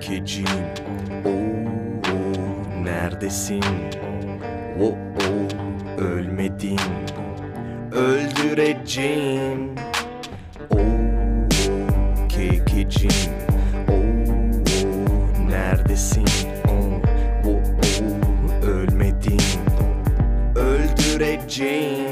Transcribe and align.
kekecim 0.00 0.44
Oo, 1.24 2.82
neredesin? 2.84 3.62
Oo, 4.80 4.96
ölmedin. 5.98 6.78
Öldüreceğim. 7.92 9.74
Oo, 10.70 10.78
kekecim 12.28 13.10
Oo, 13.88 14.28
neredesin? 15.50 16.26
Oo, 16.68 17.50
oo, 17.50 17.60
ölmedin. 18.62 19.40
Öldüreceğim 20.56 22.09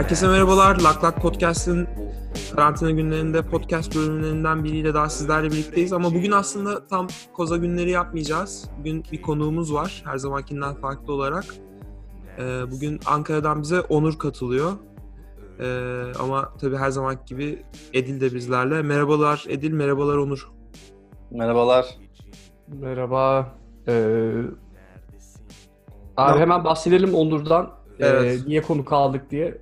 Herkese 0.00 0.28
merhabalar. 0.28 0.80
Lak 0.80 1.04
Lak 1.04 1.22
Podcast'ın 1.22 1.88
karantina 2.56 2.90
günlerinde 2.90 3.42
podcast 3.42 3.96
bölümlerinden 3.96 4.64
biriyle 4.64 4.94
daha 4.94 5.08
sizlerle 5.08 5.50
birlikteyiz. 5.50 5.92
Ama 5.92 6.14
bugün 6.14 6.32
aslında 6.32 6.86
tam 6.86 7.06
koza 7.32 7.56
günleri 7.56 7.90
yapmayacağız. 7.90 8.70
Bugün 8.78 9.04
bir 9.12 9.22
konuğumuz 9.22 9.74
var 9.74 10.02
her 10.06 10.16
zamankinden 10.16 10.74
farklı 10.74 11.12
olarak. 11.12 11.44
Ee, 12.38 12.62
bugün 12.70 13.00
Ankara'dan 13.06 13.62
bize 13.62 13.80
Onur 13.80 14.18
katılıyor. 14.18 14.72
Ee, 15.60 16.02
ama 16.18 16.48
tabii 16.60 16.76
her 16.76 16.90
zamanki 16.90 17.34
gibi 17.34 17.62
Edil 17.92 18.20
de 18.20 18.34
bizlerle. 18.34 18.82
Merhabalar 18.82 19.44
Edil, 19.48 19.72
merhabalar 19.72 20.16
Onur. 20.16 20.50
Merhabalar. 21.30 21.86
Merhaba. 22.68 23.54
Ee, 23.88 24.32
abi 26.16 26.38
hemen 26.40 26.64
bahsedelim 26.64 27.14
Onur'dan. 27.14 27.70
Ee, 27.98 28.06
Evet. 28.06 28.46
niye 28.46 28.62
konu 28.62 28.84
kaldık 28.84 29.30
diye. 29.30 29.58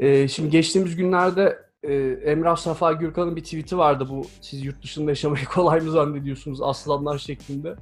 Ee, 0.00 0.28
şimdi 0.28 0.50
geçtiğimiz 0.50 0.96
günlerde 0.96 1.58
e, 1.82 1.94
Emrah 2.24 2.56
Safa 2.56 2.92
Gürkan'ın 2.92 3.36
bir 3.36 3.44
tweet'i 3.44 3.78
vardı 3.78 4.06
bu. 4.10 4.22
Siz 4.40 4.64
yurt 4.64 4.82
dışında 4.82 5.10
yaşamayı 5.10 5.44
kolay 5.54 5.80
mı 5.80 5.90
zannediyorsunuz 5.90 6.62
aslanlar 6.62 7.18
şeklinde. 7.18 7.74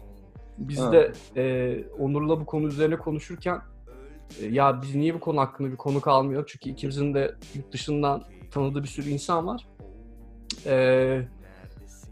Biz 0.58 0.78
Ha. 0.78 0.92
de 0.92 1.12
e, 1.36 1.84
Onur'la 1.98 2.40
bu 2.40 2.46
konu 2.46 2.66
üzerine 2.66 2.96
konuşurken 2.96 3.60
e, 4.40 4.46
ya 4.46 4.82
biz 4.82 4.94
niye 4.94 5.14
bu 5.14 5.20
konu 5.20 5.40
hakkında 5.40 5.70
bir 5.70 5.76
konu 5.76 6.00
kalmıyor? 6.00 6.44
Çünkü 6.46 6.70
ikimizin 6.70 7.14
de 7.14 7.34
yurt 7.54 7.72
dışından 7.72 8.22
tanıdığı 8.50 8.82
bir 8.82 8.88
sürü 8.88 9.08
insan 9.08 9.46
var. 9.46 9.68
Ee, 10.66 11.22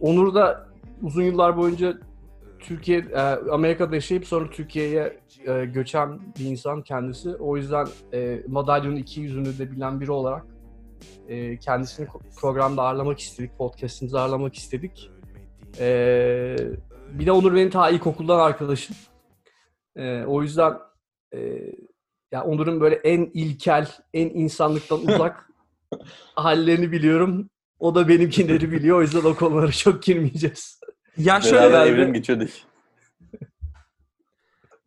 Onur 0.00 0.34
da 0.34 0.66
uzun 1.02 1.22
yıllar 1.22 1.56
boyunca 1.56 1.98
Türkiye, 2.66 2.98
e, 2.98 3.20
Amerika'da 3.50 3.94
yaşayıp 3.94 4.26
sonra 4.26 4.50
Türkiye'ye 4.50 5.20
e, 5.46 5.64
göçen 5.64 6.20
bir 6.38 6.44
insan 6.44 6.82
kendisi. 6.82 7.36
O 7.36 7.56
yüzden 7.56 7.86
e, 8.12 8.42
madalyonun 8.48 8.96
iki 8.96 9.20
yüzünü 9.20 9.58
de 9.58 9.72
bilen 9.72 10.00
biri 10.00 10.10
olarak 10.10 10.46
e, 11.28 11.58
kendisini 11.58 12.06
programda 12.40 12.82
ağırlamak 12.82 13.18
istedik, 13.18 13.58
podcast'imizi 13.58 14.18
ağırlamak 14.18 14.54
istedik. 14.54 15.10
E, 15.78 16.56
bir 17.12 17.26
de 17.26 17.32
Onur 17.32 17.54
benim 17.54 17.70
ta 17.70 17.90
ilkokuldan 17.90 18.38
arkadaşım. 18.38 18.96
E, 19.96 20.24
o 20.24 20.42
yüzden 20.42 20.74
e, 21.34 21.38
ya 22.32 22.44
Onur'un 22.44 22.80
böyle 22.80 22.94
en 22.94 23.30
ilkel, 23.34 23.88
en 24.14 24.28
insanlıktan 24.28 25.00
uzak 25.08 25.50
hallerini 26.34 26.92
biliyorum. 26.92 27.50
O 27.78 27.94
da 27.94 28.08
benimkileri 28.08 28.72
biliyor. 28.72 28.98
O 28.98 29.02
yüzden 29.02 29.24
o 29.24 29.34
konulara 29.34 29.72
çok 29.72 30.02
girmeyeceğiz. 30.02 30.80
Ya 31.18 31.40
şöyle 31.40 31.72
Beraber 31.72 31.86
evrim 31.86 32.12
geçirdik. 32.12 32.64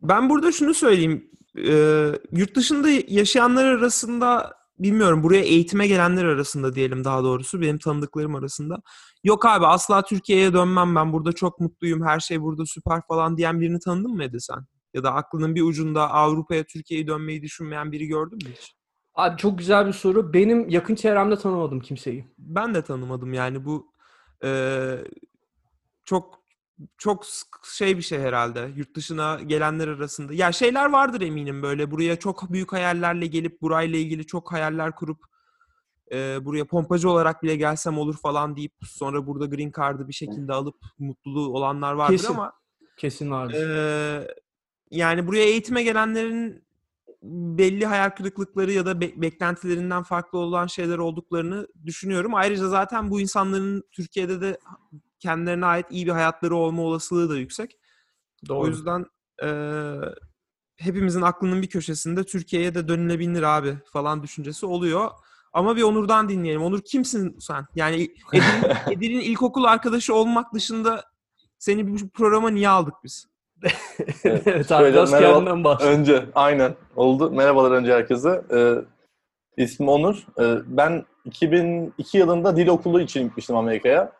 Ben 0.02 0.30
burada 0.30 0.52
şunu 0.52 0.74
söyleyeyim. 0.74 1.30
Ee, 1.58 2.12
yurt 2.32 2.54
dışında 2.56 2.88
yaşayanlar 3.08 3.64
arasında 3.64 4.54
bilmiyorum 4.78 5.22
buraya 5.22 5.40
eğitime 5.42 5.86
gelenler 5.86 6.24
arasında 6.24 6.74
diyelim 6.74 7.04
daha 7.04 7.24
doğrusu 7.24 7.60
benim 7.60 7.78
tanıdıklarım 7.78 8.34
arasında. 8.34 8.82
Yok 9.24 9.46
abi 9.46 9.66
asla 9.66 10.02
Türkiye'ye 10.02 10.52
dönmem 10.52 10.94
ben 10.96 11.12
burada 11.12 11.32
çok 11.32 11.60
mutluyum 11.60 12.02
her 12.06 12.20
şey 12.20 12.40
burada 12.42 12.66
süper 12.66 13.00
falan 13.08 13.36
diyen 13.36 13.60
birini 13.60 13.78
tanıdın 13.80 14.10
mı 14.14 14.24
Edi 14.24 14.40
sen? 14.40 14.58
Ya 14.94 15.02
da 15.02 15.14
aklının 15.14 15.54
bir 15.54 15.62
ucunda 15.62 16.10
Avrupa'ya 16.10 16.64
Türkiye'ye 16.64 17.06
dönmeyi 17.06 17.42
düşünmeyen 17.42 17.92
biri 17.92 18.06
gördün 18.06 18.38
mü 18.48 18.54
hiç? 18.58 18.74
Abi 19.14 19.36
çok 19.36 19.58
güzel 19.58 19.86
bir 19.86 19.92
soru. 19.92 20.32
Benim 20.32 20.68
yakın 20.68 20.94
çevremde 20.94 21.36
tanımadım 21.38 21.80
kimseyi. 21.80 22.24
Ben 22.38 22.74
de 22.74 22.82
tanımadım 22.82 23.32
yani 23.32 23.64
bu 23.64 23.92
eee, 24.44 25.04
çok 26.10 26.40
çok 26.98 27.24
şey 27.64 27.96
bir 27.96 28.02
şey 28.02 28.18
herhalde 28.20 28.70
yurt 28.76 28.96
dışına 28.96 29.40
gelenler 29.46 29.88
arasında. 29.88 30.34
Ya 30.34 30.52
şeyler 30.52 30.90
vardır 30.90 31.20
eminim 31.20 31.62
böyle 31.62 31.90
buraya 31.90 32.16
çok 32.18 32.52
büyük 32.52 32.72
hayallerle 32.72 33.26
gelip 33.26 33.62
burayla 33.62 33.98
ilgili 33.98 34.26
çok 34.26 34.52
hayaller 34.52 34.94
kurup 34.94 35.24
eee, 36.10 36.38
buraya 36.42 36.64
pompacı 36.64 37.10
olarak 37.10 37.42
bile 37.42 37.56
gelsem 37.56 37.98
olur 37.98 38.16
falan 38.16 38.56
deyip 38.56 38.72
sonra 38.84 39.26
burada 39.26 39.46
green 39.46 39.72
card'ı 39.76 40.08
bir 40.08 40.12
şekilde 40.12 40.52
alıp 40.52 40.76
mutluluğu 40.98 41.48
olanlar 41.48 41.92
vardır 41.92 42.16
Kesin. 42.16 42.34
ama 42.34 42.52
Kesin 42.96 43.30
vardı. 43.30 43.56
Eee, 43.56 44.34
yani 44.90 45.26
buraya 45.26 45.44
eğitime 45.44 45.82
gelenlerin 45.82 46.64
belli 47.58 47.86
hayal 47.86 48.10
kırıklıkları 48.10 48.72
ya 48.72 48.86
da 48.86 49.00
be- 49.00 49.22
beklentilerinden 49.22 50.02
farklı 50.02 50.38
olan 50.38 50.66
şeyler 50.66 50.98
olduklarını 50.98 51.68
düşünüyorum. 51.86 52.34
Ayrıca 52.34 52.68
zaten 52.68 53.10
bu 53.10 53.20
insanların 53.20 53.82
Türkiye'de 53.92 54.40
de 54.40 54.58
kendilerine 55.20 55.66
ait 55.66 55.86
iyi 55.90 56.06
bir 56.06 56.12
hayatları 56.12 56.56
olma 56.56 56.82
olasılığı 56.82 57.30
da 57.30 57.36
yüksek. 57.36 57.78
Doğru. 58.48 58.58
O 58.58 58.66
yüzden 58.66 59.06
eee, 59.42 60.14
hepimizin 60.76 61.22
aklının 61.22 61.62
bir 61.62 61.66
köşesinde 61.66 62.24
Türkiye'ye 62.24 62.74
de 62.74 62.88
dönülebilir 62.88 63.42
abi 63.42 63.76
falan 63.92 64.22
düşüncesi 64.22 64.66
oluyor. 64.66 65.10
Ama 65.52 65.76
bir 65.76 65.82
Onur'dan 65.82 66.28
dinleyelim. 66.28 66.62
Onur 66.62 66.80
kimsin 66.80 67.36
sen? 67.38 67.66
Yani 67.74 67.96
Edil'in, 68.32 68.64
Edil'in 68.92 69.20
ilkokul 69.20 69.64
arkadaşı 69.64 70.14
olmak 70.14 70.54
dışında 70.54 71.04
seni 71.58 71.88
bu 71.88 72.08
programa 72.08 72.50
niye 72.50 72.68
aldık 72.68 72.94
biz? 73.04 73.26
evet 74.24 74.72
abi 74.72 74.82
merhaba. 74.84 75.18
kendinden 75.20 75.64
bahset. 75.64 75.88
Önce 75.88 76.26
aynen 76.34 76.74
oldu. 76.96 77.30
Merhabalar 77.30 77.70
önce 77.70 77.92
herkese. 77.92 78.42
Ee, 78.52 78.74
ismim 79.62 79.88
Onur. 79.88 80.26
Ee, 80.40 80.56
ben 80.66 81.04
2002 81.24 82.18
yılında 82.18 82.56
dil 82.56 82.68
okulu 82.68 83.00
için 83.00 83.22
gitmiştim 83.24 83.56
Amerika'ya. 83.56 84.12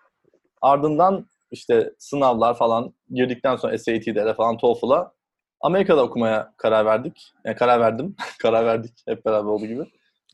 Ardından 0.60 1.26
işte 1.50 1.92
sınavlar 1.98 2.54
falan 2.54 2.94
girdikten 3.10 3.56
sonra 3.56 3.78
SAT'lere 3.78 4.34
falan 4.34 4.58
TOEFL'a 4.58 5.12
Amerika'da 5.60 6.02
okumaya 6.02 6.52
karar 6.56 6.86
verdik. 6.86 7.32
Yani 7.44 7.56
karar 7.56 7.80
verdim. 7.80 8.16
karar 8.42 8.66
verdik 8.66 9.02
hep 9.06 9.24
beraber 9.24 9.48
olduğu 9.48 9.66
gibi. 9.66 9.82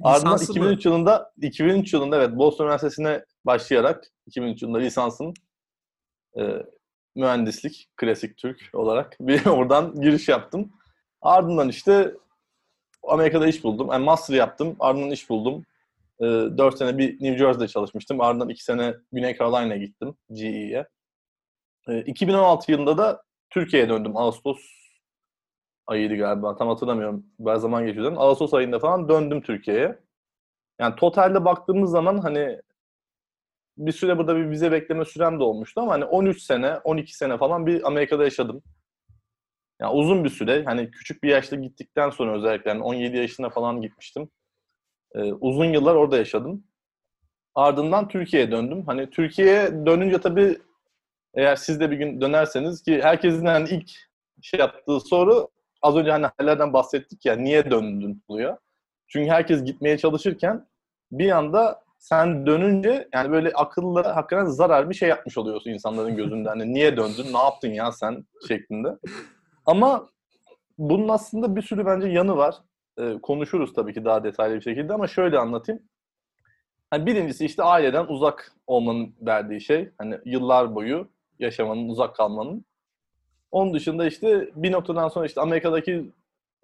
Ardından 0.02 0.34
Lisansı 0.34 0.52
mı? 0.52 0.58
2003 0.58 0.86
yılında 0.86 1.32
2003 1.42 1.92
yılında 1.92 2.16
evet 2.16 2.30
Boston 2.38 2.64
Üniversitesi'ne 2.64 3.24
başlayarak 3.44 4.04
2003 4.26 4.62
yılında 4.62 4.78
lisansım 4.78 5.34
e, 6.38 6.42
mühendislik 7.14 7.88
klasik 7.96 8.36
Türk 8.36 8.70
olarak 8.72 9.16
bir 9.20 9.46
oradan 9.46 10.00
giriş 10.00 10.28
yaptım. 10.28 10.72
Ardından 11.22 11.68
işte 11.68 12.14
Amerika'da 13.02 13.46
iş 13.46 13.64
buldum. 13.64 13.88
Yani 13.92 14.04
master 14.04 14.34
yaptım. 14.34 14.76
Ardından 14.80 15.10
iş 15.10 15.30
buldum. 15.30 15.64
E, 16.20 16.24
4 16.24 16.78
sene 16.78 16.98
bir 16.98 17.12
New 17.12 17.38
Jersey'de 17.38 17.68
çalışmıştım. 17.68 18.20
Ardından 18.20 18.48
2 18.48 18.64
sene 18.64 18.94
Güney 19.12 19.36
Carolina'ya 19.38 19.76
gittim 19.76 20.14
GE'ye. 20.32 20.86
E, 21.88 22.00
2016 22.00 22.72
yılında 22.72 22.98
da 22.98 23.22
Türkiye'ye 23.50 23.88
döndüm. 23.88 24.16
Ağustos 24.16 24.58
ayıydı 25.86 26.16
galiba. 26.16 26.56
Tam 26.56 26.68
hatırlamıyorum. 26.68 27.26
Bayağı 27.38 27.60
zaman 27.60 27.86
geçiyor. 27.86 28.12
Ağustos 28.16 28.54
ayında 28.54 28.78
falan 28.78 29.08
döndüm 29.08 29.42
Türkiye'ye. 29.42 29.98
Yani 30.80 30.96
totalde 30.96 31.44
baktığımız 31.44 31.90
zaman 31.90 32.18
hani 32.18 32.60
bir 33.78 33.92
süre 33.92 34.18
burada 34.18 34.36
bir 34.36 34.50
vize 34.50 34.72
bekleme 34.72 35.04
sürem 35.04 35.40
de 35.40 35.42
olmuştu 35.44 35.80
ama 35.80 35.92
hani 35.92 36.04
13 36.04 36.42
sene, 36.42 36.78
12 36.78 37.16
sene 37.16 37.38
falan 37.38 37.66
bir 37.66 37.86
Amerika'da 37.86 38.24
yaşadım. 38.24 38.62
Yani 39.80 39.92
uzun 39.92 40.24
bir 40.24 40.30
süre. 40.30 40.64
Hani 40.64 40.90
küçük 40.90 41.22
bir 41.22 41.28
yaşta 41.28 41.56
gittikten 41.56 42.10
sonra 42.10 42.36
özellikle 42.36 42.70
yani 42.70 42.82
17 42.82 43.16
yaşında 43.16 43.50
falan 43.50 43.82
gitmiştim. 43.82 44.30
Ee, 45.16 45.32
uzun 45.32 45.64
yıllar 45.64 45.94
orada 45.94 46.16
yaşadım. 46.16 46.64
Ardından 47.54 48.08
Türkiye'ye 48.08 48.50
döndüm. 48.50 48.82
Hani 48.86 49.10
Türkiye'ye 49.10 49.86
dönünce 49.86 50.20
tabii 50.20 50.58
eğer 51.34 51.56
siz 51.56 51.80
de 51.80 51.90
bir 51.90 51.96
gün 51.96 52.20
dönerseniz 52.20 52.82
ki 52.82 53.02
herkesin 53.02 53.46
hani 53.46 53.68
ilk 53.68 53.90
şey 54.42 54.60
yaptığı 54.60 55.00
soru 55.00 55.48
az 55.82 55.96
önce 55.96 56.10
hani 56.10 56.26
hallerden 56.38 56.72
bahsettik 56.72 57.26
ya 57.26 57.36
niye 57.36 57.70
döndün 57.70 58.22
oluyor. 58.28 58.56
Çünkü 59.08 59.30
herkes 59.30 59.64
gitmeye 59.64 59.98
çalışırken 59.98 60.66
bir 61.12 61.30
anda 61.30 61.82
sen 61.98 62.46
dönünce 62.46 63.08
yani 63.14 63.30
böyle 63.30 63.52
akıllara 63.52 64.16
hakikaten 64.16 64.44
zarar 64.44 64.90
bir 64.90 64.94
şey 64.94 65.08
yapmış 65.08 65.38
oluyorsun 65.38 65.70
insanların 65.70 66.16
gözünde. 66.16 66.48
Hani 66.48 66.74
niye 66.74 66.96
döndün, 66.96 67.32
ne 67.32 67.38
yaptın 67.38 67.68
ya 67.68 67.92
sen 67.92 68.26
şeklinde. 68.48 68.88
Ama 69.66 70.08
bunun 70.78 71.08
aslında 71.08 71.56
bir 71.56 71.62
sürü 71.62 71.86
bence 71.86 72.08
yanı 72.08 72.36
var. 72.36 72.54
Ee, 72.98 73.18
konuşuruz 73.22 73.72
tabii 73.72 73.94
ki 73.94 74.04
daha 74.04 74.24
detaylı 74.24 74.56
bir 74.56 74.60
şekilde 74.60 74.92
ama 74.94 75.06
şöyle 75.06 75.38
anlatayım. 75.38 75.82
Hani 76.90 77.06
birincisi 77.06 77.44
işte 77.46 77.62
aileden 77.62 78.06
uzak 78.06 78.52
olmanın 78.66 79.14
verdiği 79.20 79.60
şey. 79.60 79.90
Hani 79.98 80.18
yıllar 80.24 80.74
boyu 80.74 81.08
yaşamanın, 81.38 81.88
uzak 81.88 82.16
kalmanın. 82.16 82.64
Onun 83.50 83.74
dışında 83.74 84.06
işte 84.06 84.50
bir 84.56 84.72
noktadan 84.72 85.08
sonra 85.08 85.26
işte 85.26 85.40
Amerika'daki 85.40 86.12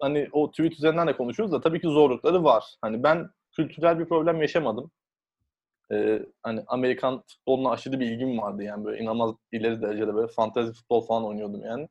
hani 0.01 0.29
o 0.31 0.51
tweet 0.51 0.73
üzerinden 0.73 1.07
de 1.07 1.17
konuşuyoruz 1.17 1.53
da 1.53 1.61
tabii 1.61 1.81
ki 1.81 1.87
zorlukları 1.87 2.43
var. 2.43 2.63
Hani 2.81 3.03
ben 3.03 3.29
kültürel 3.51 3.99
bir 3.99 4.05
problem 4.05 4.41
yaşamadım. 4.41 4.91
e, 5.91 6.25
hani 6.43 6.63
Amerikan 6.67 7.23
futboluna 7.27 7.71
aşırı 7.71 7.99
bir 7.99 8.05
ilgim 8.11 8.37
vardı 8.37 8.63
yani 8.63 8.85
böyle 8.85 9.03
inanılmaz 9.03 9.35
ileri 9.51 9.81
derecede 9.81 10.15
böyle 10.15 10.27
fantezi 10.27 10.73
futbol 10.73 11.01
falan 11.01 11.25
oynuyordum 11.25 11.61
yani. 11.65 11.87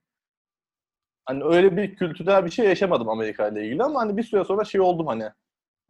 Hani 1.26 1.44
öyle 1.44 1.76
bir 1.76 1.96
kültürel 1.96 2.44
bir 2.44 2.50
şey 2.50 2.66
yaşamadım 2.66 3.08
Amerika 3.08 3.48
ile 3.48 3.66
ilgili 3.66 3.82
ama 3.82 4.00
hani 4.00 4.16
bir 4.16 4.22
süre 4.22 4.44
sonra 4.44 4.64
şey 4.64 4.80
oldum 4.80 5.06
hani 5.06 5.24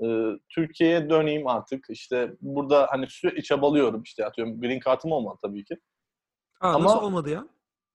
e, 0.05 0.07
Türkiye'ye 0.49 1.11
döneyim 1.11 1.47
artık 1.47 1.87
işte 1.89 2.33
burada 2.41 2.87
hani 2.91 3.07
sürekli 3.09 3.43
çabalıyorum 3.43 4.03
işte 4.03 4.27
atıyorum 4.27 4.61
green 4.61 4.81
card'ım 4.85 5.13
olmadı 5.13 5.39
tabii 5.43 5.65
ki. 5.65 5.79
Aa, 6.61 6.69
Ama- 6.73 6.85
Nasıl 6.85 7.03
olmadı 7.07 7.31
ya? 7.31 7.47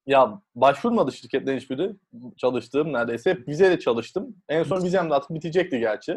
Ya 0.07 0.42
başvurmadı 0.56 1.12
şirketlerin 1.12 1.57
hiçbiri. 1.57 1.95
Çalıştığım 2.38 2.94
neredeyse. 2.94 3.30
Hep 3.30 3.48
vizeyle 3.48 3.80
çalıştım. 3.80 4.36
En 4.50 4.63
son 4.63 4.83
vizem 4.83 5.10
de 5.10 5.13
artık 5.13 5.30
bitecekti 5.33 5.80
gerçi. 5.80 6.12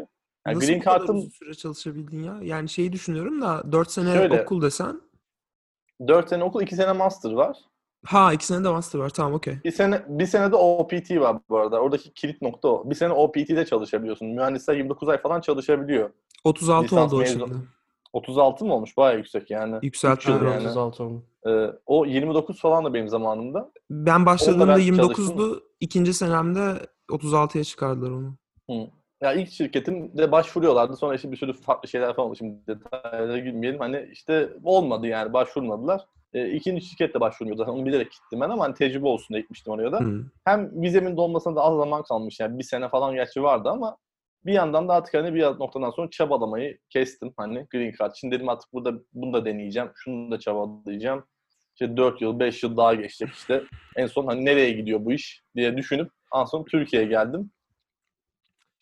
Yani 0.47 0.57
Nasıl 0.57 0.67
green 0.67 0.81
card'ım 0.81 1.17
uzun 1.17 1.29
süre 1.29 1.55
çalışabildin 1.55 2.23
ya? 2.23 2.39
Yani 2.43 2.69
şeyi 2.69 2.93
düşünüyorum 2.93 3.43
da 3.43 3.73
4 3.73 3.91
sene 3.91 4.13
Şöyle. 4.13 4.43
okul 4.43 4.63
desen. 4.63 5.01
4 6.09 6.29
sene 6.29 6.45
okul, 6.45 6.63
2 6.63 6.75
sene 6.77 6.93
master 6.93 7.31
var. 7.33 7.59
Ha 8.07 8.33
iki 8.33 8.47
sene 8.47 8.65
de 8.65 8.69
master 8.69 8.99
var. 8.99 9.11
Tamam 9.11 9.35
okey. 9.35 9.55
Bir 9.65 9.71
sene 9.71 10.03
bir 10.09 10.27
sene 10.27 10.53
de 10.53 10.57
OPT 10.57 11.11
var 11.11 11.37
bu 11.49 11.59
arada. 11.59 11.81
Oradaki 11.81 12.15
kilit 12.15 12.43
nokta 12.43 12.69
o. 12.69 12.91
Bir 12.91 12.95
sene 12.95 13.13
OPT'de 13.13 13.67
çalışabiliyorsun. 13.67 14.29
Mühendisler 14.29 14.77
29 14.77 15.09
ay 15.09 15.19
falan 15.19 15.41
çalışabiliyor. 15.41 16.11
36 16.45 16.85
Lisans 16.85 17.13
oldu 17.13 17.23
o 17.23 17.27
şimdi. 17.27 17.55
36 18.13 18.65
mı 18.65 18.75
olmuş? 18.75 18.97
Bayağı 18.97 19.17
yüksek 19.17 19.51
yani. 19.51 19.79
Yükselttiler. 19.83 20.35
yıl 20.35 20.45
yani. 20.45 20.55
yani. 20.55 20.69
36 20.69 21.05
oldu. 21.05 21.23
Ee, 21.47 21.67
o 21.87 22.07
29 22.07 22.61
falan 22.61 22.85
da 22.85 22.95
benim 22.95 23.09
zamanımda. 23.09 23.71
Ben 23.91 24.27
başladığımda 24.27 24.67
kadar 24.67 24.79
29'du. 24.79 25.63
ikinci 25.81 26.15
senemde 26.15 26.87
36'ya 27.11 27.65
çıkardılar 27.65 28.11
onu. 28.11 28.37
Ya 29.23 29.33
ilk 29.33 29.51
şirketimde 29.51 30.33
başvuruyorlardı. 30.33 30.97
Sonra 30.97 31.15
işte 31.15 31.33
bir 31.33 31.37
sürü 31.37 31.53
farklı 31.53 31.89
şeyler 31.89 32.17
falan 32.17 32.29
oldu. 32.29 32.37
Şimdi 32.37 32.67
detaylara 32.67 33.39
girmeyelim. 33.39 33.81
Hani 33.81 34.09
işte 34.13 34.53
olmadı 34.65 35.07
yani 35.07 35.33
başvurmadılar. 35.33 36.07
E, 36.35 36.51
ikinci 36.51 36.87
şirkette 36.87 37.21
başvuruyordu. 37.21 37.59
Zaten 37.59 37.73
onu 37.73 37.87
bilerek 37.87 38.13
gittim 38.13 38.41
ben 38.41 38.51
ama 38.51 38.65
hani 38.65 38.75
tecrübe 38.75 39.07
olsun 39.07 39.29
diye 39.35 39.41
gitmiştim 39.41 39.73
oraya 39.73 39.93
da. 39.93 40.01
Hı. 40.01 40.25
Hem 40.45 40.83
vizemin 40.83 41.17
dolmasına 41.17 41.57
da 41.57 41.63
az 41.63 41.77
zaman 41.77 42.03
kalmış. 42.03 42.41
Yani 42.41 42.59
bir 42.59 42.65
sene 42.65 42.89
falan 42.89 43.15
gerçi 43.15 43.43
vardı 43.43 43.69
ama 43.69 43.97
bir 44.47 44.53
yandan 44.53 44.89
da 44.89 44.95
artık 44.95 45.15
hani 45.15 45.35
bir 45.35 45.43
noktadan 45.43 45.91
sonra 45.91 46.11
çabalamayı 46.11 46.79
kestim. 46.91 47.33
Hani 47.37 47.67
green 47.71 47.93
card. 47.99 48.13
Şimdi 48.15 48.35
dedim 48.35 48.49
artık 48.49 48.73
burada 48.73 48.95
bunu 49.13 49.33
da 49.33 49.45
deneyeceğim. 49.45 49.91
Şunu 49.95 50.31
da 50.31 50.39
çabalayacağım. 50.39 51.25
İşte 51.75 51.97
4 51.97 52.23
yıl, 52.23 52.39
5 52.39 52.63
yıl 52.63 52.77
daha 52.77 52.95
geçecek 52.95 53.35
işte. 53.35 53.65
En 53.97 54.07
son 54.07 54.27
hani 54.27 54.45
nereye 54.45 54.73
gidiyor 54.73 55.05
bu 55.05 55.13
iş 55.13 55.43
diye 55.57 55.77
düşünüp 55.77 56.11
en 56.37 56.45
son 56.45 56.65
Türkiye'ye 56.65 57.09
geldim. 57.09 57.51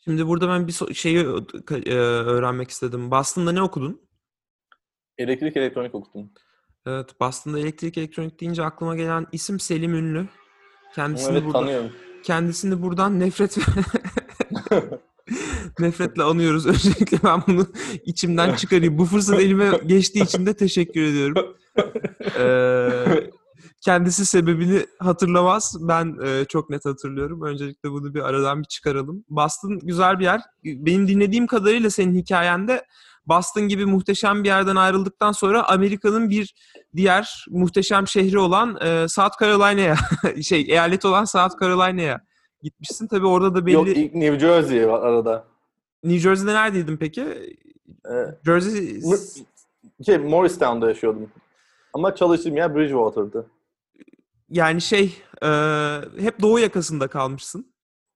Şimdi 0.05 0.27
burada 0.27 0.49
ben 0.49 0.67
bir 0.67 0.95
şeyi 0.95 1.19
e, 1.87 1.95
öğrenmek 1.95 2.71
istedim. 2.71 3.11
Boston'da 3.11 3.53
ne 3.53 3.63
okudun? 3.63 4.09
Elektrik 5.19 5.57
elektronik 5.57 5.95
okudum. 5.95 6.31
Evet, 6.87 7.21
Boston'da 7.21 7.59
elektrik 7.59 7.99
elektronik 7.99 8.41
deyince 8.41 8.65
aklıma 8.65 8.97
gelen 8.97 9.27
isim 9.33 9.61
Selim 9.61 9.95
Ünlü. 9.95 10.29
Kendisini 10.95 11.33
Evet 11.33 11.45
burada 11.45 11.59
tanıyorum. 11.59 11.91
kendisini 12.23 12.83
buradan 12.83 13.21
nefret 13.21 13.59
nefretle 15.79 16.23
anıyoruz. 16.23 16.67
Öncelikle 16.67 17.19
ben 17.25 17.43
bunu 17.47 17.67
içimden 18.05 18.55
çıkarayım. 18.55 18.99
Bu 18.99 19.05
fırsat 19.05 19.41
elime 19.41 19.71
geçtiği 19.87 20.25
için 20.25 20.47
de 20.47 20.57
teşekkür 20.57 21.03
ediyorum. 21.03 21.57
Ee, 22.39 23.31
kendisi 23.81 24.27
sebebini 24.27 24.87
hatırlamaz. 24.99 25.77
Ben 25.81 26.17
e, 26.25 26.45
çok 26.45 26.71
net 26.71 26.85
hatırlıyorum. 26.85 27.43
Öncelikle 27.43 27.91
bunu 27.91 28.15
bir 28.15 28.29
aradan 28.29 28.61
bir 28.61 28.67
çıkaralım. 28.67 29.25
Boston 29.29 29.79
güzel 29.83 30.19
bir 30.19 30.25
yer. 30.25 30.41
Benim 30.65 31.09
dinlediğim 31.09 31.47
kadarıyla 31.47 31.91
senin 31.91 32.15
hikayende 32.15 32.85
Boston 33.29 33.69
gibi 33.69 33.87
muhteşem 33.87 34.45
bir 34.45 34.49
yerden 34.49 34.77
ayrıldıktan 34.77 35.33
sonra 35.33 35.69
Amerika'nın 35.69 36.31
bir 36.31 36.55
diğer 36.97 37.47
muhteşem 37.51 38.09
şehri 38.09 38.39
olan 38.39 38.79
e, 38.81 39.09
South 39.09 39.41
Carolina'ya 39.41 39.97
şey 40.43 40.61
eyaleti 40.61 41.07
olan 41.07 41.25
South 41.25 41.61
Carolina'ya 41.61 42.21
gitmişsin. 42.63 43.07
Tabii 43.07 43.27
orada 43.27 43.55
da 43.55 43.67
belli 43.67 43.75
Yok 43.75 43.89
ilk 43.89 44.15
New 44.15 44.39
Jersey 44.39 44.89
var 44.89 45.03
arada. 45.03 45.45
New 46.05 46.19
Jersey'de 46.19 46.55
neredeydin 46.55 46.97
peki? 46.97 47.23
Ee, 48.11 48.25
Jersey 48.45 49.01
şey, 50.07 50.19
Morristown'da 50.19 50.89
yaşıyordum. 50.89 51.31
Ama 51.93 52.15
çalıştığım 52.15 52.57
yer 52.57 52.75
Bridgewater'dı. 52.75 53.47
yani 54.51 54.81
şey 54.81 55.23
e, 55.43 55.49
hep 56.19 56.41
doğu 56.43 56.59
yakasında 56.59 57.09
kalmışsın. 57.09 57.73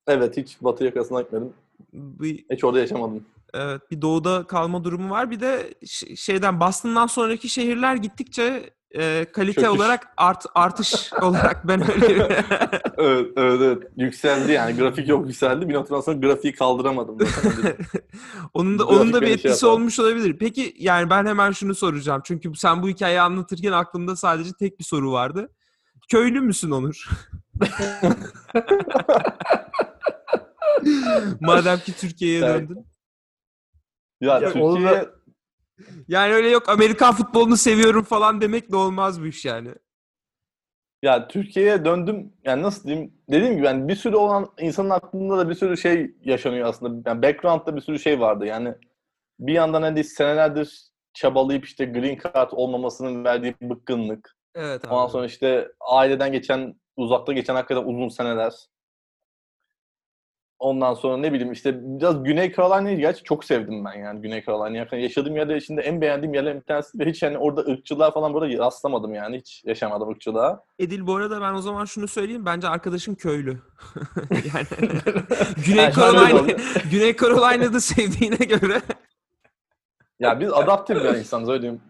Evet 0.06 0.36
hiç 0.36 0.56
batı 0.60 0.84
yakasına 0.84 1.20
gitmedim. 1.22 1.52
Bir, 1.92 2.44
Hiç 2.50 2.64
orada 2.64 2.78
yaşamadım. 2.78 3.26
Evet 3.54 3.90
bir 3.90 4.02
doğuda 4.02 4.46
kalma 4.46 4.84
durumu 4.84 5.10
var. 5.10 5.30
Bir 5.30 5.40
de 5.40 5.74
şeyden 6.16 6.60
Boston'dan 6.60 7.06
sonraki 7.06 7.48
şehirler 7.48 7.96
gittikçe 7.96 8.70
e, 8.94 9.26
kalite 9.32 9.60
Çöküş. 9.60 9.78
olarak 9.78 10.08
art 10.16 10.46
artış 10.54 11.12
olarak 11.22 11.68
ben 11.68 11.90
öyle 11.90 12.06
evet, 12.98 13.26
evet, 13.36 13.60
evet. 13.62 13.82
Yükseldi 13.96 14.52
yani. 14.52 14.76
Grafik 14.76 15.08
yok 15.08 15.26
yükseldi. 15.26 15.68
Bir 15.68 15.74
noktadan 15.74 16.00
sonra 16.00 16.16
grafiği 16.18 16.54
kaldıramadım. 16.54 17.18
onun 18.54 18.78
da 18.78 18.84
Grafik 18.84 19.00
onun 19.00 19.12
da 19.12 19.20
bir 19.20 19.26
şey 19.26 19.34
etkisi 19.34 19.64
yapar. 19.64 19.76
olmuş 19.76 19.98
olabilir. 19.98 20.36
Peki 20.38 20.74
yani 20.78 21.10
ben 21.10 21.26
hemen 21.26 21.52
şunu 21.52 21.74
soracağım. 21.74 22.22
Çünkü 22.24 22.54
sen 22.54 22.82
bu 22.82 22.88
hikayeyi 22.88 23.20
anlatırken 23.20 23.72
aklımda 23.72 24.16
sadece 24.16 24.50
tek 24.58 24.78
bir 24.78 24.84
soru 24.84 25.12
vardı. 25.12 25.48
Köylü 26.08 26.40
müsün 26.40 26.70
Onur? 26.70 27.08
Madem 31.40 31.78
ki 31.78 31.92
Türkiye'ye 31.96 32.40
döndün. 32.42 32.91
Ya, 34.22 34.34
Ya 34.34 34.40
Türkiye... 34.40 34.64
onu 34.64 34.84
da- 34.84 35.10
Yani 36.08 36.32
öyle 36.32 36.48
yok 36.48 36.68
Amerikan 36.68 37.14
futbolunu 37.14 37.56
seviyorum 37.56 38.04
falan 38.04 38.40
demek 38.40 38.72
de 38.72 38.76
olmaz 38.76 39.22
bu 39.22 39.26
iş 39.26 39.44
yani. 39.44 39.74
Ya 41.02 41.28
Türkiye'ye 41.28 41.84
döndüm. 41.84 42.32
Yani 42.44 42.62
nasıl 42.62 42.88
diyeyim? 42.88 43.14
Dediğim 43.30 43.56
gibi 43.56 43.66
yani 43.66 43.88
bir 43.88 43.96
sürü 43.96 44.16
olan 44.16 44.46
insanın 44.60 44.90
aklında 44.90 45.38
da 45.38 45.48
bir 45.48 45.54
sürü 45.54 45.76
şey 45.76 46.14
yaşanıyor 46.24 46.68
aslında. 46.68 47.10
Yani 47.10 47.22
background'da 47.22 47.76
bir 47.76 47.80
sürü 47.80 47.98
şey 47.98 48.20
vardı. 48.20 48.46
Yani 48.46 48.74
bir 49.40 49.52
yandan 49.52 49.82
hani 49.82 50.04
senelerdir 50.04 50.82
çabalayıp 51.14 51.64
işte 51.64 51.84
green 51.84 52.18
card 52.24 52.50
olmamasının 52.52 53.24
verdiği 53.24 53.54
bıkkınlık. 53.62 54.36
Evet 54.54 54.84
Ondan 54.84 55.06
sonra 55.06 55.26
işte 55.26 55.68
aileden 55.80 56.32
geçen, 56.32 56.74
uzakta 56.96 57.32
geçen 57.32 57.54
hakikaten 57.54 57.84
uzun 57.84 58.08
seneler. 58.08 58.52
Ondan 60.62 60.94
sonra 60.94 61.16
ne 61.16 61.32
bileyim 61.32 61.52
işte 61.52 61.80
biraz 61.82 62.24
Güney 62.24 62.52
Carolina'yı 62.52 62.98
gerçi 62.98 63.22
çok 63.22 63.44
sevdim 63.44 63.84
ben 63.84 63.98
yani 63.98 64.20
Güney 64.20 64.44
Carolina'yı. 64.44 64.86
Yani 64.92 65.02
yaşadığım 65.02 65.36
yerde 65.36 65.56
içinde 65.56 65.80
en 65.80 66.00
beğendiğim 66.00 66.34
yerlerin 66.34 66.60
bir 66.60 66.64
tanesi 66.64 66.98
ve 66.98 67.04
hiç 67.04 67.22
yani 67.22 67.38
orada 67.38 67.60
ırkçılığa 67.60 68.10
falan 68.10 68.34
burada 68.34 68.58
rastlamadım 68.58 69.14
yani. 69.14 69.38
Hiç 69.38 69.62
yaşamadım 69.66 70.08
ırkçılığa. 70.08 70.64
Edil 70.78 71.06
bu 71.06 71.16
arada 71.16 71.40
ben 71.40 71.54
o 71.54 71.58
zaman 71.58 71.84
şunu 71.84 72.08
söyleyeyim. 72.08 72.46
Bence 72.46 72.68
arkadaşın 72.68 73.14
köylü. 73.14 73.50
yani 74.30 74.66
Güney 75.66 75.92
şöyle 75.92 75.92
Carolina. 75.92 76.56
Güney 76.90 77.16
Carolina'da 77.16 77.80
sevdiğine 77.80 78.36
göre 78.36 78.82
Ya 80.20 80.40
biz 80.40 80.52
adaptif 80.52 80.96
bir 80.96 81.18
insanız 81.18 81.48
öyle 81.48 81.62
diyeyim. 81.62 81.80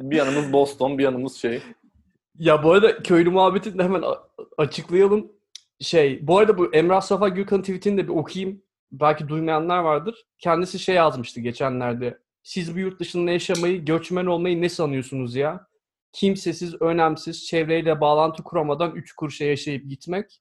Bir 0.00 0.16
yanımız 0.16 0.52
Boston, 0.52 0.98
bir 0.98 1.04
yanımız 1.04 1.36
şey. 1.36 1.62
Ya 2.38 2.62
bu 2.62 2.72
arada 2.72 3.02
köylü 3.02 3.30
muhabbetini 3.30 3.78
de 3.78 3.82
hemen 3.82 4.04
açıklayalım. 4.58 5.32
Şey, 5.82 6.26
bu 6.26 6.38
arada 6.38 6.58
bu 6.58 6.74
Emrah 6.74 7.00
Safa 7.00 7.28
Gürkan 7.28 7.60
tweetini 7.60 7.98
de 7.98 8.04
bir 8.04 8.12
okuyayım. 8.12 8.62
Belki 8.92 9.28
duymayanlar 9.28 9.78
vardır. 9.78 10.24
Kendisi 10.38 10.78
şey 10.78 10.94
yazmıştı 10.94 11.40
geçenlerde. 11.40 12.18
Siz 12.42 12.74
bu 12.74 12.78
yurt 12.78 13.00
dışında 13.00 13.30
yaşamayı, 13.30 13.84
göçmen 13.84 14.26
olmayı 14.26 14.62
ne 14.62 14.68
sanıyorsunuz 14.68 15.36
ya? 15.36 15.66
Kimsesiz, 16.12 16.82
önemsiz, 16.82 17.46
çevreyle 17.46 18.00
bağlantı 18.00 18.42
kuramadan 18.42 18.94
üç 18.94 19.12
kuruşa 19.12 19.44
yaşayıp 19.44 19.88
gitmek. 19.88 20.40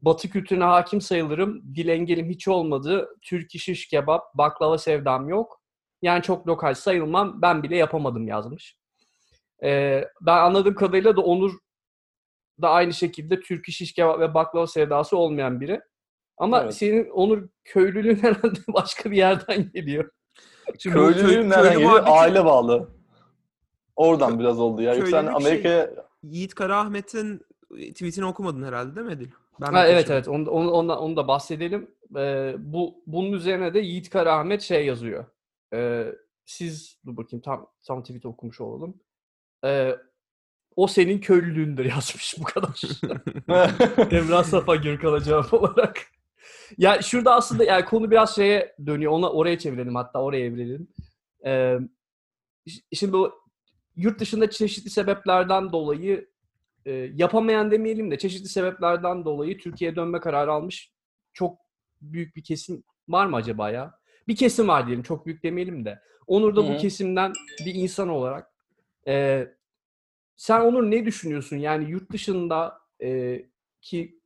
Batı 0.00 0.30
kültürüne 0.30 0.64
hakim 0.64 1.00
sayılırım. 1.00 1.62
Dil 1.74 1.88
engelim 1.88 2.30
hiç 2.30 2.48
olmadı. 2.48 3.08
Türk 3.22 3.54
iş 3.54 3.68
iş 3.68 3.88
kebap, 3.88 4.34
baklava 4.34 4.78
sevdam 4.78 5.28
yok. 5.28 5.62
Yani 6.02 6.22
çok 6.22 6.48
lokal 6.48 6.74
sayılmam. 6.74 7.42
Ben 7.42 7.62
bile 7.62 7.76
yapamadım 7.76 8.28
yazmış. 8.28 8.76
Ee, 9.62 10.04
ben 10.20 10.38
anladığım 10.38 10.74
kadarıyla 10.74 11.16
da 11.16 11.20
Onur 11.20 11.52
da 12.62 12.70
aynı 12.70 12.92
şekilde 12.92 13.40
Türk 13.40 13.68
iş 13.68 13.80
iş 13.80 13.92
kebap 13.92 14.20
ve 14.20 14.34
baklava 14.34 14.66
sevdası 14.66 15.16
olmayan 15.16 15.60
biri. 15.60 15.80
Ama 16.38 16.62
Evet. 16.62 16.74
senin 16.74 17.10
Onur 17.10 17.48
köylülüğün 17.64 18.16
herhalde 18.22 18.58
başka 18.68 19.10
bir 19.10 19.16
yerden 19.16 19.70
geliyor. 19.74 20.10
Şimdi 20.78 20.96
Köylülüğün 20.96 21.50
nereden 21.50 21.72
köylü 21.72 21.78
geliyor? 21.84 22.04
Aile 22.06 22.44
bağlı. 22.44 22.88
Oradan 23.96 24.38
biraz 24.38 24.60
oldu 24.60 24.82
ya. 24.82 24.94
Yoksa 24.94 25.16
hani 25.16 25.26
Köylülük 25.26 25.42
şey- 25.42 25.50
Amerika'ya 25.52 25.90
Yiğit 26.22 26.54
Karaahmet'in 26.54 27.40
tweetini 27.70 28.24
okumadın 28.24 28.62
herhalde 28.62 28.96
değil 28.96 29.06
mi 29.06 29.12
Edil? 29.12 29.28
Ben 29.60 29.72
Ha, 29.72 29.86
evet 29.86 30.10
evet 30.10 30.28
onu, 30.28 30.50
onu, 30.50 30.70
onu, 30.70 30.96
onu 30.96 31.16
da 31.16 31.28
bahsedelim. 31.28 31.90
Ee, 32.16 32.54
bu 32.58 33.02
bunun 33.06 33.32
üzerine 33.32 33.74
de 33.74 33.78
Yiğit 33.80 34.10
Karaahmet 34.10 34.62
şey 34.62 34.86
yazıyor. 34.86 35.24
Ee, 35.74 36.06
siz 36.44 36.98
dur 37.06 37.16
bakayım 37.16 37.42
tam 37.42 37.66
tam 37.86 38.02
tweet 38.02 38.26
okumuş 38.26 38.60
olalım. 38.60 39.00
Ee, 39.64 39.96
o 40.76 40.86
senin 40.86 41.18
köylülüğündür 41.18 41.84
yazmış 41.90 42.34
bu 42.38 42.44
kadar. 42.44 42.82
Emrah 44.12 44.44
Safa 44.44 44.76
Gürkan'a 44.76 45.20
cevap 45.20 45.54
olarak. 45.54 46.02
Ya 46.78 47.02
şurada 47.02 47.34
aslında 47.34 47.64
yani 47.64 47.84
konu 47.84 48.10
biraz 48.10 48.34
şeye 48.34 48.76
dönüyor. 48.86 49.12
Ona 49.12 49.30
oraya 49.30 49.58
çevirelim 49.58 49.94
hatta 49.94 50.22
oraya 50.22 50.44
evrilelim. 50.44 50.88
Ee, 51.46 51.78
şimdi 52.92 53.12
bu 53.12 53.32
yurt 53.96 54.20
dışında 54.20 54.50
çeşitli 54.50 54.90
sebeplerden 54.90 55.72
dolayı 55.72 56.28
e, 56.86 56.92
yapamayan 56.92 57.70
demeyelim 57.70 58.10
de 58.10 58.18
çeşitli 58.18 58.48
sebeplerden 58.48 59.24
dolayı 59.24 59.58
Türkiye'ye 59.58 59.96
dönme 59.96 60.20
kararı 60.20 60.52
almış 60.52 60.92
çok 61.32 61.58
büyük 62.00 62.36
bir 62.36 62.42
kesim 62.42 62.84
var 63.08 63.26
mı 63.26 63.36
acaba 63.36 63.70
ya? 63.70 63.94
Bir 64.28 64.36
kesim 64.36 64.68
var 64.68 64.86
diyelim 64.86 65.02
çok 65.02 65.26
büyük 65.26 65.42
demeyelim 65.42 65.84
de. 65.84 65.98
Onur 66.26 66.56
da 66.56 66.68
bu 66.68 66.76
kesimden 66.76 67.32
bir 67.66 67.74
insan 67.74 68.08
olarak 68.08 68.50
e, 69.08 69.46
sen 70.36 70.60
Onur 70.60 70.82
ne 70.82 71.04
düşünüyorsun? 71.06 71.56
Yani 71.56 71.90
yurt 71.90 72.12
dışında 72.12 72.78
e, 73.02 73.40
ki 73.80 74.20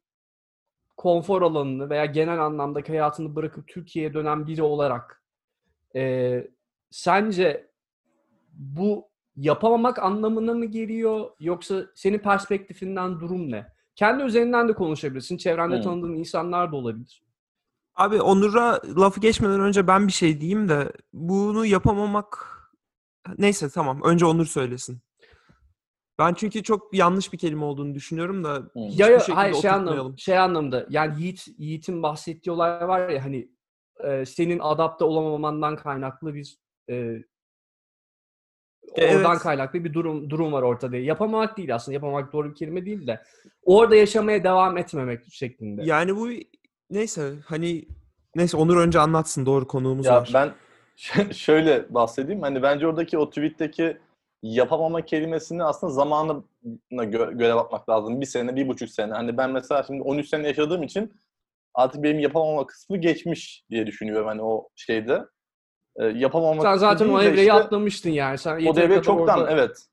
konfor 0.97 1.43
alanını 1.43 1.91
veya 1.91 2.05
genel 2.05 2.45
anlamdaki 2.45 2.89
hayatını 2.93 3.37
bırakıp 3.37 3.69
Türkiye'ye 3.69 4.15
dönen 4.15 4.47
biri 4.47 4.63
olarak 4.63 5.23
e, 5.97 6.43
sence 6.91 7.71
bu 8.53 9.09
yapamamak 9.37 9.99
anlamına 9.99 10.55
mı 10.55 10.67
geliyor 10.67 11.31
yoksa 11.41 11.87
senin 11.95 12.19
perspektifinden 12.19 13.21
durum 13.21 13.51
ne? 13.51 13.67
Kendi 13.95 14.23
üzerinden 14.23 14.69
de 14.69 14.73
konuşabilirsin. 14.73 15.37
Çevrende 15.37 15.75
Hmm. 15.77 15.83
tanıdığın 15.83 16.15
insanlar 16.15 16.73
da 16.73 16.77
olabilir. 16.77 17.23
Abi 17.95 18.21
Onur'a 18.21 18.81
lafı 18.97 19.21
geçmeden 19.21 19.61
önce 19.61 19.87
ben 19.87 20.07
bir 20.07 20.13
şey 20.13 20.41
diyeyim 20.41 20.69
de 20.69 20.93
bunu 21.13 21.67
yapamamak 21.67 22.49
neyse 23.39 23.69
tamam 23.71 24.01
önce 24.05 24.27
Onur 24.27 24.47
söylesin. 24.47 25.01
Ben 26.19 26.35
çünkü 26.35 26.63
çok 26.63 26.95
yanlış 26.95 27.33
bir 27.33 27.39
kelime 27.39 27.65
olduğunu 27.65 27.95
düşünüyorum 27.95 28.45
da 28.45 28.63
hiçbir 28.77 28.99
Ya 29.05 29.09
ya 29.11 29.37
hayır 29.37 29.55
şey 29.55 29.71
anlamda, 29.71 30.17
şey 30.17 30.39
anlamda 30.39 30.87
yani 30.91 31.23
Yiğit 31.23 31.47
Yiğit'in 31.59 32.03
bahsettiği 32.03 32.53
olay 32.55 32.89
var 32.89 33.09
ya 33.09 33.25
hani 33.25 33.49
e, 34.05 34.25
senin 34.27 34.59
adapte 34.59 35.05
olamamandan 35.05 35.77
kaynaklı 35.77 36.35
bir 36.35 36.59
e, 36.91 37.17
oradan 38.93 39.33
Evet. 39.33 39.39
kaynaklı 39.43 39.85
bir 39.85 39.95
durum 39.95 40.31
durum 40.31 40.53
var 40.53 40.63
ortada. 40.63 40.97
Yapamamak 40.97 41.57
değil 41.57 41.75
aslında. 41.75 41.95
Yapamamak 41.95 42.33
doğru 42.33 42.51
bir 42.51 42.55
kelime 42.55 42.87
değil 42.87 43.07
de 43.07 43.23
orada 43.63 43.97
yaşamaya 43.97 44.45
devam 44.45 44.79
etmemek 44.79 45.21
şeklinde. 45.33 45.83
Yani 45.85 46.17
bu 46.17 46.29
neyse 46.91 47.35
hani 47.47 47.89
neyse 48.35 48.57
Onur 48.57 48.77
önce 48.77 48.99
anlatsın 49.01 49.47
doğru 49.47 49.67
konuğumuz 49.67 50.07
Ya 50.07 50.15
var. 50.21 50.31
ben 50.35 50.53
ş- 50.97 51.27
şöyle 51.35 51.95
bahsedeyim. 51.95 52.43
Hani 52.43 52.63
bence 52.63 52.87
oradaki 52.87 53.19
o 53.19 53.29
tweet'teki 53.31 53.97
yapamama 54.55 55.05
kelimesini 55.05 55.65
aslında 55.65 55.93
zamanına 55.93 56.43
gö- 56.91 57.39
göre 57.39 57.55
bakmak 57.55 57.89
lazım. 57.89 58.21
Bir 58.21 58.27
sene, 58.27 58.57
bir 58.57 58.69
buçuk 58.69 58.89
sene. 58.91 59.13
Hani 59.13 59.37
ben 59.37 59.51
mesela 59.51 59.83
şimdi 59.83 60.03
13 60.03 60.29
sene 60.29 60.47
yaşadığım 60.47 60.83
için 60.83 61.13
artık 61.75 62.03
benim 62.03 62.19
yapamama 62.19 62.67
kısmı 62.67 62.97
geçmiş 62.97 63.65
diye 63.71 63.87
düşünüyorum 63.87 64.27
hani 64.27 64.43
o 64.43 64.69
şeyde. 64.75 65.23
Ee, 65.97 66.05
yapamama 66.05 66.63
Sen 66.63 66.77
zaten 66.77 67.09
o 67.09 67.23
evreyi 67.23 67.47
işte- 67.47 67.53
atlamıştın 67.53 68.11
yani. 68.11 68.39
Sen 68.39 68.55
o 68.55 68.59
yeteri 68.59 68.77
devre 68.77 68.89
kadar 68.89 69.03
çoktan 69.03 69.47
evet. 69.51 69.87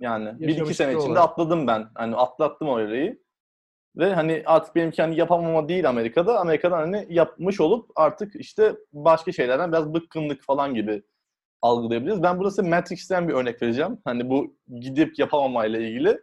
Yani 0.00 0.40
bir 0.40 0.56
iki 0.58 0.74
sene 0.74 0.92
içinde 0.92 1.12
olarak. 1.12 1.24
atladım 1.24 1.66
ben. 1.66 1.88
Hani 1.94 2.16
atlattım 2.16 2.68
o 2.68 2.80
evreyi. 2.80 3.22
Ve 3.96 4.14
hani 4.14 4.42
artık 4.46 4.74
benimki 4.74 5.02
hani 5.02 5.16
yapamama 5.16 5.68
değil 5.68 5.88
Amerika'da. 5.88 6.40
Amerika'da 6.40 6.76
hani 6.76 7.06
yapmış 7.10 7.60
olup 7.60 7.90
artık 7.96 8.36
işte 8.36 8.76
başka 8.92 9.32
şeylerden 9.32 9.72
biraz 9.72 9.94
bıkkınlık 9.94 10.42
falan 10.42 10.74
gibi 10.74 11.02
algılayabiliriz. 11.62 12.22
Ben 12.22 12.38
burası 12.38 12.64
Matrix'ten 12.64 13.28
bir 13.28 13.34
örnek 13.34 13.62
vereceğim. 13.62 13.98
Hani 14.04 14.30
bu 14.30 14.56
gidip 14.80 15.18
yapamamayla 15.18 15.80
ilgili. 15.80 16.20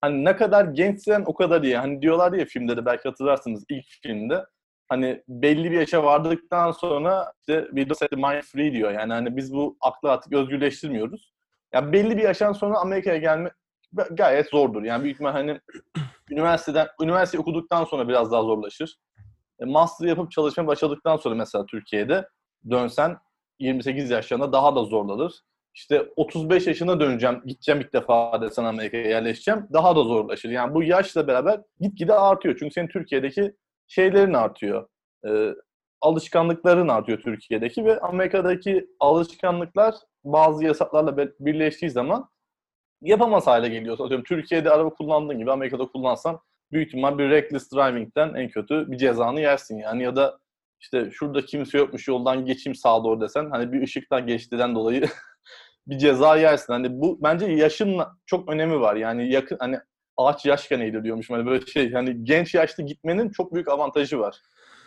Hani 0.00 0.24
ne 0.24 0.36
kadar 0.36 0.64
gençsen 0.64 1.22
o 1.26 1.34
kadar 1.34 1.62
iyi. 1.62 1.76
Hani 1.76 2.02
diyorlar 2.02 2.32
ya 2.32 2.44
filmde 2.44 2.76
de 2.76 2.86
belki 2.86 3.08
hatırlarsınız 3.08 3.64
ilk 3.68 3.86
filmde. 4.02 4.44
Hani 4.88 5.22
belli 5.28 5.70
bir 5.70 5.76
yaşa 5.76 6.04
vardıktan 6.04 6.70
sonra 6.70 7.32
işte 7.40 7.66
we 7.68 7.88
don't 7.88 7.98
set 7.98 8.10
the 8.10 8.16
mind 8.16 8.42
free 8.42 8.72
diyor. 8.72 8.90
Yani 8.90 9.12
hani 9.12 9.36
biz 9.36 9.54
bu 9.54 9.76
aklı 9.80 10.10
artık 10.10 10.32
özgürleştirmiyoruz. 10.32 11.32
Yani 11.72 11.92
belli 11.92 12.16
bir 12.16 12.22
yaştan 12.22 12.52
sonra 12.52 12.78
Amerika'ya 12.78 13.16
gelme 13.16 13.50
gayet 14.10 14.50
zordur. 14.50 14.82
Yani 14.82 15.02
büyük 15.02 15.14
ihtimal 15.14 15.32
hani 15.32 15.60
üniversiteden 16.30 16.88
üniversite 17.02 17.38
okuduktan 17.38 17.84
sonra 17.84 18.08
biraz 18.08 18.32
daha 18.32 18.42
zorlaşır. 18.42 18.96
E, 19.60 19.64
master 19.64 20.06
yapıp 20.06 20.30
çalışmaya 20.32 20.66
başladıktan 20.66 21.16
sonra 21.16 21.34
mesela 21.34 21.66
Türkiye'de 21.66 22.28
dönsen 22.70 23.16
28 23.58 24.10
yaşlarında 24.10 24.52
daha 24.52 24.76
da 24.76 24.84
zorlanır. 24.84 25.32
İşte 25.74 26.08
35 26.16 26.66
yaşına 26.66 27.00
döneceğim, 27.00 27.42
gideceğim 27.46 27.80
ilk 27.80 27.92
defa 27.92 28.40
desen 28.40 28.64
Amerika'ya 28.64 29.08
yerleşeceğim. 29.08 29.66
Daha 29.72 29.96
da 29.96 30.02
zorlaşır. 30.02 30.50
Yani 30.50 30.74
bu 30.74 30.82
yaşla 30.82 31.26
beraber 31.26 31.60
gitgide 31.80 32.14
artıyor. 32.14 32.56
Çünkü 32.58 32.72
senin 32.74 32.88
Türkiye'deki 32.88 33.52
şeylerin 33.88 34.34
artıyor. 34.34 34.88
Ee, 35.26 35.54
alışkanlıkların 36.00 36.88
artıyor 36.88 37.18
Türkiye'deki 37.20 37.84
ve 37.84 38.00
Amerika'daki 38.00 38.86
alışkanlıklar 39.00 39.94
bazı 40.24 40.64
yasaklarla 40.64 41.16
birleştiği 41.40 41.90
zaman 41.90 42.28
yapamaz 43.02 43.46
hale 43.46 43.68
geliyor. 43.68 43.98
Atıyorum 44.00 44.24
Türkiye'de 44.24 44.70
araba 44.70 44.90
kullandığın 44.90 45.38
gibi 45.38 45.52
Amerika'da 45.52 45.86
kullansan 45.86 46.40
büyük 46.72 46.88
ihtimal 46.88 47.18
bir 47.18 47.30
reckless 47.30 47.72
driving'den 47.72 48.34
en 48.34 48.48
kötü 48.48 48.90
bir 48.90 48.98
cezanı 48.98 49.40
yersin 49.40 49.78
yani 49.78 50.02
ya 50.02 50.16
da 50.16 50.38
işte 50.80 51.10
şurada 51.10 51.44
kimse 51.44 51.78
yokmuş 51.78 52.08
yoldan 52.08 52.46
geçeyim 52.46 52.74
sağa 52.74 53.04
doğru 53.04 53.20
desen 53.20 53.50
hani 53.50 53.72
bir 53.72 53.82
ışıktan 53.82 54.26
geçtiğinden 54.26 54.74
dolayı 54.74 55.08
bir 55.86 55.98
ceza 55.98 56.36
yersin. 56.36 56.72
Hani 56.72 57.00
bu 57.00 57.22
bence 57.22 57.46
yaşın 57.46 58.00
çok 58.26 58.52
önemi 58.52 58.80
var. 58.80 58.96
Yani 58.96 59.32
yakın 59.32 59.56
hani 59.60 59.78
ağaç 60.16 60.46
yaşken 60.46 60.80
eğilir 60.80 61.04
diyormuşum. 61.04 61.36
Hani 61.36 61.46
böyle 61.46 61.66
şey 61.66 61.92
hani 61.92 62.24
genç 62.24 62.54
yaşta 62.54 62.82
gitmenin 62.82 63.30
çok 63.30 63.54
büyük 63.54 63.68
avantajı 63.68 64.18
var. 64.18 64.40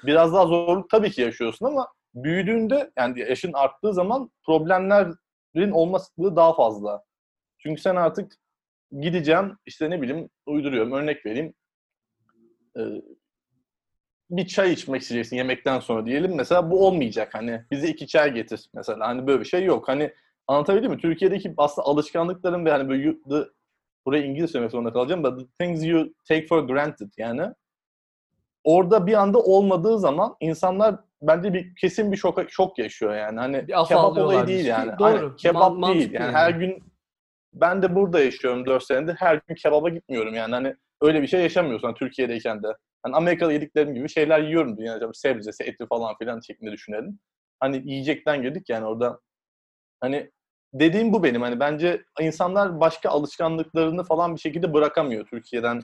Biraz 0.04 0.34
daha 0.34 0.46
zorluk 0.46 0.90
tabii 0.90 1.12
ki 1.12 1.22
yaşıyorsun 1.22 1.66
ama 1.66 1.88
büyüdüğünde 2.14 2.92
yani 2.98 3.20
yaşın 3.20 3.54
arttığı 3.54 3.94
zaman 3.94 4.32
problemlerin 4.46 5.72
olması 5.72 6.12
daha 6.18 6.56
fazla. 6.56 7.04
Çünkü 7.58 7.82
sen 7.82 7.96
artık 7.96 8.34
gideceğim 9.02 9.58
işte 9.66 9.90
ne 9.90 10.02
bileyim 10.02 10.30
uyduruyorum 10.46 10.92
örnek 10.92 11.26
vereyim. 11.26 11.54
Ee, 12.78 12.82
bir 14.30 14.48
çay 14.48 14.74
içmek 14.74 15.02
isteyeceksin 15.02 15.38
yemekten 15.38 15.80
sonra 15.80 16.06
diyelim. 16.06 16.36
Mesela 16.36 16.72
bu 16.72 16.88
olmayacak 16.88 17.30
hani 17.34 17.62
bize 17.72 17.88
iki 17.88 18.08
çay 18.08 18.34
getir 18.34 18.70
mesela. 18.74 19.08
Hani 19.08 19.28
böyle 19.28 19.40
bir 19.40 19.46
şey 19.46 19.64
yok. 19.64 19.88
Hani 19.88 20.14
anlatabildim 20.48 20.92
mi? 20.92 20.98
Türkiye'deki 20.98 21.54
aslında 21.58 21.88
alışkanlıkların 21.88 22.66
ve 22.66 22.72
hani 22.72 22.90
böyle 22.90 23.04
you- 23.04 23.30
the, 23.30 23.50
buraya 24.06 24.24
İngiliz 24.26 24.52
söylemek 24.52 24.72
zorunda 24.72 24.94
kalacağım 24.94 25.24
da 25.24 25.38
the 25.38 25.44
things 25.60 25.86
you 25.86 26.14
take 26.28 26.46
for 26.48 26.60
granted 26.64 27.12
yani 27.18 27.54
orada 28.64 29.08
bir 29.08 29.14
anda 29.14 29.40
olmadığı 29.40 30.00
zaman 30.00 30.36
insanlar 30.40 30.96
bence 31.22 31.54
bir 31.54 31.76
kesin 31.76 32.12
bir 32.12 32.18
şok 32.18 32.40
şok 32.52 32.80
yaşıyor 32.80 33.16
yani. 33.16 33.40
Hani 33.40 33.68
Bir 33.68 33.74
kebap 33.88 34.18
olayı 34.18 34.48
değil 34.48 34.66
yani. 34.66 34.92
Doğru. 35.00 35.08
Hani 35.08 35.36
kebap 35.36 35.78
Man- 35.78 35.94
değil. 35.94 36.12
yani. 36.14 36.32
her 36.32 36.50
gün 36.52 36.84
ben 37.54 37.82
de 37.82 37.96
burada 37.96 38.20
yaşıyorum 38.20 38.66
4 38.66 38.84
senedir. 38.84 39.16
Her 39.16 39.42
gün 39.48 39.56
kebaba 39.56 39.90
gitmiyorum 39.90 40.34
yani. 40.34 40.56
Hani 40.56 40.76
öyle 41.02 41.22
bir 41.22 41.28
şey 41.28 41.42
yaşamıyorsun 41.42 41.88
hani 41.88 41.96
Türkiye'deyken 41.98 42.64
de. 42.64 42.68
Hani 43.08 43.16
Amerika'da 43.16 43.52
yediklerim 43.52 43.94
gibi 43.94 44.10
şeyler 44.10 44.40
yiyorum 44.40 44.78
dünyada. 44.78 45.14
Sebzesi, 45.14 45.64
eti 45.64 45.86
falan 45.90 46.16
filan 46.18 46.40
şeklinde 46.40 46.72
düşünelim. 46.72 47.20
Hani 47.60 47.82
yiyecekten 47.86 48.42
girdik 48.42 48.70
yani 48.70 48.86
orada. 48.86 49.20
Hani 50.00 50.32
dediğim 50.74 51.14
bu 51.14 51.24
benim. 51.24 51.42
Hani 51.42 51.60
bence 51.60 52.04
insanlar 52.22 52.80
başka 52.80 53.10
alışkanlıklarını 53.10 54.04
falan 54.04 54.36
bir 54.36 54.40
şekilde 54.40 54.74
bırakamıyor 54.74 55.28
Türkiye'den 55.28 55.82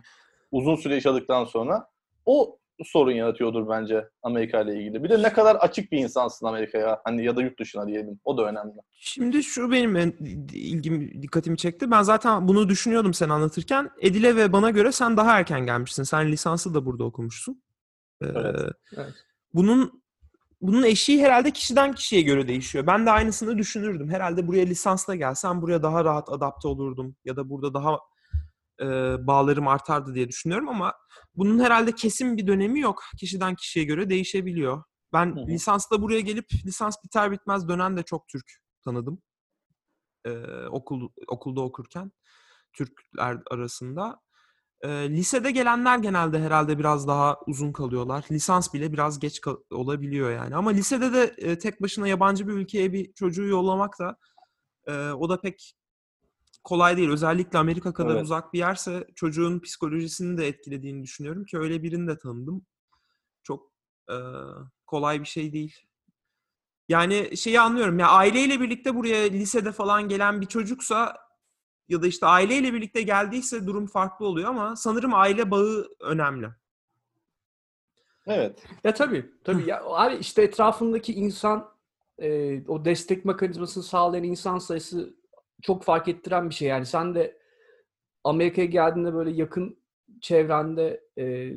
uzun 0.51 0.75
süre 0.75 0.94
yaşadıktan 0.94 1.46
sonra. 1.46 1.88
O 2.25 2.60
sorun 2.84 3.12
yaratıyordur 3.12 3.70
bence 3.70 4.10
Amerika 4.24 4.62
ile 4.62 4.80
ilgili. 4.80 5.03
Bir 5.03 5.10
de 5.10 5.22
ne 5.24 5.34
kadar 5.34 5.56
açık 5.56 5.92
bir 5.92 5.98
insansın 5.98 6.46
Amerika'ya 6.46 7.01
hani 7.06 7.25
ya 7.25 7.36
da 7.36 7.42
yurt 7.42 7.60
dışına 7.60 7.88
diyelim. 7.88 8.20
O 8.24 8.38
da 8.38 8.46
önemli. 8.46 8.74
Şimdi 8.92 9.44
şu 9.44 9.72
benim 9.72 9.96
en 9.96 10.13
ilgim 10.53 11.22
dikkatimi 11.22 11.58
çekti. 11.58 11.92
Ben 11.92 12.01
zaten 12.01 12.48
bunu 12.48 12.70
düşünüyordum 12.70 13.13
sen 13.13 13.30
anlatırken. 13.30 13.89
Edile 14.01 14.36
ve 14.36 14.53
bana 14.53 14.70
göre 14.70 14.92
sen 14.92 15.18
daha 15.18 15.39
erken 15.39 15.65
gelmişsin. 15.65 16.03
Sen 16.03 16.32
lisansı 16.32 16.74
da 16.74 16.86
burada 16.86 17.03
okumuşsun. 17.03 17.63
Ee, 18.22 18.25
Evet. 18.25 18.72
Evet. 18.98 19.13
Bunun 19.53 20.03
bunun 20.62 20.84
eşiği 20.84 21.22
herhalde 21.22 21.51
kişiden 21.51 21.94
kişiye 21.94 22.22
göre 22.22 22.48
değişiyor. 22.48 22.88
Ben 22.88 23.06
de 23.06 23.12
aynısını 23.12 23.58
düşünürdüm. 23.58 24.10
Herhalde 24.10 24.48
buraya 24.48 24.65
lisansla 24.65 25.15
gelsem 25.15 25.62
buraya 25.62 25.84
daha 25.84 26.06
rahat 26.06 26.30
adapte 26.30 26.68
olurdum 26.68 27.15
ya 27.25 27.36
da 27.36 27.50
burada 27.50 27.74
daha 27.74 28.00
e, 28.84 28.88
bağlarım 29.28 29.68
artardı 29.68 30.16
diye 30.16 30.28
düşünüyorum 30.28 30.70
ama 30.70 30.94
bunun 31.36 31.60
herhalde 31.60 31.92
kesin 31.96 32.38
bir 32.38 32.48
dönemi 32.48 32.80
yok. 32.80 33.04
Kişiden 33.20 33.56
kişiye 33.56 33.86
göre 33.86 34.10
değişebiliyor. 34.10 34.84
Ben 35.13 35.36
Hı 35.36 35.40
hı. 35.40 35.48
lisansla 35.48 36.02
buraya 36.02 36.20
gelip 36.22 36.46
lisans 36.66 36.96
biter 37.06 37.32
bitmez 37.32 37.68
dönen 37.68 37.98
de 37.98 38.04
çok 38.04 38.28
Türk 38.28 38.46
tanıdım. 38.86 39.22
Ee, 40.25 40.32
okul 40.72 41.10
okulda 41.28 41.62
okurken 41.62 42.12
Türkler 42.74 43.38
arasında. 43.52 44.20
Ee, 44.82 44.90
lisede 45.10 45.52
gelenler 45.52 45.98
genelde 45.98 46.40
herhalde 46.40 46.80
biraz 46.80 47.08
daha 47.08 47.38
uzun 47.48 47.72
kalıyorlar. 47.72 48.25
Lisans 48.32 48.74
bile 48.74 48.94
biraz 48.94 49.20
geç 49.20 49.42
kal- 49.42 49.63
olabiliyor 49.72 50.32
yani. 50.32 50.56
Ama 50.56 50.70
lisede 50.70 51.13
de 51.13 51.36
e, 51.38 51.60
tek 51.60 51.82
başına 51.82 52.08
yabancı 52.08 52.48
bir 52.48 52.54
ülkeye 52.54 52.94
bir 52.94 53.13
çocuğu 53.13 53.46
yollamak 53.46 54.00
da 54.00 54.18
e, 54.88 55.12
o 55.12 55.30
da 55.30 55.42
pek 55.42 55.75
kolay 56.63 56.98
değil. 56.98 57.10
Özellikle 57.10 57.60
Amerika 57.60 57.93
kadar 57.93 58.13
Evet. 58.13 58.24
uzak 58.24 58.53
bir 58.53 58.60
yerse 58.60 59.08
çocuğun 59.15 59.60
psikolojisini 59.60 60.38
de 60.38 60.48
etkilediğini 60.48 61.03
düşünüyorum 61.03 61.46
ki 61.46 61.58
öyle 61.58 61.84
birini 61.84 62.08
de 62.08 62.17
tanıdım. 62.17 62.65
Çok 63.43 63.72
e, 64.10 64.15
kolay 64.88 65.20
bir 65.20 65.25
şey 65.25 65.53
değil. 65.53 65.77
Yani 66.89 67.38
şeyi 67.38 67.60
anlıyorum 67.60 68.00
ya 68.00 68.08
aileyle 68.08 68.60
birlikte 68.60 68.96
buraya 68.96 69.29
lisede 69.29 69.72
falan 69.72 70.10
gelen 70.10 70.41
bir 70.41 70.46
çocuksa 70.46 71.17
ya 71.89 72.01
da 72.01 72.08
işte 72.08 72.25
aileyle 72.25 72.74
birlikte 72.74 73.01
geldiyse 73.01 73.67
durum 73.67 73.88
farklı 73.88 74.25
oluyor 74.25 74.50
ama 74.50 74.75
sanırım 74.75 75.13
aile 75.13 75.51
bağı 75.51 75.88
önemli. 76.00 76.48
Evet. 78.27 78.63
Ya 78.84 78.93
tabii. 78.93 79.32
Tabii. 79.43 79.70
ya, 79.70 79.84
abi 79.86 80.15
işte 80.15 80.41
etrafındaki 80.41 81.13
insan 81.13 81.70
e, 82.17 82.62
o 82.67 82.86
destek 82.86 83.25
mekanizmasını 83.25 83.84
sağlayan 83.84 84.24
insan 84.24 84.58
sayısı 84.58 85.15
çok 85.63 85.84
fark 85.84 86.08
ettiren 86.08 86.50
bir 86.50 86.55
şey. 86.55 86.67
Yani 86.67 86.86
sen 86.86 87.15
de 87.15 87.38
Amerika'ya 88.24 88.67
geldiğinde 88.67 89.13
böyle 89.13 89.32
yakın 89.32 89.77
çevrende 90.22 91.01
e, 91.17 91.53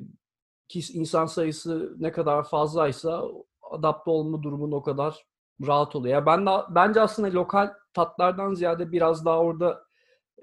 ki 0.69 0.81
insan 0.93 1.27
sayısı 1.27 1.97
ne 1.99 2.13
kadar 2.13 2.49
fazlaysa 2.49 3.25
adapte 3.71 4.11
olma 4.11 4.43
durumun 4.43 4.73
o 4.73 4.83
kadar 4.83 5.27
rahat 5.67 5.97
oluyor. 5.97 6.15
Ya 6.15 6.27
ben 6.27 6.47
de 6.47 6.51
bence 6.71 7.01
aslında 7.01 7.35
lokal 7.35 7.73
tatlardan 7.95 8.55
ziyade 8.55 8.93
biraz 8.93 9.25
daha 9.25 9.39
orada 9.39 9.85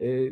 e, 0.02 0.30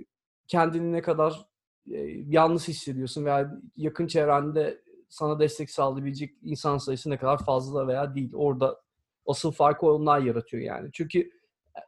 kendini 0.47 0.91
ne 0.93 1.01
kadar 1.01 1.45
e, 1.91 1.97
yalnız 2.27 2.67
hissediyorsun 2.67 3.25
veya 3.25 3.51
yakın 3.77 4.07
çevrende 4.07 4.81
sana 5.09 5.39
destek 5.39 5.69
sağlayabilecek 5.69 6.35
insan 6.41 6.77
sayısı 6.77 7.09
ne 7.09 7.17
kadar 7.17 7.45
fazla 7.45 7.88
veya 7.88 8.15
değil. 8.15 8.31
Orada 8.35 8.81
asıl 9.25 9.51
farkı 9.51 9.88
onlar 9.88 10.19
yaratıyor 10.19 10.63
yani. 10.63 10.89
Çünkü 10.93 11.29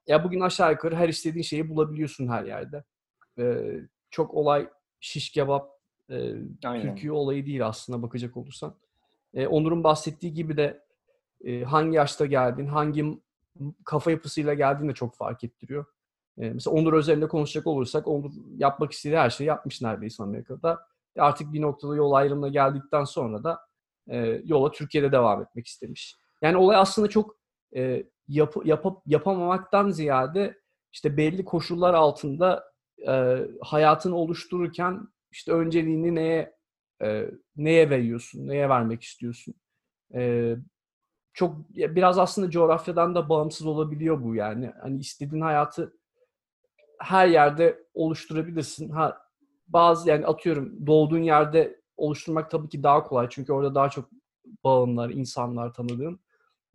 ya 0.08 0.24
bugün 0.24 0.40
aşağı 0.40 0.72
yukarı 0.72 0.96
her 0.96 1.10
istediğin 1.10 1.44
şeyi 1.44 1.70
bulabiliyorsun 1.70 2.28
her 2.28 2.44
yerde. 2.44 2.84
Ee, 3.40 3.80
çok 4.10 4.34
olay 4.34 4.70
şiş 5.00 5.32
kebap 5.32 5.70
e. 6.10 6.34
Türkiye 6.82 7.12
olayı 7.12 7.46
değil 7.46 7.68
aslında 7.68 8.02
bakacak 8.02 8.38
olursan. 8.38 8.76
E, 9.34 9.48
Onur'un 9.48 9.84
bahsettiği 9.84 10.34
gibi 10.34 10.58
de 10.58 10.84
e, 11.44 11.64
hangi 11.64 11.96
yaşta 11.96 12.26
geldin, 12.26 12.68
hangi 12.68 13.22
kafa 13.86 14.12
yapısıyla 14.12 14.54
geldiğin 14.54 14.90
de 14.90 14.94
çok 14.94 15.16
fark 15.16 15.44
ettiriyor. 15.44 15.86
E, 16.38 16.50
mesela 16.50 16.76
Onur 16.76 16.94
özelinde 16.94 17.28
konuşacak 17.28 17.68
olursak 17.68 18.08
Onur 18.08 18.32
yapmak 18.58 18.92
istediği 18.92 19.18
her 19.18 19.30
şeyi 19.30 19.48
yapmış 19.48 19.82
neredeyse 19.82 20.24
Amerika'da. 20.24 20.88
E, 21.16 21.22
Artık 21.22 21.54
bir 21.54 21.62
noktada 21.62 21.96
yol 21.96 22.12
ayrımına 22.12 22.48
geldikten 22.48 23.04
sonra 23.04 23.44
da 23.44 23.60
e, 24.08 24.42
yola 24.46 24.72
Türkiye'de 24.72 25.12
devam 25.12 25.42
etmek 25.42 25.68
istemiş. 25.68 26.16
Yani 26.42 26.58
olay 26.58 26.78
aslında 26.78 27.10
çok 27.10 27.36
e, 27.76 28.04
yap, 28.28 28.56
yapıp 28.66 28.98
yapamamaktan 29.06 29.90
ziyade 29.90 30.58
işte 30.92 31.18
belli 31.18 31.46
koşullar 31.46 31.94
altında 31.94 32.74
e, 33.08 33.40
hayatını 33.62 34.16
oluştururken 34.16 35.08
işte 35.32 35.52
önceliğini 35.52 36.16
neye 36.16 36.56
e, 37.02 37.30
neye 37.56 37.90
veriyorsun, 37.90 38.48
neye 38.48 38.70
vermek 38.70 39.04
istiyorsun. 39.04 39.56
E, 40.14 40.56
çok 41.34 41.70
biraz 41.70 42.20
aslında 42.20 42.50
coğrafyadan 42.50 43.16
da 43.16 43.30
bağımsız 43.30 43.68
olabiliyor 43.68 44.24
bu 44.24 44.36
yani. 44.36 44.72
Hani 44.82 45.00
istediğin 45.00 45.42
hayatı 45.42 45.98
her 47.00 47.28
yerde 47.28 47.84
oluşturabilirsin. 47.94 48.90
Ha 48.90 49.18
bazı 49.68 50.10
yani 50.10 50.26
atıyorum 50.26 50.88
doğduğun 50.88 51.24
yerde 51.24 51.82
oluşturmak 51.98 52.52
tabii 52.52 52.70
ki 52.70 52.84
daha 52.84 53.04
kolay 53.04 53.28
çünkü 53.30 53.54
orada 53.54 53.76
daha 53.76 53.90
çok 53.90 54.10
bağımlar, 54.64 55.10
insanlar 55.10 55.74
tanıdığın 55.74 56.20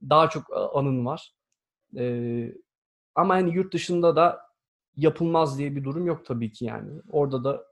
daha 0.03 0.31
çok 0.31 0.45
anın 0.75 1.07
var. 1.07 1.38
Ee, 1.97 2.55
ama 3.15 3.35
hani 3.35 3.55
yurt 3.55 3.75
dışında 3.75 4.17
da 4.17 4.41
yapılmaz 4.97 5.59
diye 5.59 5.77
bir 5.77 5.85
durum 5.85 6.07
yok 6.07 6.27
tabii 6.27 6.53
ki 6.53 6.65
yani. 6.65 7.01
Orada 7.11 7.45
da 7.45 7.65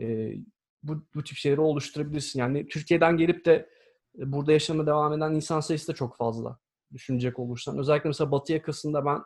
e, 0.00 0.34
bu, 0.82 1.04
bu 1.14 1.24
tip 1.24 1.36
şeyleri 1.36 1.60
oluşturabilirsin. 1.60 2.40
Yani 2.40 2.68
Türkiye'den 2.68 3.16
gelip 3.16 3.44
de 3.44 3.70
e, 4.18 4.32
burada 4.32 4.52
yaşama 4.52 4.86
devam 4.86 5.12
eden 5.12 5.32
insan 5.34 5.60
sayısı 5.60 5.88
da 5.88 5.92
çok 5.94 6.16
fazla 6.16 6.58
düşünecek 6.92 7.38
olursan. 7.38 7.78
Özellikle 7.78 8.08
mesela 8.08 8.30
Batı 8.32 8.52
yakasında 8.52 9.04
ben 9.04 9.22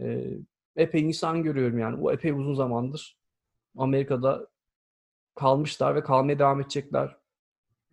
e, 0.00 0.24
epey 0.76 1.02
insan 1.02 1.42
görüyorum 1.42 1.78
yani. 1.78 2.00
Bu 2.00 2.12
epey 2.12 2.30
uzun 2.30 2.54
zamandır 2.54 3.18
Amerika'da 3.76 4.46
kalmışlar 5.34 5.94
ve 5.94 6.02
kalmaya 6.02 6.38
devam 6.38 6.60
edecekler 6.60 7.16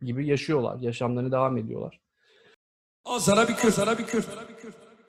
gibi 0.01 0.27
yaşıyorlar. 0.27 0.79
Yaşamlarını 0.79 1.31
devam 1.31 1.57
ediyorlar. 1.57 2.01
Al 3.05 3.19
sana 3.19 3.47
bir 3.47 3.55
kür, 3.55 3.71
sana 3.71 3.97
bir 3.97 4.05
kür. 4.05 4.25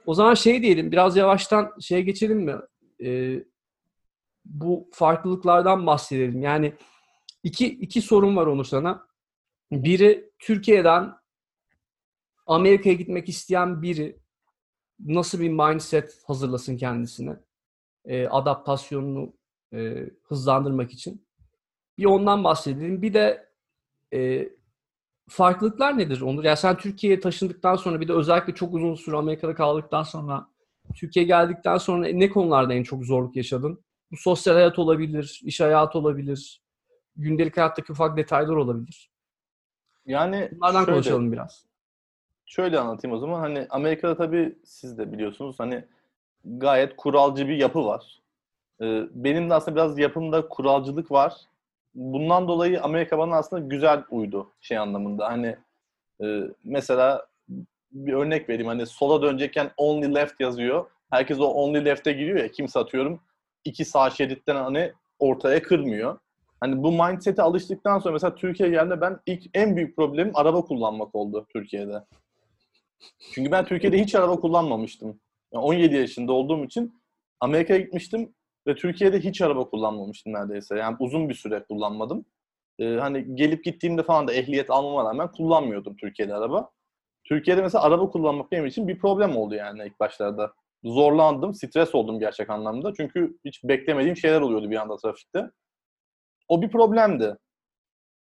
O 0.07 0.15
zaman 0.15 0.35
şey 0.35 0.63
diyelim, 0.63 0.93
biraz 0.93 1.17
yavaştan 1.17 1.73
şeye 1.81 2.01
geçelim 2.01 2.39
mi? 2.39 2.57
Ee, 3.03 3.45
bu 4.45 4.89
farklılıklardan 4.93 5.87
bahsedelim. 5.87 6.43
Yani 6.43 6.73
iki, 7.43 7.67
iki 7.67 8.03
sorun 8.03 8.37
var 8.37 8.47
Onur 8.47 8.65
sana. 8.65 9.07
Biri 9.73 10.31
Türkiye'den 10.39 11.15
Amerika'ya 12.47 12.95
gitmek 12.95 13.29
isteyen 13.29 13.83
biri 13.83 14.19
nasıl 15.01 15.41
bir 15.41 15.49
mindset 15.49 16.23
hazırlasın 16.27 16.77
kendisine? 16.77 17.37
Ee, 18.05 18.27
adaptasyonunu 18.27 19.33
e, 19.73 20.11
hızlandırmak 20.23 20.93
için. 20.93 21.27
Bir 21.99 22.05
ondan 22.05 22.45
bahsedelim. 22.45 23.03
Bir 23.03 23.15
de 23.15 23.49
e, 24.13 24.49
farklılıklar 25.29 25.99
nedir 25.99 26.21
Onur? 26.21 26.45
Yani 26.45 26.57
sen 26.57 26.77
Türkiye'ye 26.77 27.21
taşındıktan 27.21 27.77
sonra 27.77 28.01
bir 28.01 28.09
de 28.09 28.13
özellikle 28.13 28.55
çok 28.55 28.75
uzun 28.75 28.95
süre 28.95 29.17
Amerika'da 29.17 29.55
kaldıktan 29.55 30.03
sonra 30.03 30.47
Türkiye'ye 30.95 31.27
geldikten 31.27 31.79
sonra 31.79 32.07
ne 32.07 32.29
konularda 32.29 32.75
en 32.75 32.83
çok 32.83 33.05
zorluk 33.05 33.37
yaşadın? 33.37 33.85
Bu 34.13 34.17
sosyal 34.17 34.55
hayat 34.55 34.79
olabilir, 34.79 35.41
iş 35.45 35.61
hayatı 35.61 35.99
olabilir, 35.99 36.63
gündelik 37.17 37.57
hayattaki 37.57 37.93
ufak 37.93 38.17
detaylar 38.17 38.57
olabilir. 38.57 39.11
Yani 40.07 40.49
Bunlardan 40.53 40.85
şöyle, 40.85 40.93
konuşalım 40.93 41.33
biraz. 41.33 41.65
şöyle 42.47 42.79
anlatayım 42.79 43.17
o 43.17 43.19
zaman. 43.19 43.41
Hani 43.41 43.67
Amerika'da 43.71 44.17
tabii 44.17 44.59
siz 44.65 44.99
de 44.99 45.13
biliyorsunuz 45.13 45.57
hani 45.59 45.85
gayet 46.45 46.97
kuralcı 46.97 47.49
bir 47.49 47.57
yapı 47.57 47.85
var. 47.85 48.21
Ee, 48.81 49.03
benim 49.15 49.51
de 49.51 49.55
aslında 49.55 49.77
biraz 49.77 49.99
yapımda 49.99 50.49
kuralcılık 50.49 51.11
var. 51.11 51.35
Bundan 51.95 52.49
dolayı 52.49 52.83
Amerika 52.83 53.19
bana 53.19 53.37
aslında 53.37 53.67
güzel 53.67 54.05
uydu 54.11 54.53
şey 54.61 54.79
anlamında. 54.79 55.27
Hani 55.27 55.57
e, 56.23 56.41
mesela 56.65 57.27
bir 57.93 58.13
örnek 58.13 58.49
vereyim. 58.49 58.67
Hani 58.67 58.87
sola 58.87 59.23
dönecekken 59.23 59.71
only 59.77 60.15
left 60.15 60.41
yazıyor. 60.41 60.87
Herkes 61.11 61.41
o 61.41 61.45
only 61.45 61.85
left'e 61.85 62.13
giriyor 62.13 62.39
ya. 62.39 62.51
Kimse 62.51 62.79
atıyorum 62.79 63.21
iki 63.65 63.85
sağ 63.85 64.11
şeritten 64.11 64.57
hani 64.57 64.93
ortaya 65.19 65.63
kırmıyor. 65.63 66.19
Hani 66.61 66.83
bu 66.83 66.93
mindset'e 66.93 67.43
alıştıktan 67.43 67.99
sonra 67.99 68.13
mesela 68.13 68.35
Türkiye'ye 68.35 68.75
geldiğimde 68.75 69.01
ben 69.01 69.21
ilk 69.27 69.43
en 69.55 69.77
büyük 69.77 69.97
problemim 69.97 70.37
araba 70.37 70.63
kullanmak 70.65 71.15
oldu 71.15 71.47
Türkiye'de. 71.53 72.05
Çünkü 73.35 73.51
ben 73.51 73.65
Türkiye'de 73.65 73.99
hiç 73.99 74.15
araba 74.15 74.37
kullanmamıştım. 74.37 75.21
Yani 75.53 75.65
17 75.65 75.97
yaşında 75.97 76.33
olduğum 76.33 76.65
için 76.65 77.03
Amerika'ya 77.41 77.81
gitmiştim 77.81 78.35
ve 78.67 78.75
Türkiye'de 78.75 79.21
hiç 79.21 79.43
araba 79.43 79.71
kullanmamıştım 79.71 80.33
neredeyse. 80.33 80.77
Yani 80.77 80.97
uzun 81.01 81.29
bir 81.29 81.35
süre 81.35 81.65
kullanmadım. 81.65 82.25
Ee, 82.79 82.97
hani 82.97 83.37
gelip 83.37 83.65
gittiğimde 83.65 84.03
falan 84.03 84.29
da 84.29 84.33
ehliyet 84.33 84.71
almama 84.71 85.05
rağmen 85.11 85.33
kullanmıyordum 85.33 85.97
Türkiye'de 85.97 86.35
araba. 86.35 86.71
Türkiye'de 87.25 87.63
mesela 87.63 87.85
araba 87.85 88.11
kullanmak 88.11 88.53
benim 88.53 88.67
için 88.67 88.89
bir 88.89 88.99
problem 88.99 89.37
oldu 89.37 89.55
yani 89.55 89.87
ilk 89.87 90.01
başlarda. 90.01 90.53
Zorlandım, 90.85 91.55
stres 91.55 91.95
oldum 91.95 92.21
gerçek 92.21 92.51
anlamda. 92.51 92.93
Çünkü 92.97 93.39
hiç 93.45 93.65
beklemediğim 93.65 94.17
şeyler 94.17 94.41
oluyordu 94.41 94.71
bir 94.71 94.77
anda 94.77 94.97
trafikte. 94.97 95.51
O 96.49 96.63
bir 96.63 96.69
problemdi. 96.71 97.37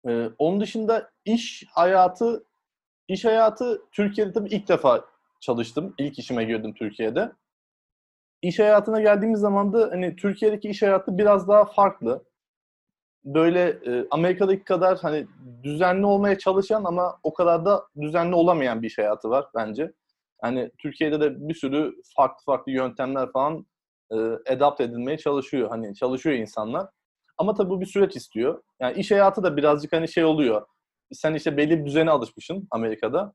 Ee, 0.08 0.28
onun 0.38 0.60
dışında 0.60 1.10
iş 1.24 1.64
hayatı 1.70 2.46
iş 3.08 3.24
hayatı 3.24 3.82
Türkiye'de 3.92 4.32
tabii 4.32 4.48
ilk 4.48 4.68
defa 4.68 5.04
çalıştım. 5.40 5.94
İlk 5.98 6.18
işime 6.18 6.44
girdim 6.44 6.74
Türkiye'de. 6.74 7.32
İş 8.44 8.58
hayatına 8.58 9.00
geldiğimiz 9.00 9.40
zaman 9.40 9.72
da 9.72 9.88
hani 9.92 10.16
Türkiye'deki 10.16 10.68
iş 10.68 10.82
hayatı 10.82 11.18
biraz 11.18 11.48
daha 11.48 11.64
farklı. 11.64 12.24
Böyle 13.24 13.68
e, 13.68 14.06
Amerika'daki 14.10 14.64
kadar 14.64 14.98
hani 14.98 15.26
düzenli 15.62 16.06
olmaya 16.06 16.38
çalışan 16.38 16.84
ama 16.84 17.18
o 17.22 17.34
kadar 17.34 17.64
da 17.64 17.86
düzenli 18.00 18.34
olamayan 18.34 18.82
bir 18.82 18.86
iş 18.86 18.98
hayatı 18.98 19.30
var 19.30 19.46
bence. 19.54 19.92
Hani 20.42 20.70
Türkiye'de 20.78 21.20
de 21.20 21.48
bir 21.48 21.54
sürü 21.54 21.94
farklı 22.16 22.44
farklı 22.44 22.72
yöntemler 22.72 23.32
falan 23.32 23.66
e, 24.10 24.16
adapt 24.54 24.80
edilmeye 24.80 25.18
çalışıyor. 25.18 25.68
Hani 25.68 25.94
çalışıyor 25.94 26.36
insanlar. 26.36 26.88
Ama 27.38 27.54
tabii 27.54 27.70
bu 27.70 27.80
bir 27.80 27.86
süreç 27.86 28.16
istiyor. 28.16 28.62
Yani 28.80 28.98
iş 28.98 29.10
hayatı 29.10 29.42
da 29.42 29.56
birazcık 29.56 29.92
hani 29.92 30.08
şey 30.08 30.24
oluyor. 30.24 30.66
Sen 31.12 31.34
işte 31.34 31.56
belli 31.56 31.80
bir 31.80 31.86
düzene 31.86 32.10
alışmışsın 32.10 32.68
Amerika'da. 32.70 33.34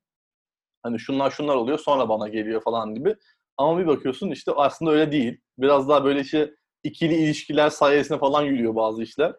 Hani 0.84 1.00
şunlar 1.00 1.32
şunlar 1.32 1.56
oluyor 1.56 1.80
sonra 1.80 2.10
bana 2.10 2.28
geliyor 2.28 2.62
falan 2.64 2.96
gibi. 2.96 3.16
Ama 3.60 3.80
bir 3.80 3.88
bakıyorsun 3.88 4.32
işte 4.32 4.52
aslında 4.56 4.92
öyle 4.92 5.12
değil. 5.12 5.42
Biraz 5.58 5.90
daha 5.90 6.06
böyle 6.06 6.20
işte 6.20 6.56
ikili 6.84 7.16
ilişkiler 7.16 7.70
sayesinde 7.70 8.20
falan 8.20 8.42
yürüyor 8.42 8.76
bazı 8.76 9.04
işler. 9.04 9.36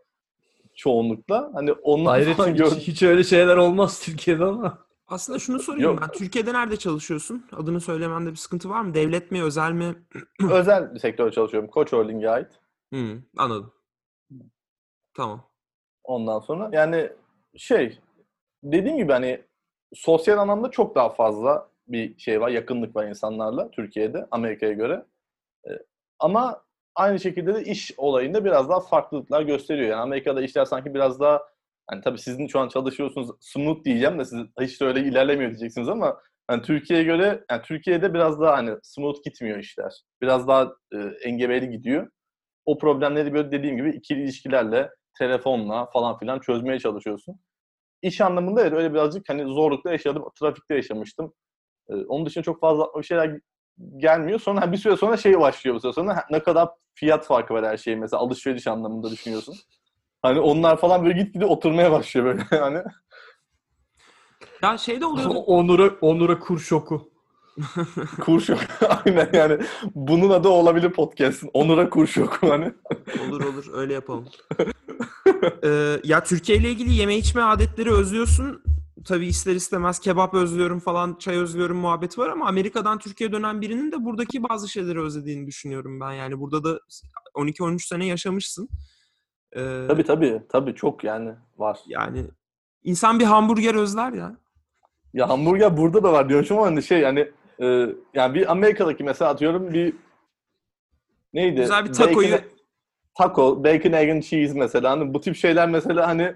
Çoğunlukla. 0.76 1.50
Hani 1.54 1.72
onlar 1.72 2.12
Hayret 2.12 2.36
falan 2.36 2.48
hiç, 2.50 2.58
gördüm. 2.58 2.78
hiç 2.78 3.02
öyle 3.02 3.24
şeyler 3.24 3.56
olmaz 3.56 4.00
Türkiye'de 4.04 4.44
ama. 4.44 4.78
Aslında 5.06 5.38
şunu 5.38 5.58
sorayım 5.58 5.90
Yok. 5.90 5.98
ben. 6.02 6.10
Türkiye'de 6.10 6.52
nerede 6.52 6.76
çalışıyorsun? 6.76 7.46
Adını 7.52 7.80
söylememde 7.80 8.30
bir 8.30 8.36
sıkıntı 8.36 8.68
var 8.70 8.80
mı? 8.80 8.94
Devlet 8.94 9.30
mi, 9.30 9.42
özel 9.42 9.72
mi? 9.72 9.94
Özel 10.52 10.94
bir 10.94 10.98
sektörde 10.98 11.30
çalışıyorum. 11.32 11.70
Koç 11.70 11.92
Holding'e 11.92 12.30
ait. 12.30 12.48
Hmm, 12.90 13.22
anladım. 13.36 13.72
Tamam. 15.14 15.50
Ondan 16.04 16.40
sonra 16.40 16.70
yani 16.72 17.10
şey 17.56 17.98
dediğim 18.62 18.96
gibi 18.96 19.12
hani 19.12 19.42
sosyal 19.94 20.38
anlamda 20.38 20.70
çok 20.70 20.94
daha 20.94 21.08
fazla 21.08 21.70
bir 21.92 22.18
şey 22.18 22.40
var, 22.40 22.48
yakınlık 22.50 22.96
var 22.96 23.06
insanlarla 23.06 23.70
Türkiye'de, 23.70 24.26
Amerika'ya 24.30 24.72
göre. 24.72 25.04
E, 25.68 25.70
ama 26.18 26.62
aynı 26.94 27.20
şekilde 27.20 27.54
de 27.54 27.64
iş 27.64 27.92
olayında 27.96 28.44
biraz 28.44 28.68
daha 28.68 28.80
farklılıklar 28.80 29.42
gösteriyor. 29.42 29.90
Yani 29.90 30.00
Amerika'da 30.00 30.42
işler 30.42 30.64
sanki 30.64 30.94
biraz 30.94 31.20
daha 31.20 31.42
hani 31.86 32.00
tabii 32.02 32.18
sizin 32.18 32.46
şu 32.46 32.60
an 32.60 32.68
çalışıyorsunuz 32.68 33.30
smooth 33.40 33.84
diyeceğim 33.84 34.18
de 34.18 34.24
siz 34.24 34.40
hiç 34.60 34.80
de 34.80 34.84
öyle 34.84 35.00
ilerlemiyor 35.00 35.50
diyeceksiniz 35.50 35.88
ama 35.88 36.20
hani 36.48 36.62
Türkiye'ye 36.62 37.04
göre 37.04 37.44
yani 37.50 37.62
Türkiye'de 37.62 38.14
biraz 38.14 38.40
daha 38.40 38.56
hani 38.56 38.76
smooth 38.82 39.24
gitmiyor 39.24 39.58
işler. 39.58 39.92
Biraz 40.22 40.48
daha 40.48 40.72
e, 40.94 40.98
engebeli 41.22 41.70
gidiyor. 41.70 42.10
O 42.66 42.78
problemleri 42.78 43.34
böyle 43.34 43.52
dediğim 43.52 43.76
gibi 43.76 43.90
ikili 43.90 44.22
ilişkilerle, 44.22 44.90
telefonla 45.18 45.86
falan 45.86 46.18
filan 46.18 46.40
çözmeye 46.40 46.78
çalışıyorsun. 46.78 47.40
İş 48.02 48.20
anlamında 48.20 48.62
evet 48.62 48.72
öyle 48.72 48.92
birazcık 48.92 49.28
hani 49.28 49.44
zorlukla 49.44 49.92
yaşadım. 49.92 50.24
Trafikte 50.40 50.74
yaşamıştım. 50.74 51.34
Ee, 51.90 51.94
onun 52.08 52.26
dışında 52.26 52.44
çok 52.44 52.60
fazla 52.60 52.88
bir 52.98 53.02
şeyler 53.02 53.40
gelmiyor. 53.96 54.40
Sonra 54.40 54.72
bir 54.72 54.76
süre 54.76 54.96
sonra 54.96 55.16
şey 55.16 55.40
başlıyor 55.40 55.76
bu 55.76 55.80
süre 55.80 55.92
sonra. 55.92 56.24
Ne 56.30 56.42
kadar 56.42 56.68
fiyat 56.94 57.26
farkı 57.26 57.54
var 57.54 57.66
her 57.66 57.76
şeyin 57.76 58.00
mesela 58.00 58.20
alışveriş 58.20 58.66
anlamında 58.66 59.10
düşünüyorsun. 59.10 59.54
Hani 60.22 60.40
onlar 60.40 60.76
falan 60.76 61.04
böyle 61.04 61.22
gitgide 61.22 61.46
oturmaya 61.46 61.92
başlıyor 61.92 62.26
böyle 62.26 62.42
hani. 62.50 62.82
Ya 64.62 64.78
şey 64.78 65.00
de 65.00 65.06
oluyordu. 65.06 65.34
Onur'a 65.46 65.90
Onur'a 66.00 66.38
kur 66.38 66.58
şoku. 66.58 67.10
Kur 68.20 68.40
şoku. 68.40 68.62
Aynen 69.04 69.30
yani. 69.32 69.58
Bunun 69.94 70.30
adı 70.30 70.48
olabilir 70.48 70.92
podcast'ın. 70.92 71.50
Onur'a 71.54 71.90
kur 71.90 72.06
şoku 72.06 72.50
hani. 72.50 72.72
olur 73.28 73.44
olur 73.44 73.66
öyle 73.72 73.92
yapalım. 73.94 74.28
Ee, 75.64 76.00
ya 76.04 76.24
Türkiye 76.24 76.58
ile 76.58 76.70
ilgili 76.70 76.94
yeme 76.94 77.16
içme 77.16 77.42
adetleri 77.42 77.92
özlüyorsun. 77.92 78.62
Tabii 79.04 79.26
ister 79.26 79.54
istemez 79.54 79.98
kebap 79.98 80.34
özlüyorum 80.34 80.78
falan, 80.80 81.16
çay 81.18 81.36
özlüyorum 81.36 81.76
muhabbeti 81.76 82.20
var 82.20 82.28
ama 82.28 82.46
Amerika'dan 82.48 82.98
Türkiye'ye 82.98 83.32
dönen 83.32 83.60
birinin 83.60 83.92
de 83.92 84.04
buradaki 84.04 84.42
bazı 84.42 84.68
şeyleri 84.68 85.00
özlediğini 85.00 85.46
düşünüyorum 85.46 86.00
ben. 86.00 86.12
Yani 86.12 86.40
burada 86.40 86.64
da 86.64 86.80
12-13 87.34 87.86
sene 87.86 88.06
yaşamışsın. 88.06 88.68
Ee, 89.52 89.84
Tabii 89.88 90.04
tabii. 90.04 90.42
Tabii 90.48 90.74
çok 90.74 91.04
yani 91.04 91.34
var. 91.58 91.78
Yani 91.86 92.26
insan 92.84 93.20
bir 93.20 93.24
hamburger 93.24 93.74
özler 93.74 94.12
ya. 94.12 94.36
Ya 95.14 95.28
hamburger 95.28 95.76
burada 95.76 96.02
da 96.02 96.12
var 96.12 96.28
diyormuşum 96.28 96.58
ama 96.58 96.66
hani 96.66 96.82
şey 96.82 97.00
yani 97.00 97.30
e, 97.62 97.86
yani 98.14 98.34
bir 98.34 98.50
Amerika'daki 98.52 99.04
mesela 99.04 99.30
atıyorum 99.30 99.72
bir 99.74 99.94
neydi? 101.34 101.60
Güzel 101.60 101.84
bir 101.84 101.92
takoyu 101.92 102.28
Bacon- 102.28 102.44
taco, 103.18 103.64
bacon, 103.64 103.92
egg 103.92 104.10
and 104.10 104.22
cheese 104.22 104.58
mesela. 104.58 104.90
Hani 104.90 105.14
bu 105.14 105.20
tip 105.20 105.36
şeyler 105.36 105.68
mesela 105.68 106.08
hani 106.08 106.34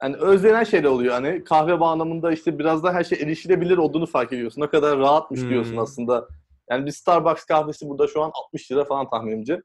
hani 0.00 0.16
özlenen 0.16 0.64
şeyler 0.64 0.88
oluyor. 0.88 1.12
Hani 1.14 1.44
kahve 1.44 1.80
bağlamında 1.80 2.32
işte 2.32 2.58
biraz 2.58 2.84
daha 2.84 2.92
her 2.92 3.04
şey 3.04 3.18
erişilebilir 3.22 3.76
olduğunu 3.78 4.06
fark 4.06 4.32
ediyorsun. 4.32 4.60
Ne 4.62 4.66
kadar 4.66 4.98
rahatmış 4.98 5.40
diyorsun 5.40 5.72
Hmm. 5.72 5.78
aslında. 5.78 6.28
Yani 6.70 6.86
bir 6.86 6.90
Starbucks 6.92 7.44
kahvesi 7.44 7.88
burada 7.88 8.06
şu 8.08 8.22
an 8.22 8.30
60 8.34 8.70
lira 8.72 8.84
falan 8.84 9.10
tahminimce. 9.10 9.62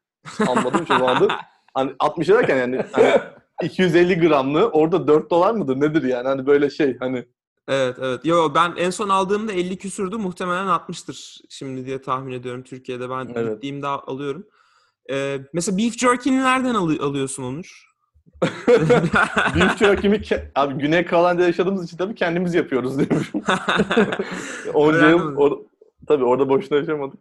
Almadım 0.48 0.88
şu 0.88 0.98
zamandır. 0.98 1.32
Hani 1.74 1.92
60 2.00 2.30
lira 2.30 2.38
derken 2.38 2.58
yani 2.58 2.82
hani 2.92 3.14
250 3.64 4.20
gramlı 4.20 4.68
orada 4.70 5.08
4 5.08 5.30
dolar 5.32 5.54
mıdır 5.54 5.80
nedir 5.82 6.04
yani 6.04 6.28
hani 6.28 6.46
böyle 6.48 6.70
şey 6.70 6.98
hani 7.00 7.26
Evet 7.68 7.98
evet. 8.02 8.26
Yo 8.26 8.52
ben 8.56 8.74
en 8.78 8.90
son 8.90 9.10
aldığımda 9.10 9.52
50 9.52 9.78
küsürdü. 9.78 10.18
Muhtemelen 10.18 10.68
60'tır 10.68 11.38
şimdi 11.50 11.86
diye 11.86 12.02
tahmin 12.02 12.34
ediyorum 12.34 12.64
Türkiye'de. 12.64 13.10
Ben 13.10 13.28
Evet. 13.36 13.54
gittiğimde 13.54 13.88
alıyorum. 13.88 14.48
Ee, 15.12 15.38
mesela 15.54 15.78
beef 15.78 15.98
jerky'ni 15.98 16.44
nereden 16.44 16.76
alı- 16.76 17.04
alıyorsun 17.06 17.44
Onur? 17.44 17.95
Jerky'mi 19.80 20.18
ke- 20.18 20.52
abi 20.56 20.74
Güney 20.74 21.06
Carolina'da 21.08 21.44
yaşadığımız 21.46 21.86
için 21.86 21.98
tabii 21.98 22.16
kendimiz 22.16 22.54
yapıyoruz 22.54 23.00
diyormuşum. 23.00 23.42
Onca 24.74 25.10
yıl 25.10 25.20
Öğrendim. 25.20 25.36
or- 25.36 25.64
tabii 26.08 26.24
orada 26.24 26.50
boşuna 26.50 26.78
yaşamadık. 26.78 27.20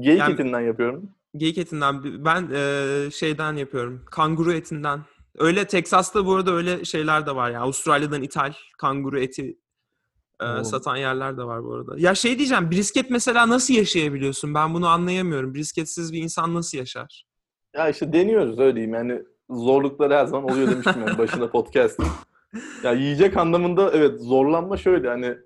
Geyik 0.00 0.20
Yani- 0.20 0.34
etinden 0.34 0.60
yapıyorum. 0.60 1.10
Geyik 1.36 1.58
etinden. 1.58 2.24
Ben 2.24 2.48
e, 2.54 3.10
şeyden 3.10 3.52
yapıyorum. 3.56 4.02
Kanguru 4.10 4.52
etinden. 4.52 5.00
Öyle 5.38 5.66
Teksas'ta 5.66 6.26
bu 6.26 6.34
arada 6.34 6.52
öyle 6.52 6.84
şeyler 6.84 7.26
de 7.26 7.34
var. 7.36 7.50
Yani 7.50 7.58
Avustralya'dan 7.64 8.22
ithal 8.22 8.52
kanguru 8.78 9.20
eti 9.20 9.58
e, 10.40 10.44
Oo. 10.44 10.64
satan 10.64 10.96
yerler 10.96 11.36
de 11.38 11.44
var 11.44 11.64
bu 11.64 11.74
arada. 11.74 11.94
Ya 11.98 12.14
şey 12.14 12.38
diyeceğim. 12.38 12.70
Brisket 12.70 13.10
mesela 13.10 13.48
nasıl 13.48 13.74
yaşayabiliyorsun? 13.74 14.54
Ben 14.54 14.74
bunu 14.74 14.88
anlayamıyorum. 14.88 15.54
Brisketsiz 15.54 16.12
bir 16.12 16.18
insan 16.22 16.54
nasıl 16.54 16.78
yaşar? 16.78 17.24
Ya 17.74 17.88
işte 17.88 18.12
deniyoruz 18.12 18.58
öyle 18.58 18.74
diyeyim 18.74 18.94
yani 18.94 19.22
zorlukları 19.50 20.14
her 20.14 20.26
zaman 20.26 20.50
oluyor 20.50 20.70
demiştim 20.70 21.02
yani 21.02 21.18
başında 21.18 21.50
podcast'ın. 21.50 22.06
Ya 22.84 22.92
yiyecek 22.92 23.36
anlamında 23.36 23.90
evet 23.94 24.20
zorlanma 24.20 24.76
şöyle 24.76 25.08
hani 25.08 25.36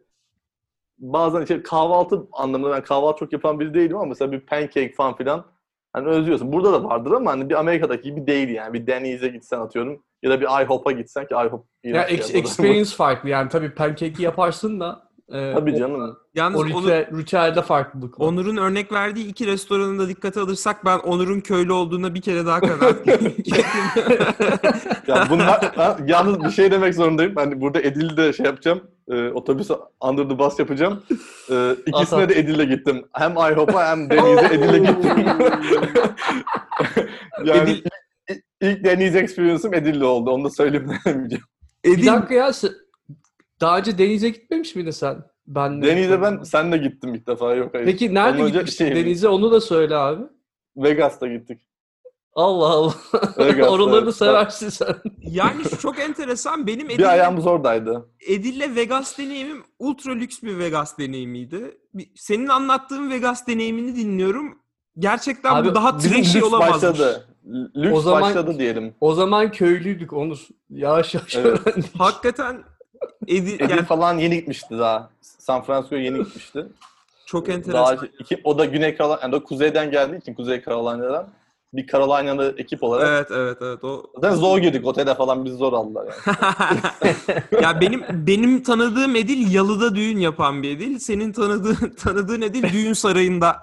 bazen 0.99 1.43
işte 1.43 1.63
kahvaltı 1.63 2.27
anlamında 2.33 2.71
ben 2.71 2.83
kahvaltı 2.85 3.19
çok 3.19 3.33
yapan 3.33 3.61
biri 3.61 3.75
değilim 3.75 3.97
ama 3.97 4.07
mesela 4.07 4.33
bir 4.33 4.41
pancake 4.41 4.93
falan 4.93 5.17
filan 5.17 5.47
hani 5.93 6.09
özlüyorsun. 6.09 6.53
Burada 6.53 6.73
da 6.73 6.85
vardır 6.85 7.13
ama 7.13 7.31
hani 7.31 7.51
bir 7.51 7.55
Amerika'daki 7.55 8.03
gibi 8.03 8.27
değil 8.27 8.49
yani. 8.49 8.73
Bir 8.73 8.87
Denny's'e 8.87 9.29
gitsen 9.29 9.61
atıyorum 9.61 10.03
ya 10.23 10.31
da 10.31 10.41
bir 10.41 10.65
IHOP'a 10.65 10.93
gitsen 10.93 11.27
ki 11.27 11.35
IHOP 11.35 11.67
Ya 11.85 12.03
ex- 12.05 12.35
experience 12.35 12.91
farklı 12.97 13.29
yani 13.29 13.49
tabii 13.49 13.75
pancake'i 13.75 14.23
yaparsın 14.23 14.81
da 14.81 15.10
e, 15.33 15.53
Tabii 15.55 15.77
canım. 15.79 16.17
Yalnız 16.35 16.61
O 16.61 16.65
Onur- 16.65 16.83
ritüel, 16.83 17.19
ritüelde 17.19 17.63
farklılık 17.63 18.21
var. 18.21 18.27
Onur'un 18.27 18.57
örnek 18.57 18.93
verdiği 18.93 19.27
iki 19.27 19.47
restoranı 19.47 19.99
da 19.99 20.09
dikkate 20.09 20.41
alırsak 20.41 20.85
ben 20.85 20.99
Onur'un 20.99 21.41
köylü 21.41 21.73
olduğuna 21.73 22.15
bir 22.15 22.21
kere 22.21 22.47
daha 22.47 22.61
kanaat 22.61 23.05
getirdim. 23.05 23.33
Ya 25.07 25.27
bunlar 25.31 25.75
ha, 25.77 25.99
yalnız 26.07 26.45
bir 26.45 26.51
şey 26.51 26.71
demek 26.71 26.95
zorundayım. 26.95 27.33
Hani 27.37 27.61
burada 27.61 27.81
Edil'de 27.81 28.33
şey 28.33 28.47
yapacağım. 28.47 28.81
E, 29.09 29.29
otobüs 29.29 29.71
under 30.01 30.29
the 30.29 30.39
bus 30.39 30.59
yapacağım. 30.59 31.03
E, 31.51 31.77
ikisine 31.87 32.29
de 32.29 32.39
Edil'le 32.39 32.65
gittim. 32.71 33.05
Hem 33.13 33.33
IHOP'a 33.33 33.87
hem 33.91 34.11
Deniz'e 34.11 34.47
Edil'le 34.55 34.79
gittim. 34.87 35.11
yani 37.45 37.71
Edil- 37.71 37.83
ilk, 38.29 38.43
ilk 38.61 38.85
Deniz 38.85 39.17
experience'ım 39.17 39.75
Edil'le 39.75 40.03
oldu. 40.05 40.31
Onu 40.31 40.45
da 40.45 40.51
söyleyeyim 40.51 40.91
demeyeceğim. 41.07 41.45
Bir 41.85 41.95
Edil, 41.95 42.07
dakika 42.07 42.35
ya 42.35 42.53
daha 43.61 43.79
önce 43.79 43.99
denize 43.99 44.29
gitmemiş 44.29 44.75
miydin 44.75 44.91
sen? 44.91 45.25
Ben 45.47 45.83
Deniz'e 45.83 46.23
ben 46.23 46.43
senle 46.43 46.77
gittim 46.77 47.15
ilk 47.15 47.27
defa. 47.27 47.55
Yok 47.55 47.75
hayır. 47.75 47.87
Peki 47.87 48.15
nerede 48.15 48.39
Ondan 48.43 48.53
gitmiştin 48.53 48.87
şey- 48.87 48.97
denize 49.05 49.29
onu 49.29 49.53
da 49.53 49.61
söyle 49.61 49.97
abi. 49.97 50.23
Vegas'ta 50.77 51.27
gittik. 51.27 51.61
Allah 52.35 52.67
Allah. 52.67 52.95
Vegas'ta, 53.39 53.71
Oraları 53.73 54.03
evet. 54.05 54.15
seversin 54.15 54.69
sen. 54.69 54.95
yani 55.19 55.65
şu 55.71 55.79
çok 55.79 55.99
enteresan. 55.99 56.67
Benim 56.67 56.89
Bir 56.89 56.95
Edil'le, 56.95 57.05
ayağımız 57.09 57.47
oradaydı. 57.47 58.09
Edil'le 58.29 58.77
Vegas 58.77 59.19
deneyimim 59.19 59.63
ultra 59.79 60.13
lüks 60.13 60.43
bir 60.43 60.59
Vegas 60.59 60.99
deneyimiydi. 60.99 61.79
Bir- 61.95 62.11
Senin 62.17 62.49
anlattığın 62.49 63.11
Vegas 63.11 63.47
deneyimini 63.47 63.97
dinliyorum. 63.97 64.59
Gerçekten 64.99 65.55
Abi, 65.55 65.69
bu 65.69 65.75
daha 65.75 65.97
trashy 65.97 66.19
lüks 66.39 66.43
olamazmış. 66.43 66.75
başladı. 66.83 67.27
Lüks 67.77 67.99
O 67.99 68.01
zaman- 68.01 68.23
başladı 68.23 68.59
diyelim. 68.59 68.95
O 69.01 69.15
zaman 69.15 69.53
köylüydük 69.53 70.13
Onur. 70.13 70.39
Yavaş 70.71 71.15
yavaş 71.15 71.37
Evet. 71.37 71.47
öğrendik. 71.67 72.01
Hakikaten 72.01 72.63
Edil, 73.29 73.55
Edil 73.55 73.71
yani 73.71 73.83
falan 73.83 74.19
yeni 74.19 74.35
gitmişti 74.37 74.79
daha. 74.79 75.11
San 75.21 75.63
Francisco'ya 75.63 76.03
yeni 76.03 76.19
gitmişti. 76.19 76.67
çok 77.27 77.47
Daha, 77.47 77.57
enteresan. 77.57 78.09
iki, 78.19 78.41
o 78.45 78.59
da 78.59 78.65
Güney 78.65 78.97
Carolina, 78.97 79.19
yani 79.23 79.35
o 79.35 79.45
kuzeyden 79.45 79.91
geldiği 79.91 80.17
için 80.19 80.35
Kuzey 80.35 80.63
Carolina'dan 80.65 81.29
bir 81.73 81.87
Carolina'lı 81.87 82.55
ekip 82.59 82.83
olarak. 82.83 83.09
Evet 83.09 83.31
evet 83.31 83.59
evet 83.63 83.85
o 83.85 84.03
Zaten 84.15 84.37
zor 84.37 84.59
girdik 84.59 84.87
otele 84.87 85.15
falan 85.15 85.45
bizi 85.45 85.57
zor 85.57 85.73
aldılar 85.73 86.07
yani. 86.07 87.15
ya 87.63 87.81
benim 87.81 88.03
benim 88.13 88.63
tanıdığım 88.63 89.17
Edil 89.17 89.55
yalıda 89.55 89.95
düğün 89.95 90.19
yapan 90.19 90.63
bir 90.63 90.77
Edil. 90.77 90.99
Senin 90.99 91.33
tanıdığın 91.33 91.95
tanıdığın 91.99 92.43
Edil 92.43 92.73
düğün 92.73 92.93
sarayında. 92.93 93.61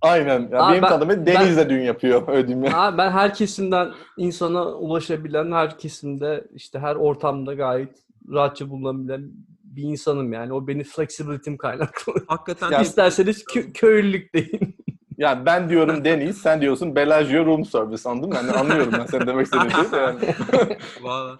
Aynen. 0.00 0.48
Yani 0.52 0.72
benim 0.72 0.82
ben- 0.82 0.88
tanıdığım 0.88 1.26
Deniz'de 1.26 1.68
düğün 1.68 1.82
yapıyor. 1.82 2.26
Diyeyim 2.26 2.64
ya. 2.64 2.72
Ha, 2.72 2.98
ben 2.98 3.10
her 3.10 3.34
kesimden 3.34 3.92
insana 4.16 4.64
ulaşabilen, 4.66 5.52
her 5.52 5.78
kesimde 5.78 6.44
işte 6.54 6.78
her 6.78 6.96
ortamda 6.96 7.54
gayet 7.54 8.03
rahatça 8.32 8.70
bulunabilen 8.70 9.30
bir 9.64 9.82
insanım 9.82 10.32
yani. 10.32 10.52
O 10.52 10.66
benim 10.66 10.82
flexibility'm 10.84 11.56
kaynaklı. 11.56 12.12
Hakikaten 12.26 12.70
Ya- 12.70 12.80
İsterseniz 12.82 13.42
kö- 13.44 13.72
köylülük 13.72 14.34
deyin. 14.34 14.76
Yani 15.18 15.46
ben 15.46 15.68
diyorum 15.68 16.04
Deniz, 16.04 16.38
sen 16.38 16.60
diyorsun 16.60 16.96
Bellagio 16.96 17.46
Room 17.46 17.64
Service 17.64 18.08
anladın 18.08 18.28
mı? 18.28 18.34
Yani 18.36 18.50
anlıyorum 18.52 18.92
ben 18.98 19.06
senin 19.06 19.26
demek 19.26 19.46
istediğin 19.46 19.70
şeyi 19.70 19.92
de 19.92 19.96
yani. 19.96 20.18
Vallahi, 21.02 21.38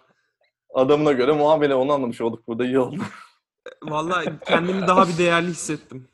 Adamına 0.75 1.13
göre 1.13 1.33
muamele 1.33 1.75
onu 1.75 1.93
anlamış 1.93 2.21
olduk 2.21 2.49
burada 2.49 2.65
iyi 2.65 2.79
oldu. 2.79 2.97
vallahi 3.83 4.29
kendimi 4.47 4.87
daha 4.87 5.09
bir 5.09 5.19
değerli 5.19 5.49
hissettim. 5.49 6.09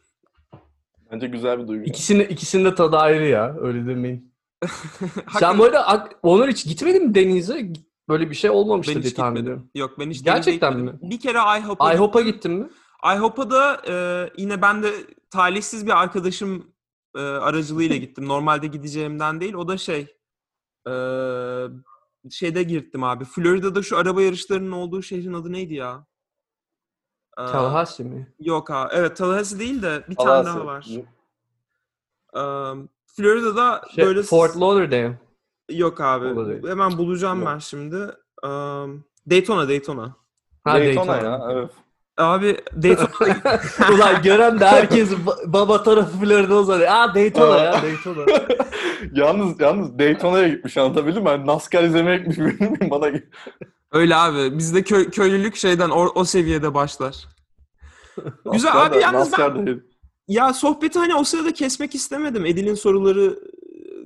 Bence 1.12 1.26
güzel 1.26 1.58
bir 1.62 1.68
duygu. 1.68 1.84
İkisinin, 1.84 2.24
ikisinin 2.24 2.64
de 2.64 2.74
tadı 2.74 2.96
ayrı 2.96 3.26
ya. 3.26 3.56
Öyle 3.60 3.86
demeyin. 3.86 4.34
Sen 5.38 5.58
bu 5.58 5.64
arada 5.64 6.08
Onur 6.22 6.48
hiç 6.48 6.64
gitmedin 6.64 7.06
mi 7.08 7.14
denize? 7.14 7.72
Böyle 8.10 8.30
bir 8.30 8.34
şey 8.34 8.50
olmamıştı 8.50 8.94
ben 8.94 9.02
diye 9.02 9.14
tahmin 9.14 9.42
ediyorum. 9.42 9.70
Yok 9.74 9.98
ben 9.98 10.10
hiç 10.10 10.24
Gerçekten 10.24 10.76
mi? 10.76 10.98
Bir 11.02 11.20
kere 11.20 11.38
IHOP'a 11.58 11.92
IHOP'a 11.94 12.20
gittin 12.20 12.52
mi? 12.52 12.68
IHOP'a 13.16 13.50
da 13.50 13.82
e, 13.88 13.94
yine 14.36 14.62
ben 14.62 14.82
de 14.82 14.92
talihsiz 15.30 15.86
bir 15.86 16.02
arkadaşım 16.02 16.72
e, 17.16 17.20
aracılığıyla 17.20 17.96
gittim. 18.06 18.28
Normalde 18.28 18.66
gideceğimden 18.66 19.40
değil. 19.40 19.54
O 19.54 19.68
da 19.68 19.78
şey 19.78 20.16
e, 20.88 20.92
şeyde 22.30 22.62
gittim 22.62 23.04
abi. 23.04 23.24
Florida'da 23.24 23.82
şu 23.82 23.98
araba 23.98 24.22
yarışlarının 24.22 24.72
olduğu 24.72 25.02
şehrin 25.02 25.32
adı 25.32 25.52
neydi 25.52 25.74
ya? 25.74 26.06
Ee, 27.38 27.46
Tallahassee 27.46 28.06
mi? 28.06 28.34
Yok 28.40 28.70
abi. 28.70 28.94
Evet 28.94 29.16
Tallahassee 29.16 29.58
değil 29.58 29.82
de 29.82 30.04
bir 30.08 30.16
tane 30.16 30.46
daha 30.46 30.66
var. 30.66 30.86
Ee, 32.36 32.40
Florida'da 33.06 33.82
Şey, 33.94 34.06
böyle... 34.06 34.22
Fort 34.22 34.60
Lauderdale. 34.60 35.29
Yok 35.70 36.00
abi. 36.00 36.26
Olabilir. 36.26 36.70
Hemen 36.70 36.98
bulacağım 36.98 37.38
Yok. 37.40 37.48
ben 37.48 37.58
şimdi. 37.58 37.96
Ee, 38.44 38.48
Daytona, 39.30 39.68
Daytona. 39.68 40.16
Ha, 40.64 40.74
Daytona 40.74 41.16
ya. 41.16 41.48
Evet. 41.52 41.70
Abi 42.18 42.56
Daytona 42.82 43.08
Ulan 43.94 44.22
gören 44.22 44.60
de 44.60 44.66
herkes 44.66 45.12
ba- 45.12 45.52
baba 45.52 45.82
tarafı 45.82 46.18
Florida 46.18 46.54
uzanıyor. 46.54 46.88
Aa 46.90 47.14
Daytona 47.14 47.58
ya 47.58 47.82
Daytona. 47.82 48.24
yalnız 49.12 49.60
yalnız 49.60 49.98
Daytona'ya 49.98 50.48
gitmiş 50.48 50.76
anlatabildim 50.76 51.22
mi? 51.22 51.28
Ben 51.28 51.46
NASCAR 51.46 51.84
izlemeye 51.84 52.18
gitmiş 52.18 52.38
benim 52.38 52.90
bana 52.90 53.10
Öyle 53.92 54.16
abi. 54.16 54.58
Bizde 54.58 54.82
köy, 54.82 55.10
köylülük 55.10 55.56
şeyden 55.56 55.90
o, 55.90 56.06
o 56.14 56.24
seviyede 56.24 56.74
başlar. 56.74 57.28
Güzel 58.52 58.86
abi, 58.86 58.98
yalnız 58.98 59.18
NASCAR 59.30 59.58
da 59.58 59.66
değil. 59.66 59.80
Ya 60.28 60.52
sohbeti 60.52 60.98
hani 60.98 61.14
o 61.14 61.24
sırada 61.24 61.52
kesmek 61.52 61.94
istemedim. 61.94 62.46
Edil'in 62.46 62.74
soruları 62.74 63.24
e, 63.24 63.38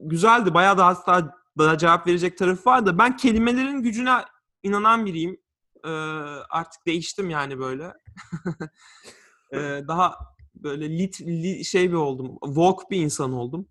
güzeldi. 0.03 0.55
Bayağı 0.55 0.79
da 0.79 0.87
hatta 0.87 1.35
daha 1.59 1.79
cevap 1.79 2.07
verecek 2.07 2.39
tarafı 2.39 2.71
vardı. 2.71 2.99
Ben 2.99 3.17
kelimelerin 3.17 3.83
gücüne 3.83 4.25
inanan 4.63 5.07
biriyim. 5.07 5.41
Ee, 5.85 5.89
artık 6.51 6.87
değiştim 6.87 7.31
yani 7.31 7.59
böyle. 7.59 7.93
Ee, 9.53 9.83
daha 9.89 10.15
böyle 10.55 10.99
lit, 10.99 11.21
li- 11.21 11.65
şey 11.65 11.91
bir 11.91 11.97
oldum. 11.97 12.39
Woke 12.45 12.91
bir 12.91 12.97
insan 13.01 13.33
oldum. 13.33 13.69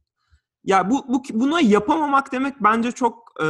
Ya 0.63 0.89
bu, 0.89 1.05
bu 1.07 1.23
buna 1.33 1.61
yapamamak 1.61 2.31
demek 2.31 2.55
bence 2.63 2.91
çok 2.91 3.43
e, 3.43 3.47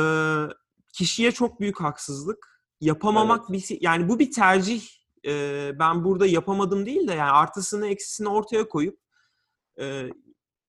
kişiye 0.94 1.32
çok 1.32 1.60
büyük 1.60 1.82
haksızlık. 1.82 2.62
Yapamamak 2.82 3.52
bir 3.52 3.78
yani 3.82 4.10
bu 4.10 4.20
bir 4.20 4.32
tercih. 4.32 4.88
Ee, 5.26 5.72
ben 5.80 6.04
burada 6.04 6.26
yapamadım 6.26 6.86
değil 6.86 7.08
de 7.08 7.14
yani 7.14 7.32
artısını 7.32 7.88
eksisini 7.88 8.30
ortaya 8.30 8.70
koyup 8.70 9.00
e, 9.80 9.86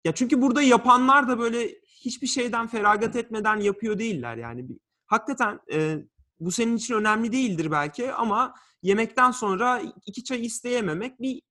ya 0.05 0.14
çünkü 0.14 0.42
burada 0.42 0.62
yapanlar 0.62 1.29
da 1.29 1.38
böyle 1.38 1.70
hiçbir 2.05 2.27
şeyden 2.27 2.67
feragat 2.67 3.17
etmeden 3.17 3.57
yapıyor 3.57 3.99
değiller 3.99 4.37
yani. 4.37 4.67
Hakikaten 5.07 5.61
e, 5.73 5.99
bu 6.40 6.53
senin 6.53 6.77
için 6.77 6.95
önemli 6.95 7.33
değildir 7.33 7.71
belki 7.71 8.12
ama 8.12 8.55
yemekten 8.83 9.31
sonra 9.31 9.83
iki 10.07 10.25
çay 10.25 10.47
isteyememek 10.47 11.21
bir 11.21 11.43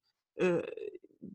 e, 0.41 0.61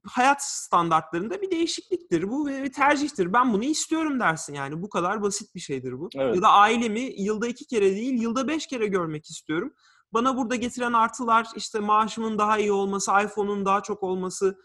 hayat 0.04 0.42
standartlarında 0.42 1.42
bir 1.42 1.50
değişikliktir. 1.50 2.30
Bu 2.30 2.48
bir 2.48 2.72
tercihtir. 2.72 3.32
Ben 3.32 3.52
bunu 3.52 3.64
istiyorum 3.64 4.20
dersin 4.20 4.54
yani. 4.54 4.82
Bu 4.82 4.88
kadar 4.88 5.22
basit 5.22 5.54
bir 5.54 5.60
şeydir 5.60 5.98
bu. 5.98 6.08
Evet. 6.16 6.36
Ya 6.36 6.42
da 6.42 6.48
ailemi 6.48 7.00
yılda 7.00 7.46
iki 7.46 7.66
kere 7.66 7.96
değil, 7.96 8.22
yılda 8.22 8.48
beş 8.48 8.66
kere 8.66 8.86
görmek 8.86 9.30
istiyorum. 9.30 9.72
Bana 10.12 10.36
burada 10.36 10.56
getiren 10.56 10.92
artılar 10.92 11.46
işte 11.56 11.80
maaşımın 11.80 12.38
daha 12.38 12.58
iyi 12.58 12.72
olması, 12.72 13.10
iPhone'un 13.24 13.64
daha 13.64 13.82
çok 13.82 14.02
olması 14.02 14.58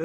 e, 0.00 0.04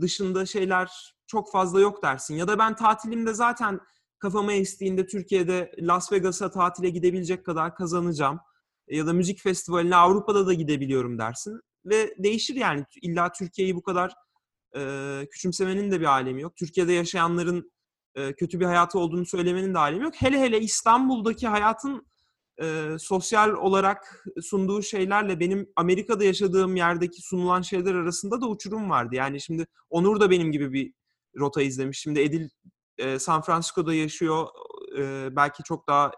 dışında 0.00 0.46
şeyler 0.46 1.14
çok 1.26 1.52
fazla 1.52 1.80
yok 1.80 2.02
dersin. 2.02 2.34
Ya 2.34 2.48
da 2.48 2.58
ben 2.58 2.76
tatilimde 2.76 3.34
zaten 3.34 3.80
kafama 4.18 4.52
estiğinde 4.52 5.06
Türkiye'de 5.06 5.72
Las 5.78 6.12
Vegas'a 6.12 6.50
tatile 6.50 6.90
gidebilecek 6.90 7.46
kadar 7.46 7.74
kazanacağım. 7.74 8.40
Ya 8.88 9.06
da 9.06 9.12
müzik 9.12 9.40
festivaline 9.40 9.96
Avrupa'da 9.96 10.46
da 10.46 10.54
gidebiliyorum 10.54 11.18
dersin. 11.18 11.60
Ve 11.84 12.14
değişir 12.18 12.54
yani. 12.54 12.84
İlla 13.02 13.32
Türkiye'yi 13.32 13.76
bu 13.76 13.82
kadar 13.82 14.14
e, 14.76 14.80
küçümsemenin 15.30 15.90
de 15.90 16.00
bir 16.00 16.06
alemi 16.06 16.42
yok. 16.42 16.56
Türkiye'de 16.56 16.92
yaşayanların 16.92 17.72
e, 18.14 18.32
kötü 18.32 18.60
bir 18.60 18.64
hayatı 18.64 18.98
olduğunu 18.98 19.26
söylemenin 19.26 19.74
de 19.74 19.78
alemi 19.78 20.04
yok. 20.04 20.14
Hele 20.16 20.40
hele 20.40 20.60
İstanbul'daki 20.60 21.48
hayatın 21.48 22.06
e, 22.60 22.96
sosyal 22.98 23.50
olarak 23.50 24.24
sunduğu 24.42 24.82
şeylerle 24.82 25.40
benim 25.40 25.68
Amerika'da 25.76 26.24
yaşadığım 26.24 26.76
yerdeki 26.76 27.22
sunulan 27.22 27.62
şeyler 27.62 27.94
arasında 27.94 28.40
da 28.40 28.48
uçurum 28.48 28.90
vardı. 28.90 29.14
Yani 29.14 29.40
şimdi 29.40 29.66
Onur 29.90 30.20
da 30.20 30.30
benim 30.30 30.52
gibi 30.52 30.72
bir 30.72 30.92
rota 31.38 31.62
izlemiş. 31.62 31.98
Şimdi 31.98 32.20
Edil 32.20 32.48
e, 32.98 33.18
San 33.18 33.42
Francisco'da 33.42 33.94
yaşıyor. 33.94 34.48
E, 34.98 35.28
belki 35.36 35.62
çok 35.62 35.88
daha 35.88 36.10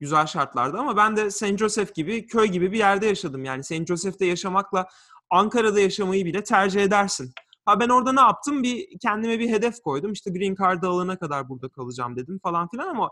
güzel 0.00 0.26
şartlarda 0.26 0.78
ama 0.78 0.96
ben 0.96 1.16
de 1.16 1.30
St. 1.30 1.58
Joseph 1.58 1.94
gibi 1.94 2.26
köy 2.26 2.46
gibi 2.46 2.72
bir 2.72 2.78
yerde 2.78 3.06
yaşadım. 3.06 3.44
Yani 3.44 3.64
St. 3.64 3.86
Joseph'te 3.86 4.26
yaşamakla 4.26 4.88
Ankara'da 5.30 5.80
yaşamayı 5.80 6.24
bile 6.24 6.44
tercih 6.44 6.82
edersin. 6.82 7.32
Ha 7.64 7.80
ben 7.80 7.88
orada 7.88 8.12
ne 8.12 8.20
yaptım? 8.20 8.62
Bir 8.62 8.98
kendime 8.98 9.38
bir 9.38 9.50
hedef 9.50 9.82
koydum. 9.82 10.12
İşte 10.12 10.30
Green 10.30 10.54
Card'ı 10.54 10.88
alana 10.88 11.18
kadar 11.18 11.48
burada 11.48 11.68
kalacağım 11.68 12.16
dedim 12.16 12.38
falan 12.42 12.68
filan 12.68 12.88
ama 12.88 13.10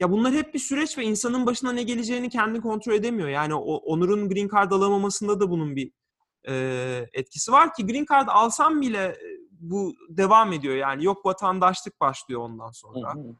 ya 0.00 0.10
bunlar 0.10 0.32
hep 0.32 0.54
bir 0.54 0.58
süreç 0.58 0.98
ve 0.98 1.04
insanın 1.04 1.46
başına 1.46 1.72
ne 1.72 1.82
geleceğini 1.82 2.28
kendi 2.30 2.60
kontrol 2.60 2.92
edemiyor. 2.92 3.28
Yani 3.28 3.54
o, 3.54 3.74
Onur'un 3.76 4.28
Green 4.28 4.48
Card 4.54 4.70
alamamasında 4.72 5.40
da 5.40 5.50
bunun 5.50 5.76
bir 5.76 5.92
e, 6.48 7.06
etkisi 7.12 7.52
var 7.52 7.74
ki 7.74 7.86
Green 7.86 8.06
Card 8.10 8.28
alsam 8.28 8.80
bile 8.80 9.16
bu 9.50 9.94
devam 10.08 10.52
ediyor. 10.52 10.74
Yani 10.74 11.04
yok 11.04 11.26
vatandaşlık 11.26 12.00
başlıyor 12.00 12.40
ondan 12.40 12.70
sonra. 12.70 13.14
Hı 13.14 13.18
hı. 13.18 13.36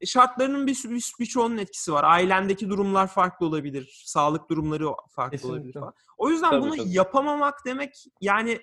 E, 0.00 0.06
şartlarının 0.06 0.66
bir 0.66 0.84
bir- 0.84 1.12
birçoğunun 1.20 1.58
etkisi 1.58 1.92
var. 1.92 2.04
Ailendeki 2.04 2.68
durumlar 2.68 3.06
farklı 3.06 3.46
olabilir. 3.46 4.02
Sağlık 4.06 4.50
durumları 4.50 4.86
farklı 5.10 5.36
Kesinlikle. 5.36 5.58
olabilir 5.58 5.72
falan. 5.72 5.94
O 6.18 6.30
yüzden 6.30 6.50
Tabii, 6.50 6.62
bunu 6.62 6.76
tabii. 6.76 6.92
yapamamak 6.92 7.54
demek 7.66 8.04
yani 8.20 8.60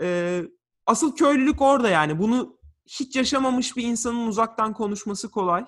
e, 0.00 0.42
asıl 0.86 1.16
köylülük 1.16 1.62
orada 1.62 1.88
yani. 1.88 2.18
Bunu 2.18 2.58
hiç 2.86 3.16
yaşamamış 3.16 3.76
bir 3.76 3.82
insanın 3.84 4.26
uzaktan 4.26 4.72
konuşması 4.74 5.30
kolay. 5.30 5.64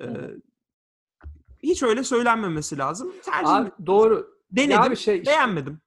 E, 0.00 0.04
Hı. 0.04 0.40
hiç 1.62 1.82
öyle 1.82 2.04
söylenmemesi 2.04 2.78
lazım. 2.78 3.12
Tercih 3.24 3.50
Abi 3.54 3.70
doğru. 3.86 4.38
denedim, 4.52 4.70
Ya 4.72 4.82
abi 4.82 4.96
şey 4.96 5.26
beğenmedim. 5.26 5.80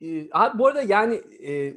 Ee, 0.00 0.28
Abi 0.32 0.58
bu 0.58 0.66
arada 0.66 0.82
yani 0.82 1.14
e, 1.48 1.76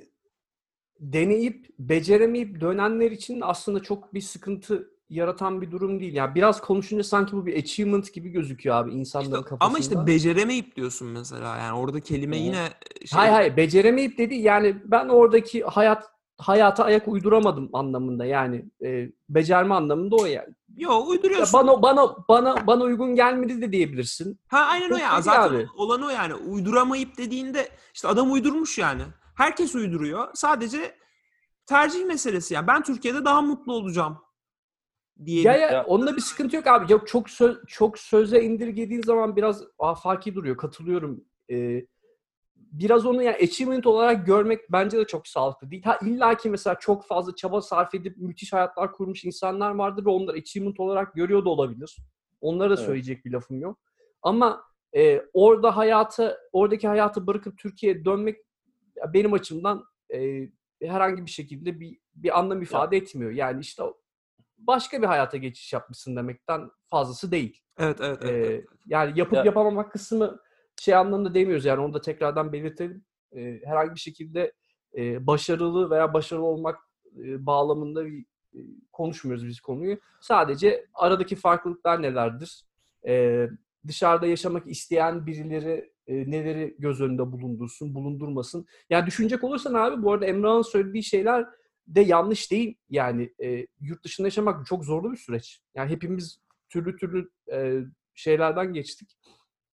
deneyip 0.99 1.67
beceremeyip 1.79 2.61
dönenler 2.61 3.11
için 3.11 3.41
aslında 3.43 3.81
çok 3.83 4.13
bir 4.13 4.21
sıkıntı 4.21 4.89
yaratan 5.09 5.61
bir 5.61 5.71
durum 5.71 5.99
değil. 5.99 6.13
Yani 6.13 6.35
biraz 6.35 6.61
konuşunca 6.61 7.03
sanki 7.03 7.33
bu 7.33 7.45
bir 7.45 7.57
achievement 7.57 8.13
gibi 8.13 8.29
gözüküyor 8.29 8.75
abi 8.75 8.91
insanların 8.91 9.31
İşte- 9.31 9.43
kafasında. 9.49 9.65
ama 9.65 9.79
işte 9.79 10.07
beceremeyip 10.07 10.75
diyorsun 10.75 11.07
mesela. 11.07 11.57
Yani 11.57 11.77
orada 11.79 11.99
kelime 11.99 12.37
hı. 12.39 12.41
yine 12.43 12.67
şey, 13.05 13.19
Hayır 13.19 13.31
hayır 13.33 13.57
beceremeyip 13.57 14.17
dedi 14.17 14.35
yani 14.35 14.75
ben 14.85 15.07
oradaki 15.09 15.63
hayat 15.63 16.03
hayata 16.37 16.83
ayak 16.83 17.07
uyduramadım 17.07 17.69
anlamında 17.73 18.25
yani 18.25 18.65
e, 18.83 19.09
becerme 19.29 19.73
anlamında 19.73 20.15
o 20.15 20.25
yani. 20.25 20.53
Yo 20.77 20.91
Ya 20.91 20.99
uyduruyorsun. 20.99 21.59
bana 21.59 21.81
bana 21.81 22.15
bana 22.29 22.67
bana 22.67 22.83
uygun 22.83 23.15
gelmedi 23.15 23.61
de 23.61 23.71
diyebilirsin. 23.71 24.39
Ha 24.47 24.59
aynen 24.59 24.85
o 24.85 24.89
Çok 24.89 24.99
ya. 24.99 25.17
iyi 25.19 25.23
Zaten 25.23 25.55
abi. 25.55 25.67
olan 25.75 26.01
o 26.01 26.09
yani. 26.09 26.33
Uyduramayıp 26.35 27.17
dediğinde 27.17 27.69
işte 27.93 28.07
adam 28.07 28.31
uydurmuş 28.31 28.77
yani. 28.77 29.01
Herkes 29.35 29.75
uyduruyor. 29.75 30.27
Sadece 30.33 30.95
tercih 31.65 32.05
meselesi 32.05 32.53
yani. 32.53 32.67
Ben 32.67 32.83
Türkiye'de 32.83 33.25
daha 33.25 33.41
mutlu 33.41 33.73
olacağım 33.73 34.17
diye. 35.25 35.43
Ya 35.43 35.53
ya 35.55 35.71
Ya- 35.71 35.83
onunla 35.85 36.15
bir 36.15 36.21
sıkıntı 36.21 36.55
yok 36.55 36.67
abi. 36.67 36.91
Yok 36.93 37.07
çok 37.07 37.29
söz, 37.29 37.57
çok 37.67 37.99
söze 37.99 38.41
indirgediğin 38.41 39.01
zaman 39.01 39.35
biraz 39.35 39.63
afaki 39.79 40.35
duruyor. 40.35 40.57
Katılıyorum. 40.57 41.23
Ee, 41.51 41.85
biraz 42.73 43.05
onu 43.05 43.23
yani 43.23 43.35
achievement 43.43 43.87
olarak 43.87 44.25
görmek 44.25 44.71
bence 44.71 44.97
de 44.97 45.07
çok 45.07 45.27
sağlıklı 45.27 45.71
değil. 45.71 45.83
Ha 45.83 45.99
illa 46.05 46.37
ki 46.37 46.49
mesela 46.49 46.75
çok 46.79 47.05
fazla 47.07 47.35
çaba 47.35 47.61
sarf 47.61 47.95
edip 47.95 48.17
müthiş 48.17 48.53
hayatlar 48.53 48.91
kurmuş 48.91 49.25
insanlar 49.25 49.71
vardır 49.75 50.05
ve 50.05 50.09
onlar 50.09 50.33
achievement 50.35 50.79
olarak 50.79 51.13
görüyor 51.15 51.45
da 51.45 51.49
olabilir. 51.49 51.97
Onlara 52.41 52.69
da 52.69 52.73
Evet. 52.73 52.85
söyleyecek 52.85 53.25
bir 53.25 53.31
lafım 53.31 53.59
yok. 53.61 53.79
Ama 54.21 54.63
e, 54.95 55.21
orada 55.33 55.77
hayatı, 55.77 56.37
oradaki 56.51 56.87
hayatı 56.87 57.27
bırakıp 57.27 57.57
Türkiye'ye 57.57 58.05
dönmek 58.05 58.37
ya 58.95 59.13
benim 59.13 59.33
açımdan 59.33 59.83
e, 60.13 60.49
herhangi 60.81 61.25
bir 61.25 61.31
şekilde 61.31 61.79
bir 61.79 61.97
bir 62.15 62.39
anlam 62.39 62.61
ifade 62.61 62.97
etmiyor. 62.97 63.31
Yani 63.31 63.61
işte 63.61 63.83
başka 64.57 65.01
bir 65.01 65.07
hayata 65.07 65.37
geçiş 65.37 65.73
yapmışsın 65.73 66.15
demekten 66.15 66.69
fazlası 66.89 67.31
değil. 67.31 67.61
Evet 67.79 67.97
evet. 68.01 68.19
evet, 68.21 68.33
Ee, 68.33 68.53
evet. 68.53 68.65
yani 68.85 69.19
yapıp 69.19 69.33
Ya- 69.37 69.43
yapamamak 69.43 69.91
kısmı 69.91 70.39
şey 70.83 70.95
anlamında 70.95 71.33
demiyoruz 71.33 71.65
yani 71.65 71.81
onu 71.81 71.93
da 71.93 72.01
tekrardan 72.01 72.53
belirtelim. 72.53 73.05
Ee, 73.35 73.61
herhangi 73.65 73.95
bir 73.95 73.99
şekilde 73.99 74.53
e, 74.97 75.27
başarılı 75.27 75.89
veya 75.89 76.13
başarılı 76.13 76.45
olmak 76.45 76.79
e, 77.17 77.45
bağlamında 77.45 78.05
bir, 78.05 78.25
e, 78.53 78.59
konuşmuyoruz 78.91 79.47
biz 79.47 79.59
konuyu. 79.59 79.99
Sadece 80.21 80.85
aradaki 80.93 81.35
farklılıklar 81.35 82.01
nelerdir? 82.01 82.63
Ee, 83.07 83.49
dışarıda 83.87 84.25
yaşamak 84.25 84.67
isteyen 84.67 85.25
birileri 85.25 85.91
e, 86.07 86.31
neleri 86.31 86.75
göz 86.79 87.01
önünde 87.01 87.31
bulundursun, 87.31 87.95
bulundurmasın. 87.95 88.65
Yani 88.89 89.05
düşünecek 89.05 89.43
olursan 89.43 89.73
abi 89.73 90.03
bu 90.03 90.13
arada 90.13 90.25
Emrah'ın 90.25 90.61
söylediği 90.61 91.03
şeyler 91.03 91.45
de 91.87 92.01
yanlış 92.01 92.51
değil. 92.51 92.77
Yani 92.89 93.33
e, 93.43 93.67
yurt 93.79 94.03
dışında 94.03 94.27
yaşamak 94.27 94.65
çok 94.65 94.85
zorlu 94.85 95.11
bir 95.11 95.17
süreç. 95.17 95.61
Yani 95.75 95.91
hepimiz 95.91 96.39
türlü 96.69 96.97
türlü 96.97 97.29
e, 97.51 97.79
şeylerden 98.15 98.73
geçtik. 98.73 99.17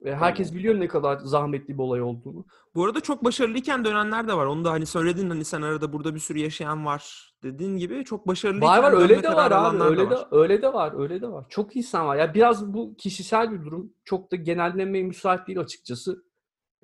Herkes 0.05 0.55
biliyor 0.55 0.81
ne 0.81 0.89
kadar 0.89 1.19
zahmetli 1.19 1.75
bir 1.75 1.83
olay 1.83 2.03
olduğunu. 2.03 2.47
Bu 2.75 2.85
arada 2.85 3.01
çok 3.01 3.25
başarılıyken 3.25 3.85
dönenler 3.85 4.29
de 4.29 4.35
var. 4.35 4.47
Onu 4.47 4.65
da 4.65 4.71
hani 4.71 4.87
söyledin 4.87 5.31
hani 5.31 5.45
sen 5.45 5.63
arada 5.63 5.93
burada 5.93 6.15
bir 6.15 6.21
sürü 6.21 6.39
yaşayan 6.39 6.87
var 6.87 7.35
dediğin 7.43 7.77
gibi 7.77 8.05
çok 8.05 8.29
başarılıyken 8.29 8.69
Var 8.69 8.83
var 8.83 8.93
öyle 8.93 9.23
de 9.23 9.29
var 9.35 9.51
abi. 9.51 9.83
Öyle 9.83 10.11
de 10.11 10.15
var. 10.17 10.27
öyle 10.31 10.63
de 10.63 10.73
var. 10.73 10.93
Öyle 11.01 11.21
de 11.21 11.31
var. 11.31 11.47
Çok 11.49 11.77
insan 11.77 12.07
var. 12.07 12.17
Ya 12.17 12.35
biraz 12.35 12.75
bu 12.75 12.95
kişisel 12.97 13.53
bir 13.53 13.65
durum. 13.65 13.93
Çok 14.05 14.33
da 14.33 14.37
genellemeye 14.37 15.05
müsait 15.05 15.47
değil 15.47 15.61
açıkçası. 15.61 16.25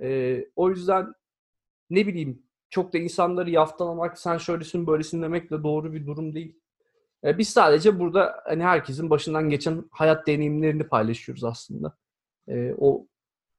E, 0.02 0.38
o 0.57 0.70
yüzden 0.70 1.12
ne 1.90 2.07
bileyim 2.07 2.42
çok 2.70 2.92
da 2.92 2.98
insanları 2.98 3.50
yaftalamak, 3.50 4.18
sen 4.18 4.38
şöylesin 4.38 4.87
böylesin 4.87 5.22
demek 5.22 5.50
de 5.50 5.62
doğru 5.62 5.92
bir 5.92 6.07
durum 6.07 6.35
değil. 6.35 6.61
E, 7.24 7.38
biz 7.38 7.48
sadece 7.48 7.98
burada 7.98 8.42
hani 8.44 8.64
herkesin 8.64 9.11
başından 9.11 9.50
geçen 9.50 9.85
hayat 9.90 10.26
deneyimlerini 10.26 10.88
paylaşıyoruz 10.88 11.44
aslında. 11.44 11.96
E, 12.49 12.75
o 12.79 13.07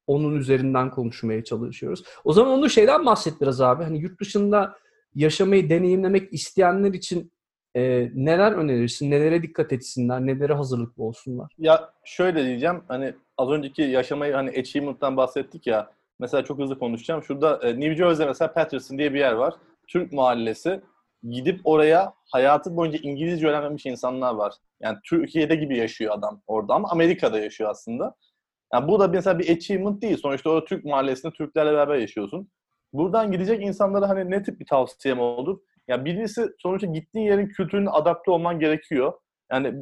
onun 0.08 0.36
üzerinden 0.36 0.91
konuşmaya 0.91 1.43
çalışıyoruz. 1.43 2.04
O 2.23 2.34
zaman 2.34 2.54
onu 2.60 2.69
şeyden 2.69 3.06
bahset 3.06 3.41
biraz 3.41 3.62
abi. 3.62 3.84
Hani 3.84 4.00
yurt 4.00 4.21
dışında 4.21 4.76
yaşamayı 5.15 5.69
deneyimlemek 5.69 6.34
isteyenler 6.34 6.93
için 6.93 7.32
e, 7.76 8.10
neler 8.15 8.52
önerirsin? 8.52 9.12
Nelere 9.12 9.43
dikkat 9.43 9.73
etsinler? 9.73 10.19
Nelere 10.19 10.54
hazırlıklı 10.54 11.04
olsunlar? 11.04 11.52
Ya 11.58 11.89
şöyle 12.04 12.45
diyeceğim 12.45 12.84
hani 12.88 13.13
az 13.38 13.50
önceki 13.50 13.82
yaşamayı 13.82 14.34
hani 14.34 14.50
achievement'tan 14.50 15.17
bahsettik 15.17 15.67
ya. 15.67 15.91
Mesela 16.19 16.43
çok 16.43 16.60
hızlı 16.60 16.80
konuşacağım. 16.80 17.23
Şurada 17.23 17.60
e, 17.63 17.80
New 17.80 17.95
Jersey'de 17.95 18.28
mesela 18.28 18.54
Patterson 18.54 18.97
diye 18.97 19.13
bir 19.13 19.19
yer 19.19 19.32
var. 19.32 19.54
Türk 19.88 20.13
mahallesi. 20.13 20.82
Gidip 21.30 21.62
oraya 21.63 22.13
hayatı 22.32 22.78
boyunca 22.78 23.00
İngilizce 23.02 23.47
öğrenmemiş 23.47 23.86
insanlar 23.86 24.34
var. 24.34 24.54
Yani 24.80 24.97
Türkiye'de 25.04 25.56
gibi 25.56 25.78
yaşıyor 25.78 26.13
adam 26.13 26.41
orada 26.47 26.73
ama 26.73 26.89
Amerika'da 26.89 27.39
yaşıyor 27.39 27.69
aslında. 27.69 28.15
Yani 28.73 28.88
bu 28.88 28.99
da 28.99 29.08
mesela 29.08 29.39
bir 29.39 29.49
achievement 29.56 30.01
değil. 30.01 30.17
Sonuçta 30.17 30.49
orada 30.49 30.65
Türk 30.65 30.86
mahallesinde 30.86 31.34
Türklerle 31.34 31.71
beraber 31.71 31.95
yaşıyorsun. 31.95 32.49
Buradan 32.93 33.32
gidecek 33.32 33.62
insanlara 33.62 34.10
hani 34.10 34.32
ne 34.32 34.43
tip 34.43 34.60
bir 34.60 34.65
tavsiyem 34.65 35.19
olur? 35.19 35.60
Ya 35.88 36.06
birincisi 36.06 36.49
sonuçta 36.58 36.88
gittiğin 36.88 37.25
yerin 37.25 37.47
kültürüne 37.47 37.89
adapte 37.89 38.32
olman 38.32 38.60
gerekiyor. 38.60 39.13
Yani 39.51 39.73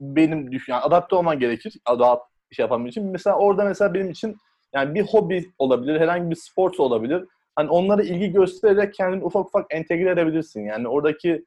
benim 0.00 0.52
düş 0.52 0.68
yani 0.68 0.80
adapte 0.80 1.16
olman 1.16 1.38
gerekir 1.38 1.74
rahat 1.88 2.22
şey 2.52 2.62
yapabilmek 2.62 2.90
için. 2.92 3.06
Mesela 3.10 3.36
orada 3.36 3.64
mesela 3.64 3.94
benim 3.94 4.10
için 4.10 4.36
yani 4.74 4.94
bir 4.94 5.02
hobi 5.02 5.50
olabilir, 5.58 6.00
herhangi 6.00 6.30
bir 6.30 6.36
spor 6.36 6.74
olabilir. 6.78 7.24
Hani 7.56 7.70
onlara 7.70 8.02
ilgi 8.02 8.32
göstererek 8.32 8.94
kendini 8.94 9.24
ufak 9.24 9.46
ufak 9.46 9.66
entegre 9.70 10.10
edebilirsin. 10.10 10.66
Yani 10.66 10.88
oradaki 10.88 11.44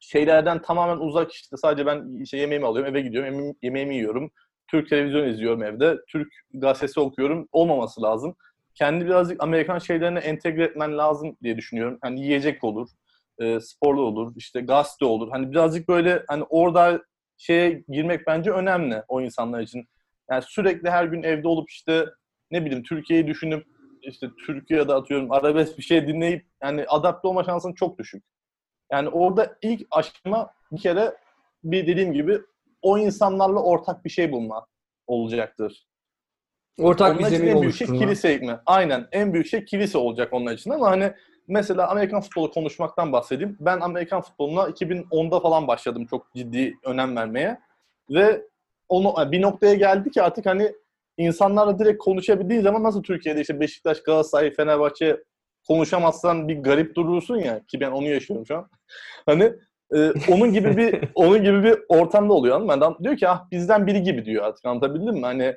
şeylerden 0.00 0.62
tamamen 0.62 0.96
uzak 0.96 1.32
işte 1.32 1.56
sadece 1.56 1.86
ben 1.86 2.22
işte 2.22 2.36
yemeğimi 2.36 2.66
alıyorum, 2.66 2.90
eve 2.90 3.00
gidiyorum, 3.00 3.56
yemeğimi 3.62 3.94
yiyorum. 3.94 4.30
Türk 4.68 4.88
televizyon 4.88 5.28
izliyorum 5.28 5.62
evde. 5.62 5.98
Türk 6.08 6.32
gazetesi 6.54 7.00
okuyorum. 7.00 7.48
Olmaması 7.52 8.02
lazım. 8.02 8.36
Kendi 8.74 9.06
birazcık 9.06 9.42
Amerikan 9.42 9.78
şeylerine 9.78 10.18
entegre 10.18 10.64
etmen 10.64 10.98
lazım 10.98 11.36
diye 11.42 11.56
düşünüyorum. 11.56 11.98
Hani 12.02 12.20
yiyecek 12.20 12.64
olur, 12.64 12.88
e, 13.38 13.60
sporlu 13.60 14.02
olur, 14.02 14.32
işte 14.36 14.60
gazete 14.60 15.04
olur. 15.04 15.28
Hani 15.30 15.50
birazcık 15.50 15.88
böyle 15.88 16.22
hani 16.28 16.42
orada 16.42 17.02
şeye 17.36 17.84
girmek 17.88 18.26
bence 18.26 18.50
önemli 18.50 19.02
o 19.08 19.20
insanlar 19.20 19.60
için. 19.60 19.88
Yani 20.30 20.42
sürekli 20.46 20.90
her 20.90 21.04
gün 21.04 21.22
evde 21.22 21.48
olup 21.48 21.70
işte 21.70 22.06
ne 22.50 22.64
bileyim 22.64 22.82
Türkiye'yi 22.82 23.26
düşünüp 23.26 23.66
işte 24.02 24.30
Türkiye'de 24.46 24.94
atıyorum 24.94 25.32
arabesk 25.32 25.78
bir 25.78 25.82
şey 25.82 26.06
dinleyip 26.08 26.46
yani 26.62 26.84
adapte 26.88 27.28
olma 27.28 27.44
şansın 27.44 27.72
çok 27.72 27.98
düşük. 27.98 28.24
Yani 28.92 29.08
orada 29.08 29.56
ilk 29.62 29.86
aşama 29.90 30.50
bir 30.72 30.80
kere 30.80 31.14
bir 31.64 31.86
dediğim 31.86 32.12
gibi 32.12 32.40
o 32.82 32.98
insanlarla 32.98 33.62
ortak 33.62 34.04
bir 34.04 34.10
şey 34.10 34.32
bulma 34.32 34.66
olacaktır. 35.06 35.86
Ortak 36.80 37.14
bir 37.14 37.20
Onlar 37.20 37.28
için 37.28 37.38
zemin 37.38 37.56
en 37.56 37.62
büyük 37.62 37.74
şey 37.74 37.86
kilise 37.86 38.28
ekme. 38.28 38.60
Aynen. 38.66 39.08
En 39.12 39.32
büyük 39.32 39.46
şey 39.46 39.64
kilise 39.64 39.98
olacak 39.98 40.32
onlar 40.32 40.52
için 40.52 40.70
ama 40.70 40.90
hani 40.90 41.12
mesela 41.48 41.88
Amerikan 41.88 42.20
futbolu 42.20 42.50
konuşmaktan 42.50 43.12
bahsedeyim. 43.12 43.56
Ben 43.60 43.80
Amerikan 43.80 44.20
futboluna 44.20 44.62
2010'da 44.62 45.40
falan 45.40 45.68
başladım 45.68 46.06
çok 46.06 46.34
ciddi 46.34 46.74
önem 46.84 47.16
vermeye. 47.16 47.60
Ve 48.10 48.42
onu 48.88 49.32
bir 49.32 49.42
noktaya 49.42 49.74
geldi 49.74 50.10
ki 50.10 50.22
artık 50.22 50.46
hani 50.46 50.72
insanlarla 51.16 51.78
direkt 51.78 51.98
konuşabildiğin 51.98 52.62
zaman 52.62 52.82
nasıl 52.82 53.02
Türkiye'de 53.02 53.40
işte 53.40 53.60
Beşiktaş, 53.60 54.02
Galatasaray, 54.02 54.54
Fenerbahçe 54.54 55.22
konuşamazsan 55.66 56.48
bir 56.48 56.58
garip 56.58 56.94
durursun 56.96 57.36
ya 57.36 57.64
ki 57.66 57.80
ben 57.80 57.90
onu 57.90 58.06
yaşıyorum 58.06 58.46
şu 58.46 58.56
an. 58.56 58.70
Hani 59.26 59.52
e, 59.94 60.12
onun 60.32 60.52
gibi 60.52 60.76
bir 60.76 61.08
onun 61.14 61.42
gibi 61.42 61.62
bir 61.64 61.78
ortamda 61.88 62.32
oluyor. 62.32 62.60
mı? 62.60 62.72
Adam 62.72 62.96
diyor 63.02 63.16
ki 63.16 63.28
ah 63.28 63.50
bizden 63.50 63.86
biri 63.86 64.02
gibi 64.02 64.24
diyor 64.24 64.44
artık 64.44 64.64
anlatabildim 64.64 65.14
mi? 65.14 65.22
Hani 65.22 65.56